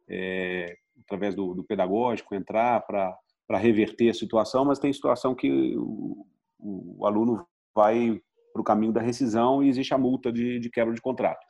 é, 0.09 0.77
através 1.05 1.35
do, 1.35 1.55
do 1.55 1.65
pedagógico, 1.65 2.35
entrar 2.35 2.81
para 2.83 3.59
reverter 3.59 4.11
a 4.11 4.15
situação, 4.15 4.65
mas 4.65 4.79
tem 4.79 4.93
situação 4.93 5.35
que 5.35 5.77
o, 5.77 6.27
o 6.59 7.07
aluno 7.07 7.45
vai 7.75 8.21
para 8.53 8.61
o 8.61 8.65
caminho 8.65 8.93
da 8.93 9.01
rescisão 9.01 9.63
e 9.63 9.69
existe 9.69 9.95
a 9.95 9.99
multa 9.99 10.33
de, 10.33 10.59
de 10.59 10.71
quebra 10.71 10.95
de 10.95 11.01
contrato. 11.01 11.47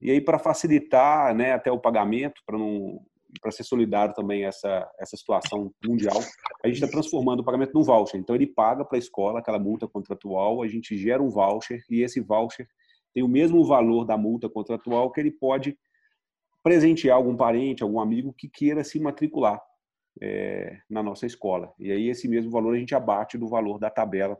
E 0.00 0.10
aí, 0.10 0.20
para 0.20 0.38
facilitar 0.38 1.34
né, 1.34 1.52
até 1.52 1.72
o 1.72 1.78
pagamento, 1.78 2.40
para 2.46 2.58
não 2.58 3.00
para 3.42 3.50
ser 3.50 3.62
solidário 3.62 4.14
também 4.14 4.46
essa 4.46 4.90
essa 4.98 5.16
situação 5.16 5.70
mundial, 5.84 6.18
a 6.64 6.66
gente 6.66 6.76
está 6.76 6.88
transformando 6.88 7.40
o 7.40 7.44
pagamento 7.44 7.74
num 7.74 7.82
voucher. 7.82 8.18
Então 8.18 8.34
ele 8.34 8.46
paga 8.46 8.84
para 8.84 8.96
a 8.96 8.98
escola 8.98 9.40
aquela 9.40 9.58
multa 9.58 9.86
contratual, 9.86 10.62
a 10.62 10.68
gente 10.68 10.96
gera 10.96 11.22
um 11.22 11.28
voucher 11.28 11.82
e 11.90 12.02
esse 12.02 12.20
voucher 12.20 12.66
tem 13.12 13.22
o 13.22 13.28
mesmo 13.28 13.64
valor 13.64 14.04
da 14.04 14.16
multa 14.16 14.48
contratual 14.48 15.10
que 15.10 15.20
ele 15.20 15.30
pode 15.30 15.76
presentear 16.62 17.16
algum 17.16 17.36
parente, 17.36 17.82
algum 17.82 18.00
amigo 18.00 18.32
que 18.32 18.48
queira 18.48 18.82
se 18.82 18.98
matricular 18.98 19.60
é, 20.20 20.80
na 20.88 21.02
nossa 21.02 21.26
escola. 21.26 21.72
E 21.78 21.92
aí 21.92 22.08
esse 22.08 22.28
mesmo 22.28 22.50
valor 22.50 22.74
a 22.74 22.78
gente 22.78 22.94
abate 22.94 23.38
do 23.38 23.48
valor 23.48 23.78
da 23.78 23.90
tabela 23.90 24.38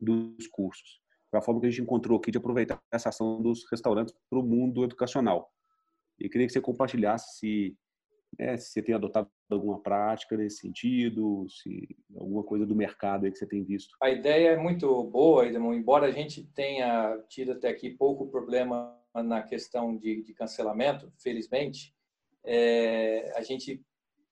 dos 0.00 0.46
cursos. 0.48 1.03
Foi 1.34 1.38
a 1.38 1.42
forma 1.42 1.60
que 1.60 1.66
a 1.66 1.70
gente 1.70 1.82
encontrou 1.82 2.16
aqui 2.16 2.30
de 2.30 2.38
aproveitar 2.38 2.80
essa 2.92 3.08
ação 3.08 3.42
dos 3.42 3.68
restaurantes 3.68 4.14
para 4.30 4.38
o 4.38 4.42
mundo 4.42 4.84
educacional. 4.84 5.50
E 6.18 6.28
queria 6.28 6.46
que 6.46 6.52
você 6.52 6.60
compartilhasse 6.60 7.38
se 7.38 7.76
né, 8.38 8.56
se 8.56 8.70
você 8.70 8.82
tem 8.82 8.94
adotado 8.94 9.28
alguma 9.50 9.80
prática 9.80 10.36
nesse 10.36 10.58
sentido, 10.58 11.46
se 11.48 11.96
alguma 12.16 12.42
coisa 12.42 12.66
do 12.66 12.74
mercado 12.74 13.30
que 13.30 13.36
você 13.36 13.46
tem 13.46 13.62
visto. 13.64 13.96
A 14.00 14.10
ideia 14.10 14.50
é 14.50 14.56
muito 14.56 15.04
boa, 15.04 15.46
Edmond, 15.46 15.76
embora 15.76 16.06
a 16.06 16.10
gente 16.10 16.44
tenha 16.52 17.16
tido 17.28 17.52
até 17.52 17.68
aqui 17.68 17.90
pouco 17.90 18.28
problema 18.28 18.96
na 19.14 19.42
questão 19.42 19.96
de, 19.96 20.22
de 20.22 20.34
cancelamento, 20.34 21.12
felizmente, 21.18 21.94
é, 22.44 23.32
a 23.36 23.42
gente 23.42 23.84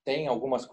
tem 0.04 0.26
algumas 0.26 0.68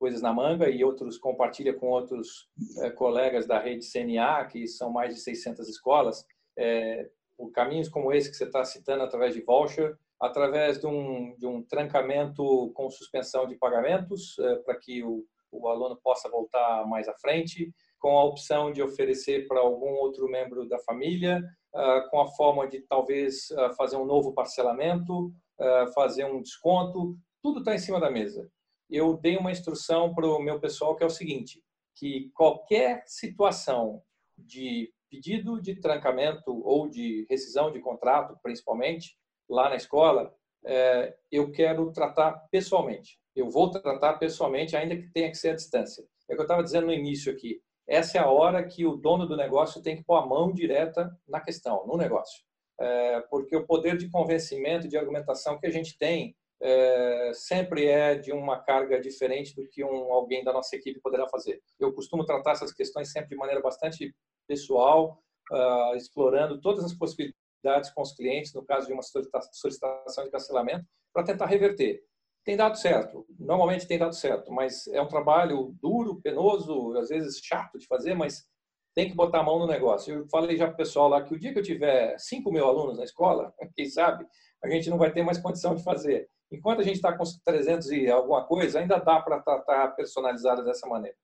coisas 0.00 0.22
na 0.22 0.32
manga 0.32 0.70
e 0.70 0.82
outros 0.82 1.18
compartilha 1.18 1.74
com 1.74 1.90
outros 1.90 2.48
é, 2.78 2.90
colegas 2.90 3.46
da 3.46 3.58
rede 3.58 3.84
CNA, 3.84 4.46
que 4.46 4.66
são 4.66 4.90
mais 4.90 5.14
de 5.14 5.20
600 5.20 5.68
escolas, 5.68 6.26
é, 6.58 7.06
por 7.36 7.52
caminhos 7.52 7.90
como 7.90 8.10
esse 8.10 8.30
que 8.30 8.36
você 8.36 8.44
está 8.44 8.64
citando 8.64 9.04
através 9.04 9.34
de 9.34 9.42
voucher, 9.42 9.94
através 10.18 10.80
de 10.80 10.86
um, 10.86 11.36
de 11.36 11.46
um 11.46 11.62
trancamento 11.62 12.72
com 12.74 12.90
suspensão 12.90 13.46
de 13.46 13.56
pagamentos, 13.56 14.38
é, 14.38 14.56
para 14.56 14.76
que 14.76 15.04
o, 15.04 15.22
o 15.52 15.68
aluno 15.68 16.00
possa 16.02 16.30
voltar 16.30 16.86
mais 16.88 17.06
à 17.06 17.14
frente, 17.18 17.70
com 17.98 18.18
a 18.18 18.24
opção 18.24 18.72
de 18.72 18.82
oferecer 18.82 19.46
para 19.46 19.60
algum 19.60 19.92
outro 19.96 20.26
membro 20.26 20.66
da 20.66 20.78
família, 20.78 21.42
uh, 21.74 22.08
com 22.10 22.20
a 22.20 22.28
forma 22.28 22.66
de 22.66 22.80
talvez 22.80 23.50
uh, 23.50 23.74
fazer 23.76 23.96
um 23.96 24.06
novo 24.06 24.32
parcelamento, 24.32 25.26
uh, 25.26 25.92
fazer 25.94 26.24
um 26.24 26.40
desconto, 26.40 27.14
tudo 27.42 27.58
está 27.58 27.74
em 27.74 27.78
cima 27.78 28.00
da 28.00 28.10
mesa. 28.10 28.50
Eu 28.90 29.16
dei 29.16 29.36
uma 29.36 29.52
instrução 29.52 30.14
para 30.14 30.26
o 30.26 30.40
meu 30.40 30.58
pessoal 30.58 30.96
que 30.96 31.02
é 31.02 31.06
o 31.06 31.10
seguinte, 31.10 31.62
que 31.94 32.30
qualquer 32.34 33.04
situação 33.06 34.02
de 34.36 34.92
pedido 35.10 35.60
de 35.60 35.74
trancamento 35.74 36.60
ou 36.64 36.88
de 36.88 37.26
rescisão 37.28 37.70
de 37.70 37.80
contrato, 37.80 38.38
principalmente, 38.42 39.16
lá 39.48 39.68
na 39.68 39.76
escola, 39.76 40.32
é, 40.64 41.14
eu 41.30 41.50
quero 41.50 41.92
tratar 41.92 42.32
pessoalmente. 42.50 43.18
Eu 43.34 43.48
vou 43.48 43.70
tratar 43.70 44.14
pessoalmente, 44.14 44.76
ainda 44.76 44.96
que 44.96 45.10
tenha 45.12 45.30
que 45.30 45.36
ser 45.36 45.50
à 45.50 45.54
distância. 45.54 46.04
É 46.28 46.32
o 46.32 46.36
que 46.36 46.40
eu 46.40 46.44
estava 46.44 46.62
dizendo 46.62 46.86
no 46.86 46.92
início 46.92 47.32
aqui. 47.32 47.60
Essa 47.86 48.18
é 48.18 48.20
a 48.20 48.30
hora 48.30 48.64
que 48.64 48.86
o 48.86 48.96
dono 48.96 49.26
do 49.26 49.36
negócio 49.36 49.82
tem 49.82 49.96
que 49.96 50.04
pôr 50.04 50.16
a 50.16 50.26
mão 50.26 50.52
direta 50.52 51.10
na 51.26 51.40
questão, 51.40 51.86
no 51.86 51.96
negócio. 51.96 52.44
É, 52.78 53.20
porque 53.22 53.56
o 53.56 53.66
poder 53.66 53.96
de 53.96 54.08
convencimento, 54.08 54.88
de 54.88 54.96
argumentação 54.96 55.58
que 55.58 55.66
a 55.66 55.70
gente 55.70 55.98
tem, 55.98 56.36
é, 56.62 57.32
sempre 57.34 57.86
é 57.86 58.14
de 58.14 58.32
uma 58.32 58.58
carga 58.58 59.00
diferente 59.00 59.54
do 59.54 59.66
que 59.68 59.82
um, 59.82 60.12
alguém 60.12 60.44
da 60.44 60.52
nossa 60.52 60.76
equipe 60.76 61.00
poderá 61.00 61.28
fazer. 61.28 61.60
Eu 61.78 61.92
costumo 61.92 62.24
tratar 62.24 62.52
essas 62.52 62.72
questões 62.72 63.10
sempre 63.10 63.30
de 63.30 63.36
maneira 63.36 63.62
bastante 63.62 64.14
pessoal, 64.46 65.22
uh, 65.52 65.96
explorando 65.96 66.60
todas 66.60 66.84
as 66.84 66.92
possibilidades 66.92 67.90
com 67.94 68.02
os 68.02 68.12
clientes, 68.14 68.52
no 68.52 68.64
caso 68.64 68.86
de 68.86 68.92
uma 68.92 69.02
solicitação 69.02 70.24
de 70.24 70.30
cancelamento, 70.30 70.84
para 71.12 71.24
tentar 71.24 71.46
reverter. 71.46 72.02
Tem 72.44 72.56
dado 72.56 72.76
certo, 72.78 73.26
normalmente 73.38 73.86
tem 73.86 73.98
dado 73.98 74.14
certo, 74.14 74.50
mas 74.50 74.86
é 74.88 75.00
um 75.00 75.08
trabalho 75.08 75.74
duro, 75.80 76.20
penoso, 76.22 76.96
às 76.96 77.10
vezes 77.10 77.38
chato 77.38 77.78
de 77.78 77.86
fazer, 77.86 78.14
mas 78.14 78.46
tem 78.94 79.08
que 79.08 79.14
botar 79.14 79.40
a 79.40 79.42
mão 79.42 79.58
no 79.58 79.66
negócio. 79.66 80.14
Eu 80.14 80.28
falei 80.28 80.56
já 80.56 80.66
para 80.66 80.74
o 80.74 80.76
pessoal 80.78 81.08
lá 81.08 81.22
que 81.22 81.34
o 81.34 81.38
dia 81.38 81.52
que 81.52 81.58
eu 81.58 81.62
tiver 81.62 82.18
5 82.18 82.50
mil 82.50 82.66
alunos 82.66 82.98
na 82.98 83.04
escola, 83.04 83.54
quem 83.76 83.86
sabe, 83.86 84.26
a 84.62 84.68
gente 84.68 84.90
não 84.90 84.98
vai 84.98 85.12
ter 85.12 85.22
mais 85.22 85.38
condição 85.38 85.74
de 85.74 85.84
fazer. 85.84 86.28
Enquanto 86.50 86.80
a 86.80 86.84
gente 86.84 86.96
está 86.96 87.12
com 87.12 87.24
300 87.44 87.90
e 87.92 88.10
alguma 88.10 88.44
coisa, 88.44 88.80
ainda 88.80 88.98
dá 88.98 89.20
para 89.20 89.40
tratar 89.40 89.88
personalizado 89.94 90.64
dessa 90.64 90.86
maneira. 90.86 91.16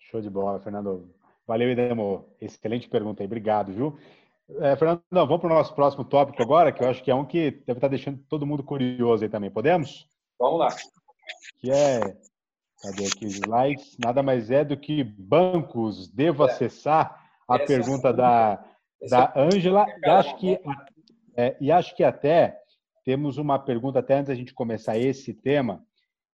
Show 0.00 0.20
de 0.20 0.28
bola, 0.28 0.58
Fernando. 0.58 1.08
Valeu, 1.46 1.70
Idemo. 1.70 2.28
Excelente 2.40 2.88
pergunta 2.88 3.22
aí. 3.22 3.26
Obrigado, 3.26 3.72
viu? 3.72 3.96
É, 4.58 4.74
Fernando, 4.74 5.02
não, 5.10 5.26
vamos 5.26 5.40
para 5.40 5.52
o 5.52 5.54
nosso 5.54 5.74
próximo 5.74 6.04
tópico 6.04 6.42
agora, 6.42 6.72
que 6.72 6.82
eu 6.82 6.88
acho 6.88 7.02
que 7.02 7.10
é 7.10 7.14
um 7.14 7.24
que 7.24 7.50
deve 7.50 7.78
estar 7.78 7.88
deixando 7.88 8.18
todo 8.28 8.46
mundo 8.46 8.64
curioso 8.64 9.22
aí 9.22 9.30
também. 9.30 9.50
Podemos? 9.50 10.08
Vamos 10.38 10.58
lá. 10.58 10.68
Que 11.58 11.70
é, 11.70 12.00
cadê 12.82 13.06
aqui 13.06 13.26
os 13.26 13.34
slides? 13.34 13.96
Nada 13.98 14.22
mais 14.22 14.50
é 14.50 14.64
do 14.64 14.76
que 14.76 15.04
bancos. 15.04 16.08
Devo 16.08 16.44
é. 16.44 16.50
acessar 16.50 17.24
a 17.48 17.54
Essa 17.54 17.66
pergunta 17.66 18.08
é 18.08 18.12
da 18.12 18.64
da 19.08 19.32
Ângela. 19.36 19.86
E 20.04 20.10
acho 20.10 20.36
que 20.36 20.60
é, 21.36 21.56
e 21.60 21.72
acho 21.72 21.96
que 21.96 22.04
até 22.04 22.59
temos 23.04 23.38
uma 23.38 23.58
pergunta 23.58 23.98
até 23.98 24.14
antes 24.14 24.28
da 24.28 24.34
gente 24.34 24.54
começar 24.54 24.98
esse 24.98 25.32
tema 25.34 25.84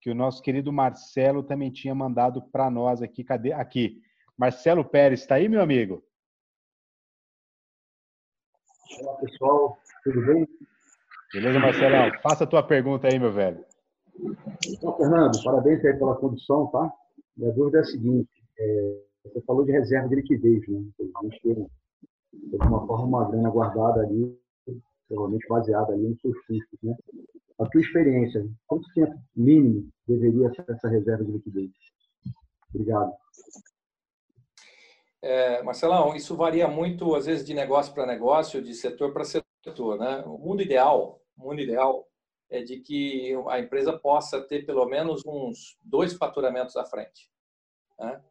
que 0.02 0.10
o 0.10 0.16
nosso 0.16 0.42
querido 0.42 0.72
Marcelo 0.72 1.44
também 1.44 1.72
tinha 1.72 1.96
mandado 1.96 2.42
para 2.42 2.70
nós 2.70 3.02
aqui. 3.02 3.24
Cadê? 3.24 3.52
Aqui. 3.52 4.02
Marcelo 4.38 4.86
Pérez, 4.86 5.22
está 5.22 5.36
aí, 5.36 5.50
meu 5.50 5.62
amigo? 5.62 6.04
Olá, 9.02 9.14
pessoal. 9.16 9.78
Tudo 10.04 10.26
bem? 10.26 10.48
Beleza, 11.34 11.60
Marcelão? 11.60 12.12
Faça 12.22 12.44
a 12.44 12.48
tua 12.48 12.62
pergunta 12.62 13.08
aí, 13.08 13.18
meu 13.18 13.32
velho. 13.32 13.66
Então, 14.68 14.96
Fernando, 14.96 15.44
parabéns 15.44 15.84
aí 15.84 15.98
pela 15.98 16.16
condução, 16.16 16.68
tá? 16.68 16.94
Minha 17.36 17.52
dúvida 17.52 17.80
é 17.80 17.82
a 17.82 17.86
seguinte. 17.86 18.30
É, 18.58 19.02
você 19.24 19.42
falou 19.42 19.66
de 19.66 19.72
reserva 19.72 20.08
de 20.08 20.16
liquidez, 20.16 20.68
né? 20.68 20.86
A 21.18 21.24
gente 21.24 21.42
tem, 21.42 21.56
de 22.34 22.62
alguma 22.62 22.86
forma, 22.86 23.06
uma 23.06 23.30
grana 23.30 23.50
guardada 23.50 24.02
ali, 24.02 24.38
provavelmente 25.08 25.48
baseada 25.48 25.94
ali 25.94 26.10
nos 26.10 26.22
seus 26.22 26.38
custos, 26.46 26.80
né? 26.84 26.96
A 27.58 27.66
tua 27.70 27.82
experiência, 27.82 28.46
quanto 28.68 28.92
tempo 28.94 29.18
mínimo 29.36 29.90
deveria 30.06 30.54
ser 30.54 30.66
essa 30.70 30.90
reserva 30.90 31.24
de 31.24 31.32
liquidez? 31.32 31.72
Obrigado. 32.74 33.14
É, 35.22 35.64
Marcelão, 35.64 36.16
isso 36.16 36.36
varia 36.36 36.68
muito, 36.68 37.16
às 37.16 37.26
vezes, 37.26 37.46
de 37.46 37.54
negócio 37.54 37.94
para 37.94 38.06
negócio, 38.06 38.62
de 38.62 38.74
setor 38.74 39.14
para 39.14 39.24
setor. 39.24 39.98
Né? 39.98 40.24
O 40.26 40.38
mundo 40.38 40.62
ideal, 40.62 41.22
o 41.38 41.48
mundo 41.48 41.62
ideal 41.62 42.06
é 42.50 42.62
de 42.62 42.80
que 42.80 43.34
a 43.50 43.60
empresa 43.60 43.98
possa 43.98 44.42
ter 44.42 44.66
pelo 44.66 44.86
menos 44.86 45.24
uns 45.26 45.78
dois 45.82 46.14
faturamentos 46.14 46.76
à 46.76 46.86
frente. 46.86 47.32
Né? 48.00 48.22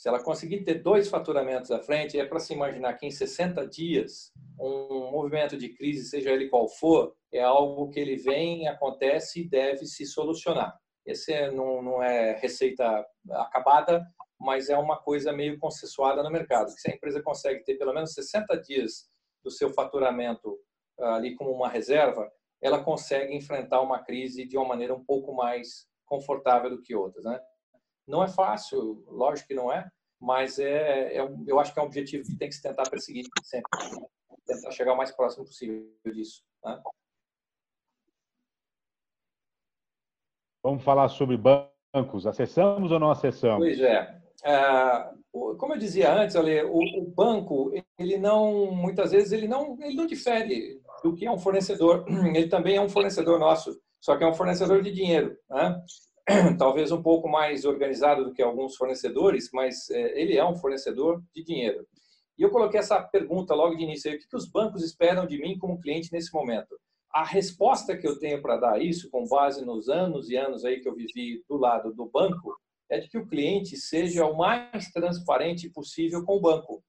Se 0.00 0.08
ela 0.08 0.22
conseguir 0.22 0.64
ter 0.64 0.82
dois 0.82 1.10
faturamentos 1.10 1.70
à 1.70 1.78
frente, 1.78 2.18
é 2.18 2.24
para 2.24 2.40
se 2.40 2.54
imaginar 2.54 2.94
que 2.94 3.04
em 3.04 3.10
60 3.10 3.66
dias, 3.66 4.32
um 4.58 5.10
movimento 5.10 5.58
de 5.58 5.68
crise, 5.74 6.08
seja 6.08 6.30
ele 6.30 6.48
qual 6.48 6.66
for, 6.70 7.14
é 7.30 7.42
algo 7.42 7.90
que 7.90 8.00
ele 8.00 8.16
vem, 8.16 8.66
acontece 8.66 9.42
e 9.42 9.46
deve 9.46 9.84
se 9.84 10.06
solucionar. 10.06 10.74
Esse 11.04 11.34
é, 11.34 11.50
não, 11.50 11.82
não 11.82 12.02
é 12.02 12.34
receita 12.40 13.04
acabada, 13.30 14.02
mas 14.40 14.70
é 14.70 14.78
uma 14.78 14.96
coisa 14.96 15.34
meio 15.34 15.58
consensuada 15.58 16.22
no 16.22 16.30
mercado. 16.30 16.70
Se 16.70 16.90
a 16.90 16.94
empresa 16.94 17.22
consegue 17.22 17.62
ter 17.62 17.74
pelo 17.76 17.92
menos 17.92 18.14
60 18.14 18.56
dias 18.62 19.06
do 19.44 19.50
seu 19.50 19.68
faturamento 19.68 20.56
ali 20.98 21.34
como 21.34 21.50
uma 21.50 21.68
reserva, 21.68 22.26
ela 22.62 22.82
consegue 22.82 23.36
enfrentar 23.36 23.82
uma 23.82 24.02
crise 24.02 24.46
de 24.46 24.56
uma 24.56 24.66
maneira 24.66 24.94
um 24.94 25.04
pouco 25.04 25.34
mais 25.34 25.86
confortável 26.06 26.70
do 26.70 26.80
que 26.80 26.94
outras, 26.94 27.26
né? 27.26 27.38
Não 28.10 28.24
é 28.24 28.28
fácil, 28.28 29.04
lógico 29.06 29.48
que 29.48 29.54
não 29.54 29.72
é, 29.72 29.88
mas 30.20 30.58
é, 30.58 31.16
é 31.16 31.28
eu 31.46 31.60
acho 31.60 31.72
que 31.72 31.78
é 31.78 31.82
um 31.82 31.86
objetivo 31.86 32.24
que 32.24 32.36
tem 32.36 32.48
que 32.48 32.54
se 32.54 32.62
tentar 32.62 32.82
perseguir 32.90 33.24
sempre, 33.42 33.70
né? 33.78 34.06
tentar 34.46 34.70
chegar 34.72 34.92
o 34.92 34.96
mais 34.96 35.12
próximo 35.12 35.44
possível 35.44 35.88
disso. 36.12 36.42
Né? 36.64 36.82
Vamos 40.62 40.82
falar 40.82 41.08
sobre 41.08 41.38
bancos. 41.38 42.26
Acessamos 42.26 42.90
ou 42.90 42.98
não 42.98 43.10
acessamos? 43.10 43.58
Pois 43.58 43.80
é. 43.80 44.20
é 44.44 45.10
como 45.32 45.74
eu 45.74 45.78
dizia 45.78 46.12
antes, 46.12 46.34
Ale, 46.34 46.64
o, 46.64 46.78
o, 46.78 47.06
banco, 47.14 47.72
ele 47.98 48.18
não, 48.18 48.72
muitas 48.72 49.12
vezes, 49.12 49.30
ele 49.30 49.46
não, 49.46 49.78
ele 49.80 49.94
não 49.94 50.06
difere 50.06 50.82
do 51.04 51.14
que 51.14 51.24
é 51.24 51.30
um 51.30 51.38
fornecedor. 51.38 52.04
Ele 52.34 52.48
também 52.48 52.76
é 52.76 52.80
um 52.80 52.88
fornecedor 52.88 53.38
nosso, 53.38 53.80
só 54.00 54.16
que 54.16 54.24
é 54.24 54.26
um 54.26 54.34
fornecedor 54.34 54.82
de 54.82 54.92
dinheiro. 54.92 55.36
Né? 55.48 55.80
Talvez 56.58 56.92
um 56.92 57.02
pouco 57.02 57.28
mais 57.28 57.64
organizado 57.64 58.24
do 58.24 58.32
que 58.32 58.42
alguns 58.42 58.76
fornecedores, 58.76 59.50
mas 59.52 59.90
é, 59.90 60.20
ele 60.20 60.36
é 60.36 60.44
um 60.44 60.54
fornecedor 60.54 61.22
de 61.34 61.42
dinheiro. 61.42 61.86
E 62.38 62.42
eu 62.42 62.50
coloquei 62.50 62.80
essa 62.80 63.00
pergunta 63.02 63.54
logo 63.54 63.74
de 63.74 63.82
início: 63.82 64.12
o 64.12 64.18
que 64.18 64.36
os 64.36 64.48
bancos 64.48 64.82
esperam 64.82 65.26
de 65.26 65.38
mim 65.38 65.58
como 65.58 65.80
cliente 65.80 66.12
nesse 66.12 66.32
momento? 66.32 66.78
A 67.12 67.24
resposta 67.24 67.96
que 67.96 68.06
eu 68.06 68.18
tenho 68.18 68.40
para 68.40 68.56
dar 68.56 68.80
isso, 68.80 69.10
com 69.10 69.26
base 69.26 69.64
nos 69.64 69.88
anos 69.88 70.30
e 70.30 70.36
anos 70.36 70.64
aí 70.64 70.80
que 70.80 70.88
eu 70.88 70.94
vivi 70.94 71.42
do 71.48 71.56
lado 71.56 71.92
do 71.92 72.06
banco, 72.06 72.56
é 72.88 72.98
de 72.98 73.08
que 73.08 73.18
o 73.18 73.26
cliente 73.26 73.76
seja 73.76 74.24
o 74.24 74.36
mais 74.36 74.90
transparente 74.92 75.68
possível 75.68 76.24
com 76.24 76.36
o 76.36 76.40
banco. 76.40 76.82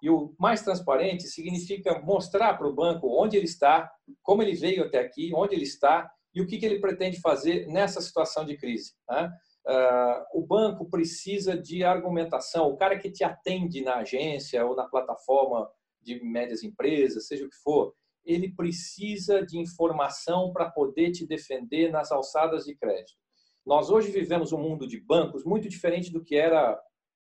E 0.00 0.08
o 0.10 0.34
mais 0.38 0.62
transparente 0.62 1.24
significa 1.24 1.98
mostrar 2.00 2.54
para 2.54 2.68
o 2.68 2.74
banco 2.74 3.08
onde 3.20 3.36
ele 3.36 3.46
está, 3.46 3.90
como 4.22 4.42
ele 4.42 4.54
veio 4.54 4.84
até 4.84 5.00
aqui, 5.00 5.32
onde 5.34 5.54
ele 5.54 5.64
está 5.64 6.10
e 6.34 6.40
o 6.40 6.46
que, 6.46 6.64
ele 6.64 6.80
pretende 6.80 7.20
fazer 7.20 7.66
nessa 7.68 8.00
situação 8.00 8.44
de 8.44 8.56
crise. 8.56 8.92
Né? 9.08 9.32
Uh, 9.66 10.40
o 10.40 10.46
banco 10.46 10.90
precisa 10.90 11.56
de 11.56 11.84
argumentação. 11.84 12.68
O 12.68 12.76
cara 12.76 12.98
que 12.98 13.10
te 13.10 13.22
atende 13.22 13.82
na 13.82 13.96
agência 13.96 14.64
ou 14.66 14.74
na 14.74 14.84
plataforma 14.84 15.70
de 16.02 16.22
médias 16.22 16.62
empresas, 16.62 17.26
seja 17.26 17.46
o 17.46 17.48
que 17.48 17.56
for, 17.56 17.94
ele 18.24 18.54
precisa 18.54 19.44
de 19.44 19.58
informação 19.58 20.52
para 20.52 20.70
poder 20.70 21.12
te 21.12 21.26
defender 21.26 21.90
nas 21.90 22.10
alçadas 22.10 22.64
de 22.64 22.74
crédito. 22.74 23.18
Nós 23.64 23.90
hoje 23.90 24.10
vivemos 24.10 24.52
um 24.52 24.58
mundo 24.58 24.86
de 24.86 25.00
bancos 25.00 25.44
muito 25.44 25.68
diferente 25.68 26.12
do 26.12 26.22
que 26.22 26.36
era 26.36 26.78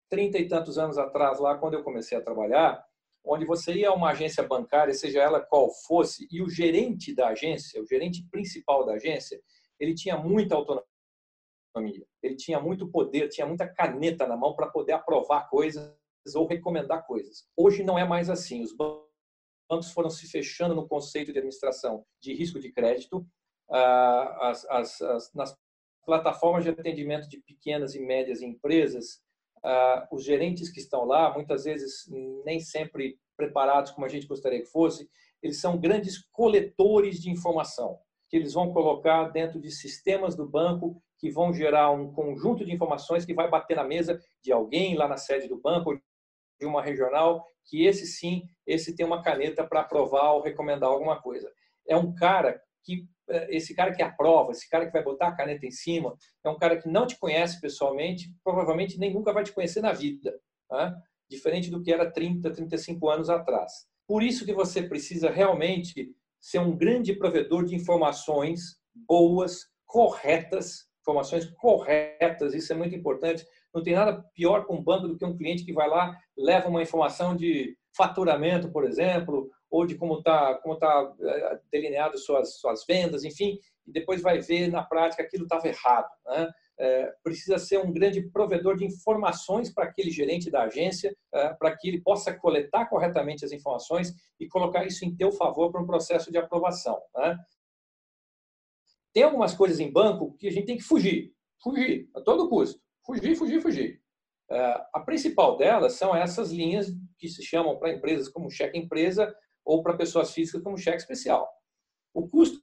trinta 0.08 0.38
e 0.38 0.48
tantos 0.48 0.78
anos 0.78 0.98
atrás, 0.98 1.38
lá 1.38 1.56
quando 1.56 1.74
eu 1.74 1.82
comecei 1.82 2.18
a 2.18 2.22
trabalhar, 2.22 2.84
onde 3.24 3.44
você 3.44 3.72
ia 3.72 3.90
a 3.90 3.94
uma 3.94 4.10
agência 4.10 4.42
bancária, 4.42 4.92
seja 4.92 5.20
ela 5.20 5.40
qual 5.40 5.70
fosse, 5.86 6.26
e 6.30 6.42
o 6.42 6.48
gerente 6.48 7.14
da 7.14 7.28
agência, 7.28 7.80
o 7.80 7.86
gerente 7.86 8.26
principal 8.30 8.84
da 8.84 8.94
agência, 8.94 9.40
ele 9.78 9.94
tinha 9.94 10.16
muita 10.16 10.54
autonomia, 10.54 12.06
ele 12.22 12.36
tinha 12.36 12.60
muito 12.60 12.88
poder, 12.88 13.28
tinha 13.28 13.46
muita 13.46 13.66
caneta 13.66 14.26
na 14.26 14.36
mão 14.36 14.54
para 14.54 14.68
poder 14.68 14.92
aprovar 14.92 15.48
coisas 15.48 15.94
ou 16.34 16.46
recomendar 16.46 17.06
coisas. 17.06 17.46
Hoje 17.56 17.82
não 17.82 17.98
é 17.98 18.04
mais 18.04 18.30
assim. 18.30 18.62
Os 18.62 18.74
bancos 18.74 19.90
foram 19.92 20.10
se 20.10 20.30
fechando 20.30 20.74
no 20.74 20.86
conceito 20.86 21.32
de 21.32 21.38
administração 21.38 22.04
de 22.20 22.32
risco 22.34 22.60
de 22.60 22.70
crédito. 22.70 23.26
Ah, 23.70 24.50
as, 24.50 24.64
as, 24.66 25.00
as, 25.00 25.32
nas 25.32 25.56
plataformas 26.04 26.64
de 26.64 26.70
atendimento 26.70 27.28
de 27.28 27.40
pequenas 27.40 27.94
e 27.94 28.00
médias 28.00 28.42
empresas, 28.42 29.21
ah, 29.64 30.08
os 30.10 30.24
gerentes 30.24 30.70
que 30.70 30.80
estão 30.80 31.04
lá, 31.04 31.32
muitas 31.32 31.64
vezes 31.64 32.08
nem 32.44 32.60
sempre 32.60 33.18
preparados 33.36 33.92
como 33.92 34.06
a 34.06 34.08
gente 34.08 34.26
gostaria 34.26 34.60
que 34.60 34.66
fosse, 34.66 35.08
eles 35.42 35.60
são 35.60 35.78
grandes 35.78 36.18
coletores 36.30 37.20
de 37.20 37.30
informação, 37.30 37.98
que 38.28 38.36
eles 38.36 38.54
vão 38.54 38.72
colocar 38.72 39.28
dentro 39.28 39.60
de 39.60 39.70
sistemas 39.70 40.34
do 40.34 40.48
banco 40.48 41.02
que 41.18 41.30
vão 41.30 41.52
gerar 41.52 41.90
um 41.90 42.12
conjunto 42.12 42.64
de 42.64 42.72
informações 42.72 43.24
que 43.24 43.34
vai 43.34 43.48
bater 43.48 43.76
na 43.76 43.84
mesa 43.84 44.20
de 44.42 44.52
alguém 44.52 44.96
lá 44.96 45.06
na 45.06 45.16
sede 45.16 45.48
do 45.48 45.60
banco, 45.60 45.94
de 46.58 46.66
uma 46.66 46.82
regional, 46.82 47.46
que 47.64 47.84
esse 47.84 48.06
sim, 48.06 48.42
esse 48.66 48.94
tem 48.94 49.06
uma 49.06 49.22
caneta 49.22 49.64
para 49.64 49.80
aprovar 49.80 50.32
ou 50.32 50.42
recomendar 50.42 50.88
alguma 50.88 51.20
coisa. 51.20 51.52
É 51.86 51.96
um 51.96 52.12
cara 52.14 52.60
que 52.84 53.06
esse 53.48 53.74
cara 53.74 53.92
que 53.92 54.02
aprova, 54.02 54.52
esse 54.52 54.68
cara 54.68 54.86
que 54.86 54.92
vai 54.92 55.02
botar 55.02 55.28
a 55.28 55.36
caneta 55.36 55.66
em 55.66 55.70
cima, 55.70 56.14
é 56.44 56.48
um 56.48 56.58
cara 56.58 56.76
que 56.76 56.88
não 56.88 57.06
te 57.06 57.18
conhece 57.18 57.60
pessoalmente, 57.60 58.32
provavelmente 58.44 58.98
nem 58.98 59.12
nunca 59.12 59.32
vai 59.32 59.44
te 59.44 59.52
conhecer 59.52 59.80
na 59.80 59.92
vida, 59.92 60.38
tá? 60.68 60.94
diferente 61.28 61.70
do 61.70 61.82
que 61.82 61.92
era 61.92 62.10
30, 62.10 62.50
35 62.50 63.08
anos 63.08 63.30
atrás. 63.30 63.86
Por 64.06 64.22
isso 64.22 64.44
que 64.44 64.52
você 64.52 64.82
precisa 64.82 65.30
realmente 65.30 66.10
ser 66.40 66.58
um 66.58 66.76
grande 66.76 67.14
provedor 67.14 67.64
de 67.64 67.74
informações 67.74 68.76
boas, 68.94 69.66
corretas, 69.86 70.86
informações 71.00 71.50
corretas, 71.52 72.54
isso 72.54 72.72
é 72.72 72.76
muito 72.76 72.94
importante. 72.94 73.44
Não 73.74 73.82
tem 73.82 73.94
nada 73.94 74.22
pior 74.34 74.64
para 74.64 74.74
um 74.74 74.82
banco 74.82 75.08
do 75.08 75.16
que 75.16 75.24
um 75.24 75.36
cliente 75.36 75.64
que 75.64 75.72
vai 75.72 75.88
lá, 75.88 76.16
leva 76.36 76.68
uma 76.68 76.82
informação 76.82 77.34
de 77.34 77.76
faturamento, 77.96 78.70
por 78.70 78.84
exemplo, 78.84 79.50
ou 79.72 79.86
de 79.86 79.96
como 79.96 80.18
está 80.18 80.54
como 80.56 80.76
tá 80.76 81.14
eh, 81.18 81.60
delineado 81.72 82.18
suas, 82.18 82.60
suas 82.60 82.84
vendas, 82.86 83.24
enfim, 83.24 83.58
e 83.86 83.90
depois 83.90 84.20
vai 84.20 84.38
ver 84.38 84.70
na 84.70 84.82
prática 84.82 85.22
aquilo 85.22 85.44
estava 85.44 85.66
errado. 85.66 86.10
Né? 86.26 86.50
É, 86.78 87.12
precisa 87.24 87.58
ser 87.58 87.78
um 87.78 87.90
grande 87.90 88.20
provedor 88.30 88.76
de 88.76 88.84
informações 88.84 89.72
para 89.72 89.84
aquele 89.84 90.10
gerente 90.10 90.50
da 90.50 90.64
agência, 90.64 91.16
é, 91.32 91.54
para 91.54 91.74
que 91.74 91.88
ele 91.88 92.02
possa 92.02 92.34
coletar 92.34 92.86
corretamente 92.86 93.44
as 93.44 93.52
informações 93.52 94.12
e 94.38 94.46
colocar 94.46 94.84
isso 94.84 95.06
em 95.06 95.16
teu 95.16 95.32
favor 95.32 95.72
para 95.72 95.80
um 95.80 95.86
processo 95.86 96.30
de 96.30 96.36
aprovação. 96.36 97.00
Né? 97.16 97.38
Tem 99.14 99.22
algumas 99.22 99.54
coisas 99.54 99.80
em 99.80 99.90
banco 99.90 100.36
que 100.36 100.48
a 100.48 100.52
gente 100.52 100.66
tem 100.66 100.76
que 100.76 100.82
fugir, 100.82 101.32
fugir 101.62 102.10
a 102.14 102.20
todo 102.20 102.48
custo, 102.48 102.78
fugir, 103.06 103.36
fugir, 103.36 103.62
fugir. 103.62 104.02
É, 104.50 104.86
a 104.92 105.00
principal 105.00 105.56
delas 105.56 105.94
são 105.94 106.14
essas 106.14 106.50
linhas 106.50 106.92
que 107.16 107.26
se 107.26 107.42
chamam 107.42 107.78
para 107.78 107.92
empresas 107.92 108.28
como 108.28 108.50
cheque 108.50 108.76
empresa 108.76 109.34
ou 109.64 109.82
para 109.82 109.96
pessoas 109.96 110.32
físicas 110.32 110.62
como 110.62 110.78
cheque 110.78 110.98
especial. 110.98 111.48
O 112.14 112.28
custo 112.28 112.62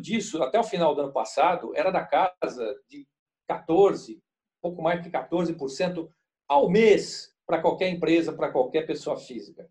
disso, 0.00 0.42
até 0.42 0.58
o 0.58 0.64
final 0.64 0.94
do 0.94 1.02
ano 1.02 1.12
passado, 1.12 1.72
era 1.76 1.90
da 1.90 2.04
casa 2.04 2.74
de 2.88 3.06
14, 3.48 4.22
pouco 4.60 4.82
mais 4.82 5.02
que 5.02 5.10
14% 5.10 6.08
ao 6.48 6.68
mês 6.68 7.32
para 7.46 7.60
qualquer 7.60 7.88
empresa, 7.90 8.32
para 8.32 8.50
qualquer 8.50 8.86
pessoa 8.86 9.16
física. 9.16 9.68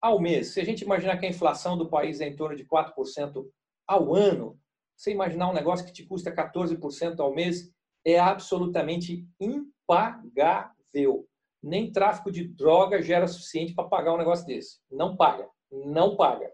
Ao 0.00 0.18
mês. 0.18 0.52
Se 0.52 0.60
a 0.60 0.64
gente 0.64 0.82
imaginar 0.82 1.18
que 1.18 1.26
a 1.26 1.28
inflação 1.28 1.76
do 1.76 1.88
país 1.88 2.20
é 2.20 2.26
em 2.26 2.34
torno 2.34 2.56
de 2.56 2.64
4% 2.64 3.46
ao 3.86 4.14
ano, 4.14 4.58
você 4.96 5.12
imaginar 5.12 5.50
um 5.50 5.54
negócio 5.54 5.86
que 5.86 5.92
te 5.92 6.04
custa 6.04 6.34
14% 6.34 7.20
ao 7.20 7.34
mês 7.34 7.72
é 8.04 8.18
absolutamente 8.18 9.28
impagável. 9.38 11.28
Nem 11.62 11.92
tráfico 11.92 12.32
de 12.32 12.48
droga 12.48 13.00
gera 13.00 13.28
suficiente 13.28 13.74
para 13.74 13.88
pagar 13.88 14.14
um 14.14 14.18
negócio 14.18 14.44
desse. 14.44 14.80
Não 14.90 15.16
paga 15.16 15.48
não 15.72 16.16
paga. 16.16 16.52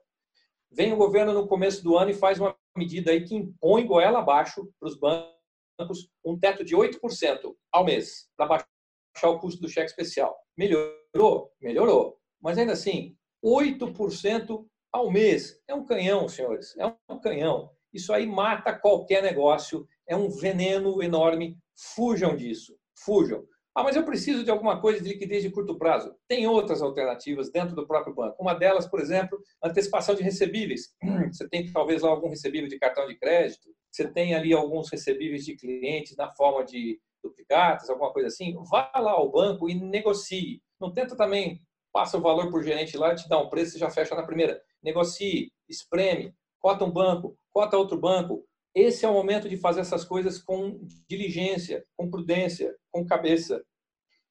Vem 0.70 0.92
o 0.92 0.96
governo 0.96 1.32
no 1.32 1.46
começo 1.46 1.82
do 1.82 1.96
ano 1.96 2.10
e 2.10 2.14
faz 2.14 2.38
uma 2.38 2.56
medida 2.76 3.10
aí 3.10 3.24
que 3.24 3.34
impõe 3.34 3.86
goela 3.86 4.20
abaixo 4.20 4.70
para 4.78 4.88
os 4.88 4.96
bancos 4.96 6.10
um 6.24 6.38
teto 6.38 6.64
de 6.64 6.76
8% 6.76 7.54
ao 7.72 7.84
mês 7.84 8.28
para 8.36 8.46
baixar 8.46 9.30
o 9.30 9.38
custo 9.38 9.60
do 9.60 9.68
cheque 9.68 9.90
especial. 9.90 10.36
Melhorou? 10.56 11.52
Melhorou. 11.60 12.18
Mas 12.40 12.58
ainda 12.58 12.72
assim, 12.72 13.16
8% 13.44 14.66
ao 14.92 15.10
mês. 15.10 15.60
É 15.66 15.74
um 15.74 15.84
canhão, 15.84 16.28
senhores. 16.28 16.76
É 16.76 16.86
um 17.08 17.18
canhão. 17.18 17.70
Isso 17.92 18.12
aí 18.12 18.26
mata 18.26 18.72
qualquer 18.72 19.22
negócio. 19.22 19.88
É 20.06 20.16
um 20.16 20.28
veneno 20.28 21.02
enorme. 21.02 21.56
Fujam 21.94 22.36
disso. 22.36 22.76
Fujam. 22.96 23.46
Ah, 23.78 23.84
mas 23.84 23.94
eu 23.94 24.02
preciso 24.02 24.42
de 24.42 24.50
alguma 24.50 24.80
coisa 24.80 25.00
de 25.00 25.08
liquidez 25.08 25.40
de 25.40 25.50
curto 25.50 25.78
prazo. 25.78 26.12
Tem 26.26 26.48
outras 26.48 26.82
alternativas 26.82 27.48
dentro 27.48 27.76
do 27.76 27.86
próprio 27.86 28.12
banco. 28.12 28.34
Uma 28.42 28.52
delas, 28.52 28.88
por 28.88 28.98
exemplo, 28.98 29.38
antecipação 29.62 30.16
de 30.16 30.22
recebíveis. 30.24 30.96
Você 31.30 31.48
tem 31.48 31.70
talvez 31.70 32.02
lá 32.02 32.10
algum 32.10 32.28
recebível 32.28 32.68
de 32.68 32.76
cartão 32.76 33.06
de 33.06 33.16
crédito, 33.16 33.68
você 33.88 34.08
tem 34.08 34.34
ali 34.34 34.52
alguns 34.52 34.90
recebíveis 34.90 35.44
de 35.44 35.54
clientes 35.54 36.16
na 36.16 36.28
forma 36.34 36.64
de 36.64 37.00
duplicatas, 37.22 37.88
alguma 37.88 38.12
coisa 38.12 38.26
assim. 38.26 38.52
Vá 38.68 38.90
lá 38.96 39.12
ao 39.12 39.30
banco 39.30 39.70
e 39.70 39.76
negocie. 39.76 40.60
Não 40.80 40.92
tenta 40.92 41.16
também, 41.16 41.60
passa 41.92 42.18
o 42.18 42.20
valor 42.20 42.50
por 42.50 42.64
gerente 42.64 42.96
lá, 42.96 43.14
te 43.14 43.28
dá 43.28 43.38
um 43.38 43.48
preço 43.48 43.76
e 43.76 43.80
já 43.80 43.88
fecha 43.88 44.12
na 44.16 44.26
primeira. 44.26 44.60
Negocie, 44.82 45.52
espreme, 45.68 46.34
cota 46.58 46.84
um 46.84 46.90
banco, 46.90 47.38
cota 47.52 47.78
outro 47.78 47.96
banco, 47.96 48.44
esse 48.80 49.04
é 49.04 49.08
o 49.08 49.12
momento 49.12 49.48
de 49.48 49.56
fazer 49.56 49.80
essas 49.80 50.04
coisas 50.04 50.38
com 50.38 50.78
diligência, 51.08 51.84
com 51.96 52.10
prudência, 52.10 52.74
com 52.90 53.04
cabeça. 53.04 53.64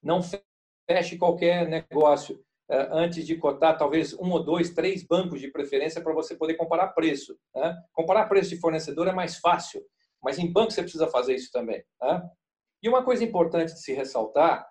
Não 0.02 0.22
feche 0.90 1.18
qualquer 1.18 1.68
negócio 1.68 2.40
eh, 2.70 2.90
antes 2.92 3.26
de 3.26 3.36
cotar 3.38 3.78
talvez 3.78 4.14
um 4.14 4.32
ou 4.32 4.44
dois, 4.44 4.72
três 4.72 5.04
bancos 5.04 5.40
de 5.40 5.52
preferência 5.52 6.02
para 6.02 6.14
você 6.14 6.36
poder 6.36 6.56
comparar 6.56 6.90
preço. 6.90 7.38
Né? 7.56 7.76
Comparar 7.94 8.28
preço 8.28 8.50
de 8.50 8.60
fornecedor 8.60 9.08
é 9.08 9.14
mais 9.14 9.38
fácil, 9.38 9.84
mas 10.22 10.38
em 10.38 10.52
banco 10.52 10.72
você 10.72 10.82
precisa 10.82 11.08
fazer 11.08 11.36
isso 11.36 11.52
também. 11.52 11.84
Né? 12.02 12.30
E 12.84 12.90
uma 12.90 13.04
coisa 13.04 13.24
importante 13.24 13.74
de 13.74 13.82
se 13.82 13.94
ressaltar 13.94 14.68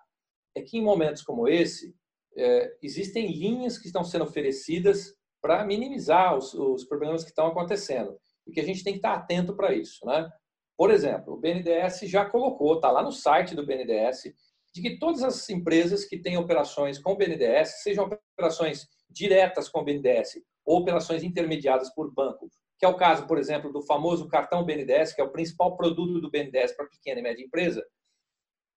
é 0.55 0.61
que 0.61 0.77
em 0.77 0.83
momentos 0.83 1.21
como 1.21 1.47
esse, 1.47 1.95
eh, 2.35 2.77
existem 2.81 3.31
linhas 3.31 3.77
que 3.77 3.87
estão 3.87 4.03
sendo 4.03 4.25
oferecidas 4.25 5.15
para 5.41 5.63
minimizar 5.65 6.37
os, 6.37 6.53
os, 6.53 6.83
problemas 6.83 7.23
que 7.23 7.29
estão 7.29 7.47
acontecendo. 7.47 8.17
E 8.47 8.51
que 8.51 8.59
a 8.59 8.63
gente 8.63 8.83
tem 8.83 8.93
que 8.93 8.99
estar 8.99 9.13
atento 9.13 9.55
para 9.55 9.73
isso. 9.73 10.05
Né? 10.05 10.29
Por 10.77 10.91
exemplo, 10.91 11.33
o 11.33 11.37
BNDES 11.37 12.01
já 12.03 12.25
colocou, 12.25 12.75
está 12.75 12.89
lá 12.89 13.03
no 13.03 13.11
site 13.11 13.55
do 13.55 13.65
BNDES, 13.65 14.33
de 14.73 14.81
que 14.81 14.99
todas 14.99 15.23
as 15.23 15.49
empresas 15.49 16.05
que 16.05 16.19
têm 16.19 16.37
operações 16.37 16.99
com 16.99 17.13
o 17.13 17.17
BNDES, 17.17 17.81
sejam 17.83 18.09
operações 18.35 18.87
diretas 19.09 19.67
com 19.69 19.79
o 19.79 19.83
BNDES 19.83 20.39
ou 20.65 20.79
operações 20.79 21.23
intermediadas 21.23 21.93
por 21.93 22.13
banco, 22.13 22.49
que 22.77 22.85
é 22.85 22.87
o 22.87 22.97
caso, 22.97 23.25
por 23.25 23.37
exemplo, 23.37 23.71
do 23.71 23.81
famoso 23.81 24.27
cartão 24.27 24.63
BNDES, 24.63 25.13
que 25.13 25.21
é 25.21 25.23
o 25.23 25.31
principal 25.31 25.75
produto 25.75 26.21
do 26.21 26.29
BNDES 26.29 26.73
para 26.75 26.87
pequena 26.87 27.19
e 27.19 27.23
média 27.23 27.43
empresa, 27.43 27.83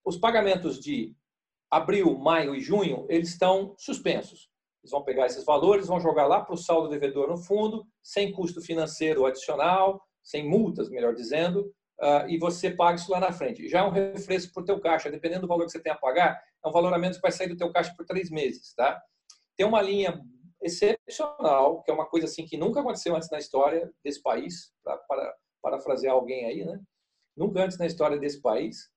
os 0.04 0.16
pagamentos 0.16 0.80
de 0.80 1.14
abril, 1.70 2.18
maio 2.18 2.54
e 2.54 2.60
junho, 2.60 3.06
eles 3.08 3.28
estão 3.28 3.74
suspensos. 3.78 4.49
Eles 4.82 4.90
vão 4.90 5.04
pegar 5.04 5.26
esses 5.26 5.44
valores, 5.44 5.86
vão 5.86 6.00
jogar 6.00 6.26
lá 6.26 6.40
para 6.40 6.54
o 6.54 6.58
saldo 6.58 6.88
devedor 6.88 7.28
no 7.28 7.36
fundo, 7.36 7.86
sem 8.02 8.32
custo 8.32 8.60
financeiro 8.62 9.26
adicional, 9.26 10.02
sem 10.22 10.48
multas, 10.48 10.88
melhor 10.88 11.14
dizendo, 11.14 11.72
uh, 12.00 12.28
e 12.28 12.38
você 12.38 12.70
paga 12.70 12.96
isso 12.96 13.10
lá 13.10 13.20
na 13.20 13.32
frente. 13.32 13.68
Já 13.68 13.80
é 13.80 13.82
um 13.82 13.90
refresco 13.90 14.52
para 14.54 14.62
o 14.62 14.66
teu 14.66 14.80
caixa, 14.80 15.10
dependendo 15.10 15.42
do 15.42 15.48
valor 15.48 15.66
que 15.66 15.72
você 15.72 15.80
tem 15.80 15.92
a 15.92 15.96
pagar, 15.96 16.40
é 16.64 16.68
um 16.68 16.72
valor 16.72 16.92
a 16.92 16.98
menos 16.98 17.16
que 17.16 17.22
vai 17.22 17.32
sair 17.32 17.48
do 17.48 17.56
teu 17.56 17.70
caixa 17.72 17.94
por 17.96 18.06
três 18.06 18.30
meses, 18.30 18.74
tá? 18.74 19.00
Tem 19.56 19.66
uma 19.66 19.82
linha 19.82 20.20
excepcional, 20.62 21.82
que 21.82 21.90
é 21.90 21.94
uma 21.94 22.06
coisa 22.06 22.26
assim 22.26 22.44
que 22.44 22.56
nunca 22.56 22.80
aconteceu 22.80 23.14
antes 23.16 23.30
na 23.30 23.38
história 23.38 23.90
desse 24.04 24.22
país, 24.22 24.72
para 24.82 25.34
parafrasear 25.62 26.14
alguém 26.14 26.46
aí, 26.46 26.64
né? 26.64 26.80
Nunca 27.36 27.62
antes 27.62 27.78
na 27.78 27.86
história 27.86 28.18
desse 28.18 28.40
país, 28.40 28.90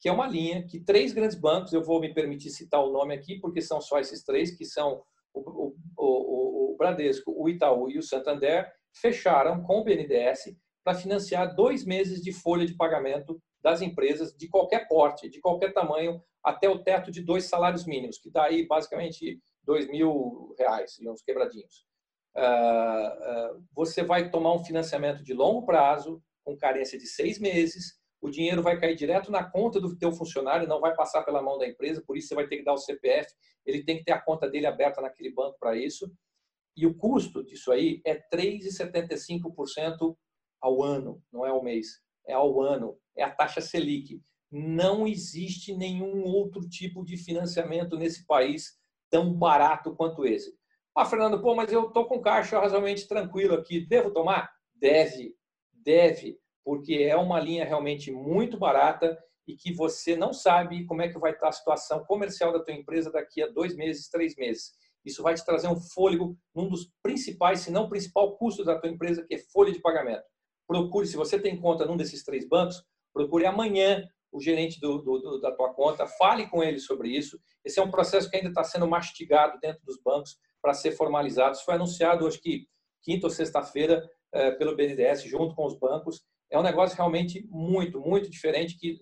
que 0.00 0.08
é 0.08 0.12
uma 0.12 0.26
linha 0.26 0.66
que 0.66 0.80
três 0.80 1.12
grandes 1.12 1.36
bancos, 1.36 1.72
eu 1.72 1.82
vou 1.82 2.00
me 2.00 2.12
permitir 2.12 2.50
citar 2.50 2.82
o 2.82 2.90
nome 2.90 3.14
aqui, 3.14 3.38
porque 3.38 3.60
são 3.60 3.80
só 3.80 3.98
esses 3.98 4.24
três, 4.24 4.56
que 4.56 4.64
são 4.64 5.02
o, 5.34 5.74
o, 5.96 6.72
o, 6.72 6.76
Bradesco, 6.76 7.34
o 7.36 7.48
Itaú 7.48 7.90
e 7.90 7.98
o 7.98 8.02
Santander, 8.02 8.70
fecharam 8.92 9.62
com 9.62 9.80
o 9.80 9.84
BNDES 9.84 10.56
para 10.84 10.98
financiar 10.98 11.54
dois 11.54 11.84
meses 11.84 12.22
de 12.22 12.32
folha 12.32 12.66
de 12.66 12.74
pagamento 12.74 13.40
das 13.62 13.82
empresas 13.82 14.34
de 14.34 14.48
qualquer 14.48 14.88
porte, 14.88 15.28
de 15.28 15.40
qualquer 15.40 15.72
tamanho, 15.72 16.22
até 16.42 16.68
o 16.68 16.82
teto 16.82 17.10
de 17.10 17.22
dois 17.22 17.44
salários 17.44 17.86
mínimos, 17.86 18.18
que 18.18 18.30
dá 18.30 18.44
aí 18.44 18.66
basicamente 18.66 19.38
dois 19.62 19.86
mil 19.88 20.54
reais 20.58 20.96
uns 21.06 21.22
quebradinhos. 21.22 21.84
Uh, 22.34 23.56
uh, 23.56 23.64
você 23.74 24.02
vai 24.02 24.30
tomar 24.30 24.54
um 24.54 24.64
financiamento 24.64 25.22
de 25.22 25.34
longo 25.34 25.66
prazo, 25.66 26.22
com 26.44 26.56
carência 26.56 26.98
de 26.98 27.06
seis 27.06 27.38
meses, 27.38 27.99
o 28.20 28.30
dinheiro 28.30 28.62
vai 28.62 28.78
cair 28.78 28.94
direto 28.94 29.30
na 29.30 29.42
conta 29.42 29.80
do 29.80 29.96
teu 29.96 30.12
funcionário, 30.12 30.68
não 30.68 30.80
vai 30.80 30.94
passar 30.94 31.22
pela 31.22 31.42
mão 31.42 31.58
da 31.58 31.66
empresa, 31.66 32.02
por 32.06 32.16
isso 32.16 32.28
você 32.28 32.34
vai 32.34 32.46
ter 32.46 32.58
que 32.58 32.64
dar 32.64 32.74
o 32.74 32.78
CPF, 32.78 33.32
ele 33.64 33.84
tem 33.84 33.98
que 33.98 34.04
ter 34.04 34.12
a 34.12 34.20
conta 34.20 34.48
dele 34.48 34.66
aberta 34.66 35.00
naquele 35.00 35.32
banco 35.32 35.56
para 35.58 35.76
isso. 35.76 36.12
E 36.76 36.86
o 36.86 36.94
custo 36.94 37.44
disso 37.44 37.72
aí 37.72 38.00
é 38.04 38.14
3,75% 38.14 40.16
ao 40.60 40.82
ano, 40.82 41.22
não 41.32 41.46
é 41.46 41.50
ao 41.50 41.62
mês, 41.62 42.02
é 42.26 42.34
ao 42.34 42.60
ano, 42.60 42.98
é 43.16 43.22
a 43.22 43.30
taxa 43.30 43.60
Selic. 43.60 44.20
Não 44.50 45.06
existe 45.06 45.74
nenhum 45.74 46.24
outro 46.24 46.68
tipo 46.68 47.04
de 47.04 47.16
financiamento 47.16 47.96
nesse 47.96 48.26
país 48.26 48.78
tão 49.08 49.32
barato 49.32 49.94
quanto 49.94 50.26
esse. 50.26 50.58
Ah, 50.94 51.04
Fernando, 51.04 51.40
pô, 51.40 51.54
mas 51.54 51.72
eu 51.72 51.88
estou 51.88 52.06
com 52.06 52.20
caixa 52.20 52.58
razoavelmente 52.58 53.06
tranquilo 53.06 53.54
aqui, 53.54 53.86
devo 53.86 54.12
tomar? 54.12 54.50
Deve, 54.74 55.36
deve, 55.72 56.39
porque 56.64 56.94
é 56.94 57.16
uma 57.16 57.40
linha 57.40 57.64
realmente 57.64 58.10
muito 58.10 58.58
barata 58.58 59.18
e 59.46 59.56
que 59.56 59.72
você 59.72 60.16
não 60.16 60.32
sabe 60.32 60.84
como 60.86 61.02
é 61.02 61.08
que 61.08 61.18
vai 61.18 61.32
estar 61.32 61.48
a 61.48 61.52
situação 61.52 62.04
comercial 62.04 62.52
da 62.52 62.62
tua 62.62 62.74
empresa 62.74 63.10
daqui 63.10 63.42
a 63.42 63.48
dois 63.48 63.74
meses, 63.74 64.08
três 64.08 64.36
meses. 64.36 64.72
Isso 65.04 65.22
vai 65.22 65.34
te 65.34 65.44
trazer 65.44 65.68
um 65.68 65.80
fôlego 65.80 66.36
num 66.54 66.68
dos 66.68 66.90
principais, 67.02 67.60
se 67.60 67.70
não 67.70 67.88
principal 67.88 68.36
custo 68.36 68.64
da 68.64 68.78
tua 68.78 68.90
empresa, 68.90 69.24
que 69.26 69.34
é 69.34 69.38
folha 69.38 69.72
de 69.72 69.80
pagamento 69.80 70.24
procure, 70.70 71.04
se 71.04 71.16
você 71.16 71.36
tem 71.36 71.60
conta 71.60 71.84
num 71.84 71.96
desses 71.96 72.22
três 72.22 72.48
bancos, 72.48 72.80
procure 73.12 73.44
amanhã 73.44 74.06
o 74.30 74.40
gerente 74.40 74.80
do, 74.80 74.98
do, 74.98 75.40
da 75.40 75.50
tua 75.50 75.74
conta, 75.74 76.06
fale 76.06 76.46
com 76.46 76.62
ele 76.62 76.78
sobre 76.78 77.08
isso. 77.08 77.40
Esse 77.64 77.80
é 77.80 77.82
um 77.82 77.90
processo 77.90 78.30
que 78.30 78.36
ainda 78.36 78.50
está 78.50 78.62
sendo 78.62 78.86
mastigado 78.86 79.58
dentro 79.60 79.84
dos 79.84 80.00
bancos 80.00 80.38
para 80.62 80.72
ser 80.72 80.92
formalizado. 80.92 81.56
Isso 81.56 81.64
foi 81.64 81.74
anunciado, 81.74 82.24
acho 82.24 82.40
que 82.40 82.68
quinta 83.02 83.26
ou 83.26 83.32
sexta-feira, 83.32 84.08
eh, 84.32 84.52
pelo 84.52 84.76
BNDES, 84.76 85.24
junto 85.24 85.56
com 85.56 85.66
os 85.66 85.76
bancos. 85.76 86.22
É 86.50 86.58
um 86.58 86.62
negócio 86.62 86.96
realmente 86.96 87.46
muito, 87.48 88.00
muito 88.00 88.28
diferente, 88.28 88.76
que 88.76 89.00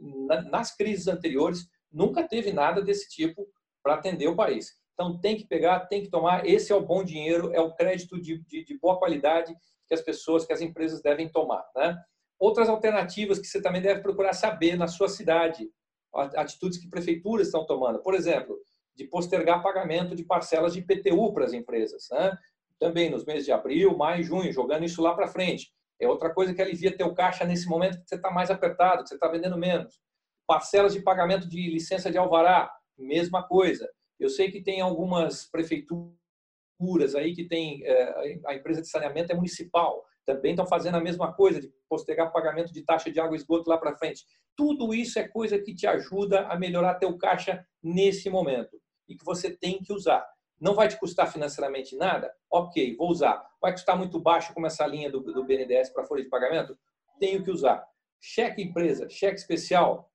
nas 0.50 0.76
crises 0.76 1.08
anteriores 1.08 1.66
nunca 1.90 2.26
teve 2.26 2.52
nada 2.52 2.82
desse 2.82 3.08
tipo 3.08 3.46
para 3.82 3.94
atender 3.94 4.28
o 4.28 4.36
país. 4.36 4.72
Então, 4.92 5.18
tem 5.18 5.36
que 5.36 5.46
pegar, 5.46 5.86
tem 5.86 6.02
que 6.02 6.10
tomar. 6.10 6.44
Esse 6.46 6.72
é 6.72 6.74
o 6.74 6.84
bom 6.84 7.04
dinheiro, 7.04 7.52
é 7.54 7.60
o 7.60 7.72
crédito 7.74 8.20
de, 8.20 8.44
de, 8.44 8.64
de 8.64 8.78
boa 8.78 8.98
qualidade 8.98 9.56
que 9.86 9.94
as 9.94 10.02
pessoas, 10.02 10.44
que 10.44 10.52
as 10.52 10.60
empresas 10.60 11.00
devem 11.00 11.28
tomar. 11.28 11.64
Né? 11.74 11.96
Outras 12.38 12.68
alternativas 12.68 13.38
que 13.38 13.46
você 13.46 13.62
também 13.62 13.80
deve 13.80 14.02
procurar 14.02 14.32
saber 14.32 14.76
na 14.76 14.88
sua 14.88 15.08
cidade, 15.08 15.70
atitudes 16.12 16.78
que 16.78 16.88
prefeituras 16.88 17.46
estão 17.46 17.64
tomando. 17.64 18.00
Por 18.00 18.14
exemplo, 18.14 18.58
de 18.94 19.04
postergar 19.04 19.62
pagamento 19.62 20.16
de 20.16 20.24
parcelas 20.24 20.74
de 20.74 20.80
IPTU 20.80 21.32
para 21.32 21.44
as 21.44 21.52
empresas. 21.52 22.08
Né? 22.10 22.36
Também 22.78 23.08
nos 23.08 23.24
meses 23.24 23.44
de 23.44 23.52
abril, 23.52 23.96
maio, 23.96 24.24
junho, 24.24 24.52
jogando 24.52 24.84
isso 24.84 25.00
lá 25.00 25.14
para 25.14 25.28
frente. 25.28 25.72
É 26.00 26.08
outra 26.08 26.32
coisa 26.32 26.54
que 26.54 26.62
alivia 26.62 26.96
teu 26.96 27.12
caixa 27.14 27.44
nesse 27.44 27.68
momento 27.68 28.00
que 28.00 28.08
você 28.08 28.14
está 28.14 28.30
mais 28.30 28.50
apertado, 28.50 29.02
que 29.02 29.08
você 29.08 29.14
está 29.14 29.28
vendendo 29.28 29.58
menos. 29.58 30.00
Parcelas 30.46 30.92
de 30.92 31.02
pagamento 31.02 31.48
de 31.48 31.70
licença 31.70 32.10
de 32.10 32.18
alvará, 32.18 32.72
mesma 32.96 33.42
coisa. 33.46 33.88
Eu 34.18 34.28
sei 34.28 34.50
que 34.50 34.62
tem 34.62 34.80
algumas 34.80 35.48
prefeituras 35.50 37.14
aí 37.14 37.34
que 37.34 37.44
tem 37.44 37.84
é, 37.84 38.40
a 38.46 38.54
empresa 38.54 38.80
de 38.80 38.88
saneamento 38.88 39.32
é 39.32 39.34
municipal, 39.34 40.04
também 40.24 40.52
estão 40.52 40.66
fazendo 40.66 40.96
a 40.96 41.00
mesma 41.00 41.32
coisa 41.32 41.60
de 41.60 41.72
postergar 41.88 42.32
pagamento 42.32 42.72
de 42.72 42.82
taxa 42.82 43.10
de 43.10 43.18
água 43.18 43.34
e 43.34 43.38
esgoto 43.38 43.70
lá 43.70 43.78
para 43.78 43.96
frente. 43.96 44.24
Tudo 44.56 44.92
isso 44.92 45.18
é 45.18 45.26
coisa 45.26 45.58
que 45.58 45.74
te 45.74 45.86
ajuda 45.86 46.46
a 46.48 46.58
melhorar 46.58 46.96
teu 46.96 47.16
caixa 47.16 47.64
nesse 47.82 48.28
momento 48.28 48.78
e 49.08 49.16
que 49.16 49.24
você 49.24 49.50
tem 49.50 49.82
que 49.82 49.92
usar. 49.92 50.24
Não 50.60 50.74
vai 50.74 50.88
te 50.88 50.98
custar 50.98 51.30
financeiramente 51.30 51.96
nada? 51.96 52.32
Ok, 52.50 52.96
vou 52.96 53.08
usar. 53.08 53.44
Vai 53.60 53.72
custar 53.72 53.96
muito 53.96 54.18
baixo 54.18 54.52
como 54.52 54.66
essa 54.66 54.86
linha 54.86 55.10
do, 55.10 55.20
do 55.20 55.44
BNDES 55.44 55.90
para 55.90 56.04
folha 56.04 56.22
de 56.22 56.28
pagamento? 56.28 56.76
Tenho 57.18 57.42
que 57.44 57.50
usar. 57.50 57.84
Cheque 58.20 58.62
empresa, 58.62 59.08
cheque 59.08 59.38
especial? 59.38 60.10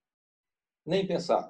Nem 0.85 1.07
pensar. 1.07 1.49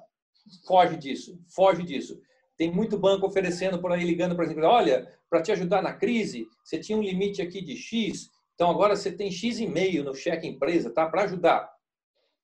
Foge 0.66 0.96
disso, 0.96 1.40
foge 1.48 1.82
disso. 1.82 2.20
Tem 2.56 2.70
muito 2.70 2.98
banco 2.98 3.26
oferecendo 3.26 3.80
por 3.80 3.90
aí, 3.90 4.04
ligando 4.04 4.36
para 4.36 4.44
as 4.44 4.50
empresas, 4.50 4.72
olha, 4.72 5.18
para 5.28 5.42
te 5.42 5.50
ajudar 5.50 5.82
na 5.82 5.92
crise, 5.92 6.46
você 6.62 6.78
tinha 6.78 6.96
um 6.96 7.02
limite 7.02 7.42
aqui 7.42 7.60
de 7.60 7.76
X, 7.76 8.30
então 8.54 8.70
agora 8.70 8.94
você 8.94 9.10
tem 9.10 9.30
X 9.30 9.58
e 9.58 9.66
meio 9.66 10.04
no 10.04 10.14
cheque 10.14 10.46
empresa, 10.46 10.92
tá? 10.92 11.06
Para 11.08 11.24
ajudar. 11.24 11.68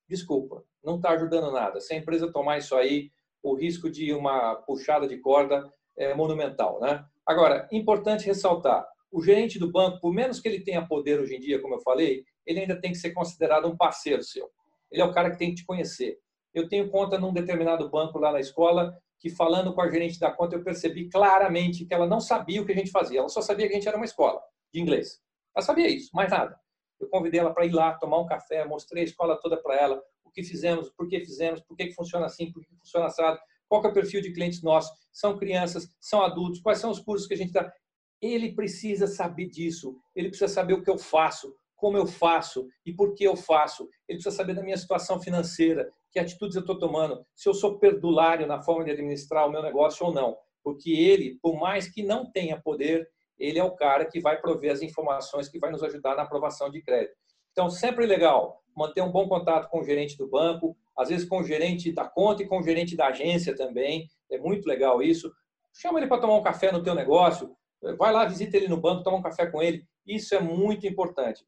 Desculpa, 0.09 0.65
não 0.83 0.97
está 0.97 1.11
ajudando 1.11 1.53
nada. 1.53 1.81
Se 1.81 1.95
a 1.95 1.97
empresa 1.97 2.33
tomar 2.33 2.59
isso 2.59 2.75
aí, 2.75 3.13
o 3.43 3.55
risco 3.55 3.89
de 3.89 4.13
uma 4.13 4.57
puxada 4.57 5.07
de 5.07 5.19
corda 5.19 5.73
é 6.01 6.15
monumental, 6.15 6.81
né? 6.81 7.05
Agora, 7.27 7.69
importante 7.71 8.27
ressaltar, 8.27 8.87
o 9.13 9.23
gerente 9.23 9.59
do 9.59 9.71
banco, 9.71 10.01
por 10.01 10.13
menos 10.13 10.41
que 10.41 10.49
ele 10.49 10.61
tenha 10.61 10.87
poder 10.87 11.21
hoje 11.21 11.37
em 11.37 11.41
dia, 11.41 11.61
como 11.61 11.75
eu 11.75 11.81
falei, 11.81 12.25
ele 12.47 12.61
ainda 12.61 12.81
tem 12.81 12.93
que 12.93 12.99
ser 12.99 13.11
considerado 13.11 13.69
um 13.69 13.77
parceiro 13.77 14.23
seu. 14.23 14.51
Ele 14.91 15.03
é 15.03 15.05
o 15.05 15.13
cara 15.13 15.31
que 15.31 15.39
tem 15.39 15.51
que 15.51 15.57
te 15.57 15.67
conhecer. 15.67 16.19
Eu 16.55 16.69
tenho 16.69 16.91
conta 16.91 17.19
num 17.19 17.33
determinado 17.33 17.89
banco 17.91 18.19
lá 18.19 18.33
na 18.33 18.41
escola 18.41 18.97
que 19.19 19.29
falando 19.29 19.75
com 19.75 19.83
a 19.83 19.91
gerente 19.91 20.19
da 20.19 20.33
conta 20.33 20.57
eu 20.57 20.65
percebi 20.65 21.09
claramente 21.11 21.85
que 21.85 21.93
ela 21.93 22.07
não 22.07 22.21
sabia 22.21 22.63
o 22.63 22.65
que 22.65 22.73
a 22.73 22.75
gente 22.75 22.91
fazia. 22.91 23.21
Ela 23.21 23.29
só 23.29 23.43
sabia 23.43 23.67
que 23.67 23.75
a 23.75 23.77
gente 23.77 23.87
era 23.87 23.97
uma 23.97 24.07
escola 24.07 24.41
de 24.73 24.81
inglês. 24.81 25.21
Ela 25.55 25.65
sabia 25.65 25.89
isso, 25.89 26.11
mais 26.15 26.31
nada. 26.31 26.59
Eu 26.99 27.09
convidei 27.09 27.41
ela 27.41 27.53
para 27.53 27.67
ir 27.67 27.73
lá 27.73 27.93
tomar 27.95 28.19
um 28.19 28.27
café, 28.27 28.65
mostrei 28.65 29.03
a 29.03 29.07
escola 29.07 29.39
toda 29.39 29.57
para 29.59 29.77
ela, 29.77 30.03
o 30.25 30.31
que 30.31 30.43
fizemos, 30.43 30.89
por 30.91 31.09
que 31.09 31.21
fizemos, 31.21 31.61
por 31.61 31.77
que 31.77 31.93
funciona 31.93 32.27
assim, 32.27 32.51
por 32.51 32.65
que 32.65 32.75
funciona 32.77 33.07
assado, 33.07 33.39
qual 33.71 33.85
é 33.85 33.87
o 33.87 33.93
perfil 33.93 34.21
de 34.21 34.33
clientes 34.33 34.63
nossos, 34.63 34.91
são 35.13 35.39
crianças, 35.39 35.89
são 36.01 36.23
adultos, 36.23 36.61
quais 36.61 36.81
são 36.81 36.91
os 36.91 36.99
cursos 36.99 37.29
que 37.29 37.35
a 37.35 37.37
gente 37.37 37.53
dá. 37.53 37.73
Ele 38.21 38.53
precisa 38.53 39.07
saber 39.07 39.47
disso, 39.47 39.97
ele 40.15 40.29
precisa 40.29 40.53
saber 40.53 40.75
o 40.75 40.83
que 40.83 40.91
eu 40.91 40.99
faço, 40.99 41.55
como 41.77 41.97
eu 41.97 42.05
faço 42.05 42.67
e 42.85 42.93
por 42.93 43.15
que 43.15 43.23
eu 43.23 43.37
faço. 43.37 43.89
Ele 44.09 44.19
precisa 44.19 44.35
saber 44.35 44.55
da 44.55 44.63
minha 44.63 44.77
situação 44.77 45.21
financeira, 45.21 45.89
que 46.11 46.19
atitudes 46.19 46.57
eu 46.57 46.63
estou 46.63 46.81
tomando, 46.81 47.25
se 47.33 47.49
eu 47.49 47.55
sou 47.55 47.79
perdulário 47.79 48.45
na 48.45 48.61
forma 48.61 48.85
de 48.85 48.91
administrar 48.91 49.47
o 49.47 49.53
meu 49.53 49.63
negócio 49.63 50.05
ou 50.05 50.13
não. 50.13 50.37
Porque 50.65 50.91
ele, 50.91 51.39
por 51.41 51.57
mais 51.57 51.89
que 51.89 52.03
não 52.03 52.29
tenha 52.29 52.61
poder, 52.61 53.09
ele 53.39 53.61
é 53.61 53.65
o 53.65 53.77
cara 53.77 54.05
que 54.05 54.21
vai 54.21 54.41
prover 54.41 54.73
as 54.73 54.83
informações 54.83 55.49
que 55.49 55.61
vai 55.61 55.71
nos 55.71 55.85
ajudar 55.85 56.17
na 56.17 56.23
aprovação 56.23 56.69
de 56.69 56.83
crédito. 56.83 57.15
Então, 57.53 57.71
sempre 57.71 58.05
legal 58.05 58.61
manter 58.77 59.01
um 59.01 59.13
bom 59.13 59.29
contato 59.29 59.69
com 59.71 59.81
o 59.81 59.85
gerente 59.85 60.19
do 60.19 60.29
banco, 60.29 60.77
às 61.01 61.09
vezes 61.09 61.29
com 61.29 61.41
o 61.41 61.45
gerente 61.45 61.93
da 61.93 62.05
conta 62.05 62.43
e 62.43 62.47
com 62.47 62.59
o 62.59 62.63
gerente 62.63 62.97
da 62.97 63.07
agência 63.07 63.55
também. 63.55 64.09
É 64.31 64.39
muito 64.39 64.67
legal 64.67 65.03
isso. 65.03 65.33
Chama 65.73 65.99
ele 65.99 66.09
para 66.09 66.21
tomar 66.21 66.37
um 66.37 66.43
café 66.43 66.71
no 66.71 66.83
teu 66.83 66.95
negócio, 66.95 67.55
vai 67.99 68.13
lá, 68.13 68.25
visita 68.25 68.57
ele 68.57 68.69
no 68.69 68.81
banco, 68.81 69.03
toma 69.03 69.19
um 69.19 69.23
café 69.23 69.47
com 69.47 69.63
ele. 69.63 69.85
Isso 70.07 70.35
é 70.35 70.41
muito 70.41 70.87
importante 70.87 71.45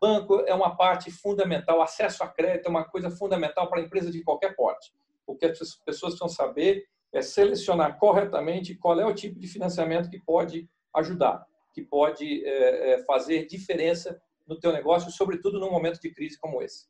banco 0.00 0.40
é 0.46 0.54
uma 0.54 0.76
parte 0.76 1.10
fundamental, 1.10 1.80
acesso 1.80 2.22
a 2.24 2.28
crédito 2.28 2.66
é 2.66 2.68
uma 2.68 2.84
coisa 2.84 3.10
fundamental 3.10 3.68
para 3.68 3.80
a 3.80 3.84
empresa 3.84 4.10
de 4.10 4.22
qualquer 4.22 4.54
porte. 4.56 4.92
O 5.26 5.36
que 5.36 5.46
as 5.46 5.58
pessoas 5.84 6.08
precisam 6.16 6.28
saber 6.28 6.84
é 7.12 7.22
selecionar 7.22 7.98
corretamente 7.98 8.74
qual 8.74 8.98
é 8.98 9.06
o 9.06 9.14
tipo 9.14 9.38
de 9.38 9.46
financiamento 9.46 10.10
que 10.10 10.18
pode 10.18 10.68
ajudar, 10.94 11.46
que 11.72 11.82
pode 11.82 12.44
é, 12.44 12.94
é, 12.94 13.04
fazer 13.04 13.46
diferença 13.46 14.20
no 14.46 14.58
teu 14.58 14.72
negócio, 14.72 15.10
sobretudo 15.12 15.60
num 15.60 15.70
momento 15.70 16.00
de 16.00 16.10
crise 16.12 16.38
como 16.38 16.60
esse. 16.62 16.86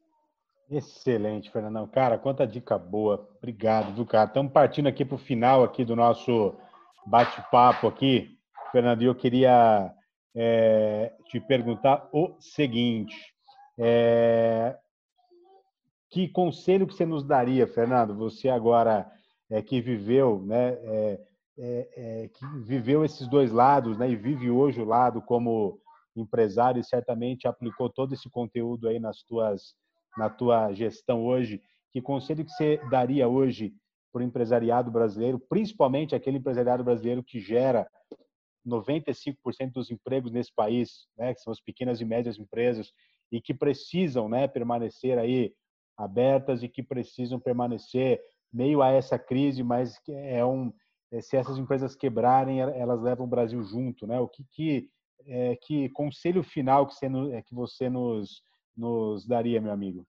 Excelente, 0.72 1.50
Fernandão. 1.50 1.86
Cara, 1.86 2.16
quanta 2.16 2.46
dica 2.46 2.78
boa. 2.78 3.28
Obrigado, 3.36 3.94
viu, 3.94 4.06
cara? 4.06 4.26
Estamos 4.26 4.50
partindo 4.50 4.86
aqui 4.86 5.04
para 5.04 5.16
o 5.16 5.18
final 5.18 5.62
aqui 5.62 5.84
do 5.84 5.94
nosso 5.94 6.54
bate-papo 7.04 7.86
aqui. 7.86 8.38
Fernando, 8.70 9.02
eu 9.02 9.14
queria 9.14 9.94
é, 10.34 11.12
te 11.26 11.38
perguntar 11.38 12.08
o 12.10 12.34
seguinte. 12.40 13.14
É, 13.76 14.74
que 16.08 16.26
conselho 16.26 16.86
que 16.86 16.94
você 16.94 17.04
nos 17.04 17.22
daria, 17.22 17.66
Fernando? 17.66 18.16
Você 18.16 18.48
agora 18.48 19.12
é, 19.50 19.60
que 19.60 19.78
viveu, 19.78 20.40
né, 20.40 20.68
é, 20.68 21.20
é, 21.58 21.88
é, 21.96 22.28
que 22.28 22.46
viveu 22.64 23.04
esses 23.04 23.28
dois 23.28 23.52
lados, 23.52 23.98
né, 23.98 24.08
e 24.08 24.16
vive 24.16 24.48
hoje 24.48 24.80
o 24.80 24.86
lado 24.86 25.20
como 25.20 25.78
empresário 26.16 26.80
e 26.80 26.84
certamente 26.84 27.46
aplicou 27.46 27.90
todo 27.90 28.14
esse 28.14 28.30
conteúdo 28.30 28.88
aí 28.88 28.98
nas 28.98 29.22
tuas 29.22 29.74
na 30.16 30.28
tua 30.28 30.72
gestão 30.72 31.24
hoje, 31.24 31.62
que 31.90 32.00
conselho 32.00 32.44
que 32.44 32.52
você 32.52 32.80
daria 32.90 33.28
hoje 33.28 33.74
para 34.12 34.20
o 34.20 34.24
empresariado 34.24 34.90
brasileiro, 34.90 35.38
principalmente 35.38 36.14
aquele 36.14 36.38
empresariado 36.38 36.84
brasileiro 36.84 37.22
que 37.22 37.40
gera 37.40 37.88
95% 38.66 39.72
dos 39.72 39.90
empregos 39.90 40.30
nesse 40.30 40.52
país, 40.54 41.06
né, 41.16 41.34
que 41.34 41.40
são 41.40 41.52
as 41.52 41.60
pequenas 41.60 42.00
e 42.00 42.04
médias 42.04 42.38
empresas 42.38 42.92
e 43.30 43.40
que 43.40 43.54
precisam, 43.54 44.28
né, 44.28 44.46
permanecer 44.46 45.18
aí 45.18 45.54
abertas 45.96 46.62
e 46.62 46.68
que 46.68 46.82
precisam 46.82 47.40
permanecer 47.40 48.20
meio 48.52 48.82
a 48.82 48.90
essa 48.90 49.18
crise, 49.18 49.62
mas 49.62 49.98
é 50.08 50.44
um 50.44 50.72
se 51.20 51.36
essas 51.36 51.58
empresas 51.58 51.94
quebrarem, 51.94 52.60
elas 52.60 53.02
levam 53.02 53.26
o 53.26 53.28
Brasil 53.28 53.62
junto, 53.62 54.06
né? 54.06 54.18
O 54.18 54.28
que 54.28 54.44
que, 54.50 54.88
é, 55.26 55.56
que 55.56 55.88
conselho 55.90 56.42
final 56.42 56.86
que 56.86 56.94
você, 56.94 57.06
é, 57.32 57.42
que 57.42 57.54
você 57.54 57.90
nos 57.90 58.42
nos 58.76 59.26
daria, 59.26 59.60
meu 59.60 59.72
amigo? 59.72 60.06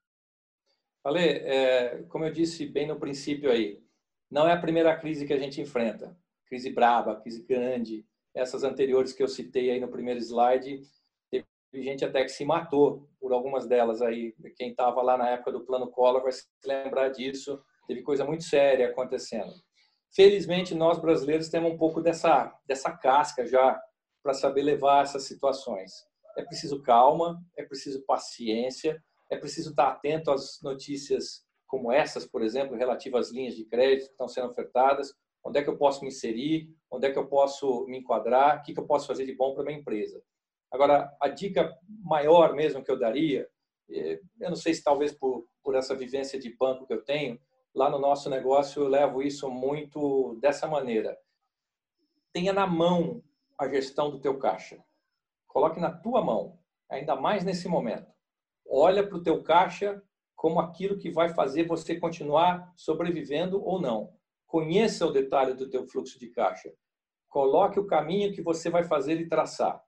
Ale, 1.03 1.19
é, 1.19 2.03
como 2.03 2.25
eu 2.25 2.31
disse 2.31 2.65
bem 2.65 2.87
no 2.87 2.99
princípio 2.99 3.51
aí, 3.51 3.83
não 4.31 4.47
é 4.47 4.53
a 4.53 4.59
primeira 4.59 4.95
crise 4.95 5.25
que 5.25 5.33
a 5.33 5.37
gente 5.37 5.61
enfrenta. 5.61 6.17
Crise 6.47 6.69
braba, 6.69 7.19
crise 7.19 7.43
grande. 7.43 8.05
Essas 8.33 8.63
anteriores 8.63 9.13
que 9.13 9.21
eu 9.21 9.27
citei 9.27 9.69
aí 9.69 9.79
no 9.79 9.89
primeiro 9.89 10.19
slide, 10.19 10.81
teve 11.29 11.45
gente 11.73 12.05
até 12.05 12.23
que 12.23 12.29
se 12.29 12.45
matou 12.45 13.09
por 13.19 13.33
algumas 13.33 13.67
delas 13.67 14.01
aí. 14.01 14.33
Quem 14.55 14.71
estava 14.71 15.01
lá 15.01 15.17
na 15.17 15.29
época 15.29 15.51
do 15.51 15.65
Plano 15.65 15.91
Collor 15.91 16.23
vai 16.23 16.31
se 16.31 16.45
lembrar 16.65 17.09
disso. 17.09 17.61
Teve 17.85 18.01
coisa 18.01 18.23
muito 18.23 18.43
séria 18.43 18.87
acontecendo. 18.87 19.53
Felizmente, 20.15 20.73
nós 20.73 20.99
brasileiros 20.99 21.49
temos 21.49 21.73
um 21.73 21.77
pouco 21.77 22.01
dessa, 22.01 22.57
dessa 22.65 22.91
casca 22.91 23.45
já 23.45 23.79
para 24.23 24.33
saber 24.33 24.61
levar 24.61 25.03
essas 25.03 25.23
situações 25.23 26.07
é 26.37 26.43
preciso 26.43 26.81
calma, 26.81 27.41
é 27.57 27.63
preciso 27.63 28.03
paciência, 28.05 29.01
é 29.29 29.37
preciso 29.37 29.71
estar 29.71 29.89
atento 29.89 30.31
às 30.31 30.59
notícias 30.61 31.45
como 31.67 31.91
essas, 31.91 32.25
por 32.25 32.43
exemplo, 32.43 32.77
relativas 32.77 33.27
às 33.27 33.33
linhas 33.33 33.55
de 33.55 33.65
crédito 33.65 34.05
que 34.05 34.11
estão 34.11 34.27
sendo 34.27 34.49
ofertadas, 34.49 35.11
onde 35.43 35.59
é 35.59 35.63
que 35.63 35.69
eu 35.69 35.77
posso 35.77 36.01
me 36.01 36.09
inserir, 36.09 36.69
onde 36.89 37.07
é 37.07 37.11
que 37.11 37.17
eu 37.17 37.27
posso 37.27 37.85
me 37.87 37.97
enquadrar, 37.97 38.59
o 38.59 38.61
que, 38.61 38.77
eu 38.77 38.85
posso 38.85 39.07
fazer 39.07 39.25
de 39.25 39.35
bom 39.35 39.53
para 39.53 39.63
minha 39.63 39.79
empresa. 39.79 40.21
Agora, 40.71 41.11
a 41.19 41.27
dica 41.27 41.75
maior 42.03 42.53
mesmo 42.53 42.83
que 42.83 42.91
eu 42.91 42.97
daria, 42.97 43.49
é, 43.89 44.19
eu 44.39 44.49
não 44.49 44.55
sei 44.55 44.73
se 44.73 44.83
talvez 44.83 45.11
por, 45.11 45.45
por 45.63 45.75
essa 45.75 45.95
vivência 45.95 46.39
de 46.39 46.55
banco 46.55 46.85
que 46.85 46.93
eu 46.93 47.03
tenho, 47.03 47.39
lá 47.73 47.89
no 47.89 47.99
nosso 47.99 48.29
negócio 48.29 48.83
eu 48.83 48.87
levo 48.87 49.21
isso 49.21 49.49
muito 49.49 50.37
dessa 50.39 50.67
maneira. 50.67 51.17
Tenha 52.31 52.53
na 52.53 52.67
mão 52.67 53.23
a 53.57 53.67
gestão 53.67 54.09
do 54.09 54.19
teu 54.19 54.37
caixa. 54.37 54.83
Coloque 55.53 55.79
na 55.79 55.91
tua 55.91 56.19
mão, 56.19 56.57
ainda 56.89 57.15
mais 57.15 57.43
nesse 57.43 57.67
momento. 57.67 58.11
Olha 58.67 59.07
para 59.07 59.17
o 59.17 59.21
teu 59.21 59.43
caixa 59.43 60.01
como 60.35 60.59
aquilo 60.59 60.97
que 60.97 61.11
vai 61.11 61.29
fazer 61.29 61.67
você 61.67 61.99
continuar 61.99 62.73
sobrevivendo 62.75 63.63
ou 63.63 63.79
não. 63.79 64.11
Conheça 64.47 65.05
o 65.05 65.11
detalhe 65.11 65.53
do 65.53 65.69
teu 65.69 65.87
fluxo 65.87 66.19
de 66.19 66.27
caixa. 66.29 66.73
Coloque 67.29 67.79
o 67.79 67.85
caminho 67.85 68.33
que 68.33 68.41
você 68.41 68.67
vai 68.67 68.83
fazer 68.83 69.21
e 69.21 69.29
traçar. 69.29 69.79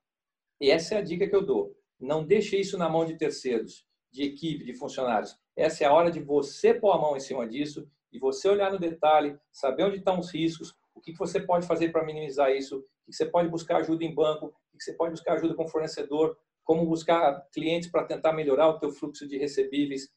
E 0.60 0.70
essa 0.70 0.94
é 0.94 0.98
a 0.98 1.02
dica 1.02 1.28
que 1.28 1.34
eu 1.34 1.44
dou. 1.44 1.76
Não 1.98 2.24
deixe 2.24 2.56
isso 2.56 2.78
na 2.78 2.88
mão 2.88 3.04
de 3.04 3.16
terceiros, 3.16 3.84
de 4.12 4.22
equipe, 4.22 4.64
de 4.64 4.72
funcionários. 4.72 5.36
Essa 5.56 5.82
é 5.82 5.86
a 5.88 5.92
hora 5.92 6.12
de 6.12 6.20
você 6.20 6.72
pôr 6.72 6.92
a 6.92 6.98
mão 6.98 7.16
em 7.16 7.20
cima 7.20 7.44
disso 7.44 7.90
e 8.12 8.20
você 8.20 8.48
olhar 8.48 8.70
no 8.70 8.78
detalhe, 8.78 9.36
saber 9.50 9.82
onde 9.82 9.98
estão 9.98 10.20
os 10.20 10.32
riscos, 10.32 10.76
o 10.94 11.00
que 11.00 11.12
você 11.12 11.40
pode 11.40 11.66
fazer 11.66 11.90
para 11.90 12.04
minimizar 12.04 12.52
isso, 12.52 12.86
que 13.06 13.12
você 13.14 13.24
pode 13.24 13.48
buscar 13.48 13.78
ajuda 13.78 14.04
em 14.04 14.14
banco, 14.14 14.52
que 14.76 14.84
você 14.84 14.92
pode 14.92 15.12
buscar 15.12 15.34
ajuda 15.34 15.54
com 15.54 15.66
fornecedor, 15.66 16.36
como 16.64 16.84
buscar 16.84 17.46
clientes 17.52 17.90
para 17.90 18.04
tentar 18.04 18.32
melhorar 18.32 18.68
o 18.68 18.78
teu 18.78 18.90
fluxo 18.90 19.26
de 19.26 19.38
recebíveis. 19.38 20.08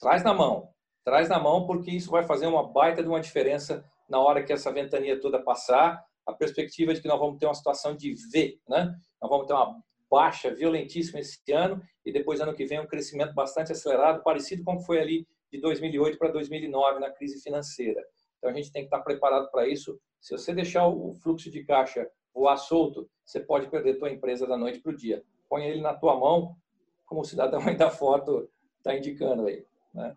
Traz 0.00 0.22
na 0.22 0.32
mão, 0.32 0.68
traz 1.04 1.28
na 1.28 1.38
mão, 1.38 1.66
porque 1.66 1.90
isso 1.90 2.10
vai 2.10 2.22
fazer 2.22 2.46
uma 2.46 2.72
baita 2.72 3.02
de 3.02 3.08
uma 3.08 3.20
diferença 3.20 3.84
na 4.08 4.20
hora 4.20 4.42
que 4.42 4.52
essa 4.52 4.72
ventania 4.72 5.20
toda 5.20 5.42
passar. 5.42 6.02
A 6.24 6.32
perspectiva 6.32 6.92
de 6.92 7.00
que 7.00 7.08
nós 7.08 7.20
vamos 7.20 7.38
ter 7.38 7.46
uma 7.46 7.54
situação 7.54 7.94
de 7.94 8.14
V, 8.32 8.58
né? 8.68 8.92
Nós 9.20 9.30
vamos 9.30 9.46
ter 9.46 9.52
uma 9.52 9.80
baixa 10.10 10.52
violentíssima 10.52 11.20
esse 11.20 11.40
ano 11.52 11.80
e 12.04 12.12
depois 12.12 12.40
ano 12.40 12.54
que 12.54 12.64
vem 12.64 12.80
um 12.80 12.86
crescimento 12.86 13.34
bastante 13.34 13.72
acelerado, 13.72 14.22
parecido 14.22 14.64
com 14.64 14.74
o 14.74 14.78
que 14.78 14.86
foi 14.86 15.00
ali 15.00 15.26
de 15.52 15.60
2008 15.60 16.18
para 16.18 16.30
2009 16.30 17.00
na 17.00 17.10
crise 17.10 17.40
financeira. 17.40 18.02
Então 18.38 18.50
a 18.50 18.52
gente 18.52 18.72
tem 18.72 18.82
que 18.82 18.86
estar 18.86 19.00
preparado 19.00 19.50
para 19.50 19.68
isso. 19.68 19.98
Se 20.20 20.36
você 20.36 20.52
deixar 20.54 20.86
o 20.86 21.14
fluxo 21.14 21.50
de 21.50 21.64
caixa 21.64 22.08
voar 22.36 22.58
solto, 22.58 23.08
você 23.24 23.40
pode 23.40 23.68
perder 23.68 23.98
tua 23.98 24.10
empresa 24.10 24.46
da 24.46 24.58
noite 24.58 24.78
para 24.78 24.92
o 24.92 24.96
dia. 24.96 25.24
Põe 25.48 25.64
ele 25.64 25.80
na 25.80 25.94
tua 25.94 26.14
mão, 26.18 26.54
como 27.06 27.22
o 27.22 27.24
cidadão 27.24 27.60
aí 27.66 27.76
da 27.76 27.90
foto 27.90 28.48
está 28.78 28.94
indicando 28.94 29.46
aí. 29.46 29.64
Né? 29.94 30.14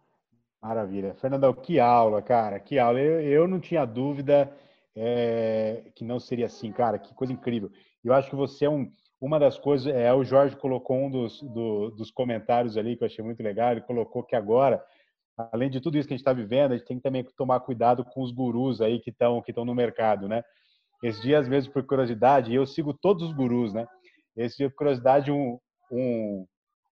Maravilha. 0.61 1.15
Fernandão, 1.15 1.53
que 1.53 1.79
aula, 1.79 2.21
cara, 2.21 2.59
que 2.59 2.77
aula. 2.77 2.99
Eu, 2.99 3.21
eu 3.21 3.47
não 3.47 3.59
tinha 3.59 3.85
dúvida 3.85 4.51
é, 4.95 5.91
que 5.95 6.03
não 6.03 6.19
seria 6.19 6.47
assim, 6.47 6.71
cara, 6.73 6.99
que 6.99 7.13
coisa 7.13 7.31
incrível. 7.31 7.71
Eu 8.03 8.13
acho 8.13 8.29
que 8.29 8.35
você 8.35 8.65
é 8.65 8.69
um, 8.69 8.91
uma 9.21 9.39
das 9.39 9.57
coisas, 9.57 9.87
é, 9.93 10.13
o 10.13 10.23
Jorge 10.23 10.57
colocou 10.57 10.97
um 10.97 11.09
dos, 11.09 11.41
do, 11.41 11.91
dos 11.91 12.11
comentários 12.11 12.77
ali 12.77 12.97
que 12.97 13.03
eu 13.03 13.07
achei 13.07 13.23
muito 13.23 13.41
legal, 13.41 13.71
ele 13.71 13.81
colocou 13.81 14.23
que 14.23 14.35
agora, 14.35 14.83
além 15.51 15.69
de 15.69 15.79
tudo 15.79 15.97
isso 15.97 16.07
que 16.07 16.13
a 16.13 16.17
gente 16.17 16.21
está 16.21 16.33
vivendo, 16.33 16.73
a 16.73 16.77
gente 16.77 16.87
tem 16.87 16.97
que 16.97 17.03
também 17.03 17.23
tomar 17.37 17.59
cuidado 17.61 18.03
com 18.03 18.21
os 18.21 18.31
gurus 18.31 18.81
aí 18.81 18.99
que 18.99 19.09
estão 19.09 19.41
que 19.41 19.53
no 19.53 19.75
mercado, 19.75 20.27
né? 20.27 20.43
Esses 21.01 21.21
dias 21.21 21.47
mesmo, 21.47 21.71
por 21.71 21.85
curiosidade, 21.85 22.53
eu 22.53 22.65
sigo 22.65 22.93
todos 22.93 23.23
os 23.23 23.33
gurus, 23.33 23.73
né? 23.73 23.87
Esse 24.35 24.57
dia, 24.57 24.69
por 24.69 24.77
curiosidade, 24.77 25.31
um, 25.31 25.57
um, 25.91 26.45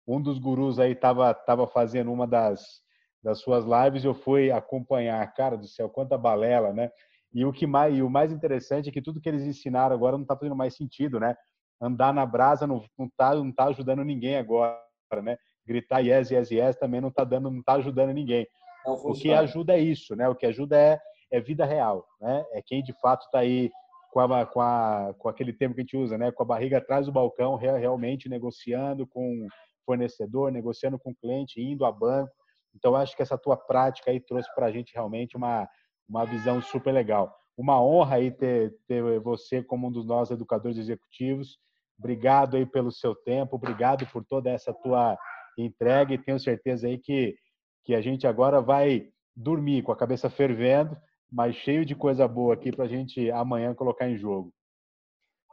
um 0.07 0.21
dos 0.21 0.39
gurus 0.39 0.79
aí 0.79 0.93
estava 0.93 1.33
tava 1.33 1.67
fazendo 1.67 2.11
uma 2.11 2.25
das, 2.25 2.81
das 3.21 3.39
suas 3.39 3.65
lives 3.65 4.05
eu 4.05 4.13
fui 4.13 4.49
acompanhar. 4.51 5.33
Cara 5.33 5.57
do 5.57 5.67
céu, 5.67 5.89
quanta 5.89 6.17
balela, 6.17 6.73
né? 6.73 6.89
E 7.33 7.43
o 7.45 7.51
que 7.51 7.67
mais, 7.67 7.95
e 7.95 8.01
o 8.01 8.09
mais 8.09 8.31
interessante 8.31 8.89
é 8.89 8.91
que 8.91 9.01
tudo 9.01 9.19
que 9.19 9.27
eles 9.27 9.43
ensinaram 9.43 9.93
agora 9.93 10.17
não 10.17 10.23
está 10.23 10.35
fazendo 10.35 10.55
mais 10.55 10.75
sentido, 10.75 11.19
né? 11.19 11.35
Andar 11.79 12.13
na 12.13 12.25
brasa 12.25 12.65
não 12.65 12.83
está 12.99 13.35
não 13.35 13.51
tá 13.51 13.65
ajudando 13.65 14.03
ninguém 14.03 14.37
agora, 14.37 14.81
né? 15.21 15.37
Gritar 15.65 15.99
yes, 15.99 16.31
yes, 16.31 16.49
yes 16.49 16.77
também 16.77 17.01
não 17.01 17.09
está 17.09 17.25
dando, 17.25 17.51
não 17.51 17.61
tá 17.61 17.73
ajudando 17.73 18.13
ninguém. 18.13 18.47
O 18.85 19.13
que 19.13 19.33
ajuda 19.33 19.73
é 19.73 19.79
isso, 19.79 20.15
né? 20.15 20.29
O 20.29 20.35
que 20.35 20.45
ajuda 20.45 20.77
é, 20.77 20.97
é 21.29 21.41
vida 21.41 21.65
real, 21.65 22.07
né? 22.21 22.45
É 22.53 22.61
quem 22.65 22.81
de 22.81 22.93
fato 22.93 23.25
está 23.25 23.39
aí 23.39 23.69
com, 24.11 24.19
a, 24.19 24.45
com, 24.45 24.61
a, 24.61 25.13
com 25.17 25.29
aquele 25.29 25.53
termo 25.53 25.75
que 25.75 25.81
a 25.81 25.83
gente 25.83 25.97
usa, 25.97 26.17
né? 26.17 26.31
com 26.31 26.43
a 26.43 26.45
barriga 26.45 26.77
atrás 26.77 27.05
do 27.05 27.11
balcão, 27.11 27.55
realmente 27.55 28.29
negociando 28.29 29.05
com 29.07 29.47
fornecedor, 29.85 30.51
negociando 30.51 30.99
com 30.99 31.15
cliente, 31.15 31.61
indo 31.61 31.85
a 31.85 31.91
banco. 31.91 32.31
Então, 32.75 32.95
acho 32.95 33.15
que 33.15 33.21
essa 33.21 33.37
tua 33.37 33.57
prática 33.57 34.11
aí 34.11 34.19
trouxe 34.19 34.53
para 34.53 34.67
a 34.67 34.71
gente 34.71 34.93
realmente 34.93 35.35
uma, 35.35 35.67
uma 36.07 36.25
visão 36.25 36.61
super 36.61 36.91
legal. 36.91 37.33
Uma 37.57 37.81
honra 37.81 38.17
aí 38.17 38.31
ter, 38.31 38.75
ter 38.87 39.19
você 39.19 39.63
como 39.63 39.87
um 39.87 39.91
dos 39.91 40.05
nossos 40.05 40.35
educadores 40.35 40.77
executivos. 40.77 41.57
Obrigado 41.97 42.57
aí 42.57 42.65
pelo 42.65 42.91
seu 42.91 43.15
tempo, 43.15 43.55
obrigado 43.55 44.05
por 44.07 44.23
toda 44.23 44.51
essa 44.51 44.71
tua 44.71 45.17
entrega 45.57 46.13
e 46.13 46.17
tenho 46.19 46.39
certeza 46.39 46.87
aí 46.87 46.99
que, 46.99 47.35
que 47.83 47.95
a 47.95 48.01
gente 48.01 48.27
agora 48.27 48.61
vai 48.61 49.09
dormir 49.35 49.81
com 49.81 49.91
a 49.91 49.97
cabeça 49.97 50.29
fervendo 50.29 50.95
mas 51.31 51.55
cheio 51.55 51.85
de 51.85 51.95
coisa 51.95 52.27
boa 52.27 52.53
aqui 52.53 52.71
para 52.71 52.85
a 52.85 52.87
gente 52.87 53.29
amanhã 53.31 53.73
colocar 53.73 54.07
em 54.09 54.17
jogo. 54.17 54.53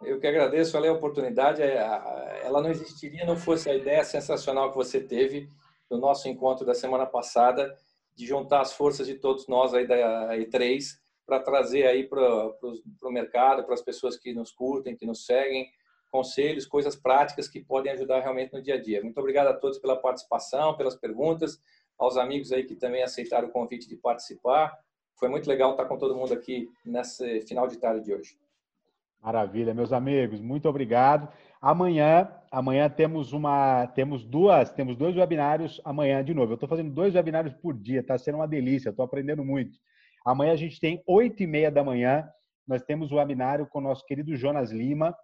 Eu 0.02 0.20
que 0.20 0.26
agradeço 0.26 0.76
a 0.76 0.92
oportunidade. 0.92 1.62
É, 1.62 1.76
ela 2.42 2.60
não 2.60 2.70
existiria 2.70 3.24
não 3.24 3.36
fosse 3.36 3.70
a 3.70 3.74
ideia 3.74 4.04
sensacional 4.04 4.70
que 4.70 4.76
você 4.76 5.00
teve 5.00 5.48
no 5.90 5.98
nosso 5.98 6.28
encontro 6.28 6.66
da 6.66 6.74
semana 6.74 7.06
passada 7.06 7.74
de 8.14 8.26
juntar 8.26 8.60
as 8.60 8.72
forças 8.72 9.06
de 9.06 9.14
todos 9.14 9.48
nós 9.48 9.74
aí 9.74 9.86
da 9.86 10.36
E3 10.36 10.84
para 11.26 11.40
trazer 11.40 11.86
aí 11.86 12.06
para 12.06 12.20
o 12.20 13.10
mercado, 13.10 13.64
para 13.64 13.74
as 13.74 13.82
pessoas 13.82 14.16
que 14.16 14.34
nos 14.34 14.52
curtem, 14.52 14.96
que 14.96 15.06
nos 15.06 15.24
seguem, 15.24 15.68
conselhos, 16.10 16.66
coisas 16.66 16.94
práticas 16.94 17.48
que 17.48 17.60
podem 17.60 17.92
ajudar 17.92 18.20
realmente 18.20 18.52
no 18.52 18.62
dia 18.62 18.74
a 18.74 18.80
dia. 18.80 19.02
Muito 19.02 19.18
obrigado 19.18 19.48
a 19.48 19.54
todos 19.54 19.78
pela 19.78 19.96
participação, 19.96 20.76
pelas 20.76 20.94
perguntas, 20.94 21.58
aos 21.98 22.16
amigos 22.16 22.52
aí 22.52 22.64
que 22.64 22.76
também 22.76 23.02
aceitaram 23.02 23.48
o 23.48 23.50
convite 23.50 23.88
de 23.88 23.96
participar. 23.96 24.78
Foi 25.18 25.28
muito 25.28 25.48
legal 25.48 25.72
estar 25.72 25.84
com 25.86 25.96
todo 25.96 26.16
mundo 26.16 26.32
aqui 26.32 26.68
nesse 26.84 27.40
final 27.42 27.66
de 27.68 27.78
tarde 27.78 28.04
de 28.04 28.14
hoje. 28.14 28.36
Maravilha, 29.22 29.72
meus 29.72 29.90
amigos, 29.90 30.38
muito 30.40 30.68
obrigado. 30.68 31.32
Amanhã, 31.58 32.30
amanhã 32.50 32.90
temos 32.90 33.32
uma, 33.32 33.86
temos 33.86 34.22
duas, 34.22 34.70
temos 34.70 34.96
dois 34.96 35.16
webinários 35.16 35.80
amanhã 35.82 36.22
de 36.22 36.34
novo. 36.34 36.52
Eu 36.52 36.56
estou 36.56 36.68
fazendo 36.68 36.90
dois 36.90 37.14
webinários 37.14 37.54
por 37.54 37.72
dia, 37.72 38.00
está 38.00 38.18
sendo 38.18 38.34
uma 38.34 38.46
delícia, 38.46 38.90
estou 38.90 39.02
aprendendo 39.02 39.42
muito. 39.42 39.78
Amanhã 40.26 40.52
a 40.52 40.56
gente 40.56 40.78
tem 40.78 41.02
oito 41.06 41.42
e 41.42 41.46
meia 41.46 41.70
da 41.70 41.82
manhã, 41.82 42.28
nós 42.68 42.82
temos 42.82 43.12
o 43.12 43.16
webinário 43.16 43.66
com 43.66 43.78
o 43.78 43.82
nosso 43.82 44.04
querido 44.04 44.36
Jonas 44.36 44.70
Lima, 44.70 45.16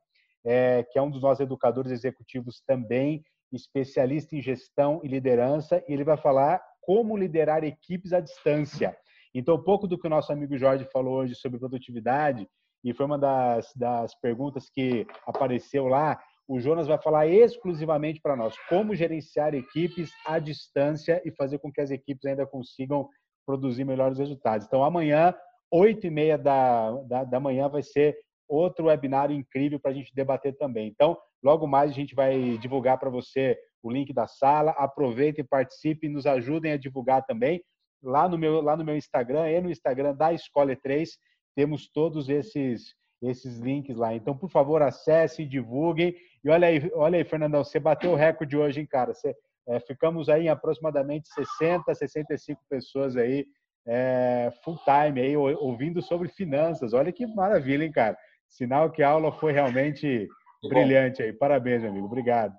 é, 0.44 0.82
que 0.90 0.98
é 0.98 1.02
um 1.02 1.10
dos 1.10 1.20
nossos 1.20 1.40
educadores 1.40 1.92
executivos 1.92 2.62
também, 2.66 3.22
especialista 3.52 4.34
em 4.34 4.40
gestão 4.40 5.00
e 5.04 5.08
liderança, 5.08 5.84
e 5.86 5.92
ele 5.92 6.04
vai 6.04 6.16
falar 6.16 6.62
como 6.80 7.16
liderar 7.16 7.64
equipes 7.64 8.14
à 8.14 8.20
distância. 8.20 8.96
Então, 9.34 9.62
pouco 9.62 9.86
do 9.86 9.98
que 9.98 10.06
o 10.06 10.10
nosso 10.10 10.32
amigo 10.32 10.56
Jorge 10.58 10.84
falou 10.92 11.18
hoje 11.18 11.34
sobre 11.34 11.58
produtividade, 11.58 12.48
e 12.82 12.94
foi 12.94 13.06
uma 13.06 13.18
das, 13.18 13.70
das 13.76 14.14
perguntas 14.20 14.68
que 14.70 15.06
apareceu 15.26 15.86
lá, 15.86 16.18
o 16.48 16.58
Jonas 16.58 16.88
vai 16.88 16.98
falar 17.00 17.28
exclusivamente 17.28 18.20
para 18.20 18.34
nós 18.34 18.56
como 18.68 18.94
gerenciar 18.94 19.54
equipes 19.54 20.10
à 20.26 20.38
distância 20.38 21.22
e 21.24 21.30
fazer 21.30 21.58
com 21.58 21.70
que 21.70 21.80
as 21.80 21.90
equipes 21.90 22.24
ainda 22.24 22.44
consigam 22.44 23.08
produzir 23.46 23.84
melhores 23.84 24.18
resultados. 24.18 24.66
Então, 24.66 24.82
amanhã, 24.82 25.34
oito 25.70 26.06
e 26.06 26.10
meia 26.10 26.36
da, 26.36 26.90
da, 27.02 27.24
da 27.24 27.40
manhã, 27.40 27.68
vai 27.68 27.82
ser 27.82 28.16
outro 28.48 28.86
webinário 28.86 29.34
incrível 29.34 29.78
para 29.78 29.92
a 29.92 29.94
gente 29.94 30.12
debater 30.12 30.56
também. 30.56 30.88
Então, 30.88 31.16
logo 31.40 31.68
mais 31.68 31.92
a 31.92 31.94
gente 31.94 32.16
vai 32.16 32.58
divulgar 32.58 32.98
para 32.98 33.10
você 33.10 33.56
o 33.82 33.90
link 33.90 34.12
da 34.12 34.26
sala. 34.26 34.72
Aproveitem, 34.72 35.44
participem, 35.44 36.10
nos 36.10 36.26
ajudem 36.26 36.72
a 36.72 36.76
divulgar 36.76 37.24
também. 37.24 37.62
Lá 38.02 38.28
no 38.28 38.38
meu, 38.38 38.60
lá 38.60 38.76
no 38.76 38.84
meu 38.84 38.96
Instagram 38.96 39.50
e 39.50 39.60
no 39.60 39.70
Instagram 39.70 40.14
da 40.14 40.32
Escola 40.32 40.74
E3, 40.74 41.08
temos 41.54 41.88
todos 41.88 42.28
esses 42.28 42.94
esses 43.22 43.58
links 43.58 43.96
lá. 43.96 44.14
Então, 44.14 44.34
por 44.34 44.48
favor, 44.48 44.80
acesse, 44.80 45.44
divulguem. 45.44 46.16
E 46.42 46.48
olha 46.48 46.68
aí, 46.68 46.90
olha 46.94 47.18
aí, 47.18 47.24
Fernandão, 47.24 47.62
você 47.62 47.78
bateu 47.78 48.12
o 48.12 48.16
recorde 48.16 48.56
hoje, 48.56 48.80
hein, 48.80 48.86
cara? 48.86 49.12
Você, 49.12 49.36
é, 49.68 49.78
ficamos 49.78 50.28
aí 50.30 50.44
em 50.44 50.48
aproximadamente 50.48 51.28
60, 51.28 51.94
65 51.94 52.62
pessoas 52.68 53.16
aí 53.16 53.46
é, 53.86 54.52
full 54.64 54.78
time 54.78 55.20
aí 55.20 55.36
ouvindo 55.36 56.02
sobre 56.02 56.28
finanças. 56.28 56.92
Olha 56.92 57.12
que 57.12 57.26
maravilha, 57.26 57.84
hein, 57.84 57.92
cara? 57.92 58.16
Sinal 58.48 58.90
que 58.90 59.02
a 59.02 59.10
aula 59.10 59.32
foi 59.32 59.52
realmente 59.52 60.28
brilhante 60.68 61.22
aí. 61.22 61.32
Parabéns, 61.32 61.82
meu 61.82 61.90
amigo. 61.90 62.06
Obrigado. 62.06 62.52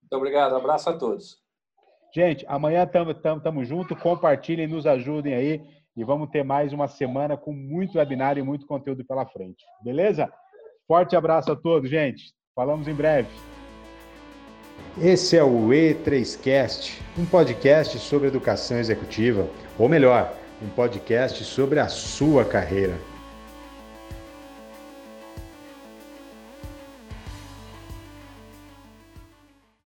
Muito 0.00 0.16
obrigado. 0.16 0.56
Abraço 0.56 0.90
a 0.90 0.96
todos. 0.96 1.45
Gente, 2.16 2.46
amanhã 2.48 2.88
estamos 3.10 3.68
juntos. 3.68 4.00
Compartilhem, 4.00 4.66
nos 4.66 4.86
ajudem 4.86 5.34
aí. 5.34 5.60
E 5.94 6.02
vamos 6.02 6.30
ter 6.30 6.42
mais 6.42 6.72
uma 6.72 6.88
semana 6.88 7.36
com 7.36 7.52
muito 7.52 7.98
webinar 7.98 8.38
e 8.38 8.42
muito 8.42 8.66
conteúdo 8.66 9.04
pela 9.04 9.26
frente. 9.26 9.62
Beleza? 9.84 10.26
Forte 10.88 11.14
abraço 11.14 11.52
a 11.52 11.56
todos, 11.56 11.90
gente. 11.90 12.32
Falamos 12.54 12.88
em 12.88 12.94
breve. 12.94 13.28
Esse 14.98 15.36
é 15.36 15.44
o 15.44 15.68
E3Cast, 15.68 16.98
um 17.18 17.26
podcast 17.26 17.98
sobre 17.98 18.28
educação 18.28 18.78
executiva, 18.78 19.46
ou 19.78 19.86
melhor, 19.86 20.32
um 20.62 20.70
podcast 20.70 21.44
sobre 21.44 21.80
a 21.80 21.88
sua 21.88 22.46
carreira. 22.46 22.94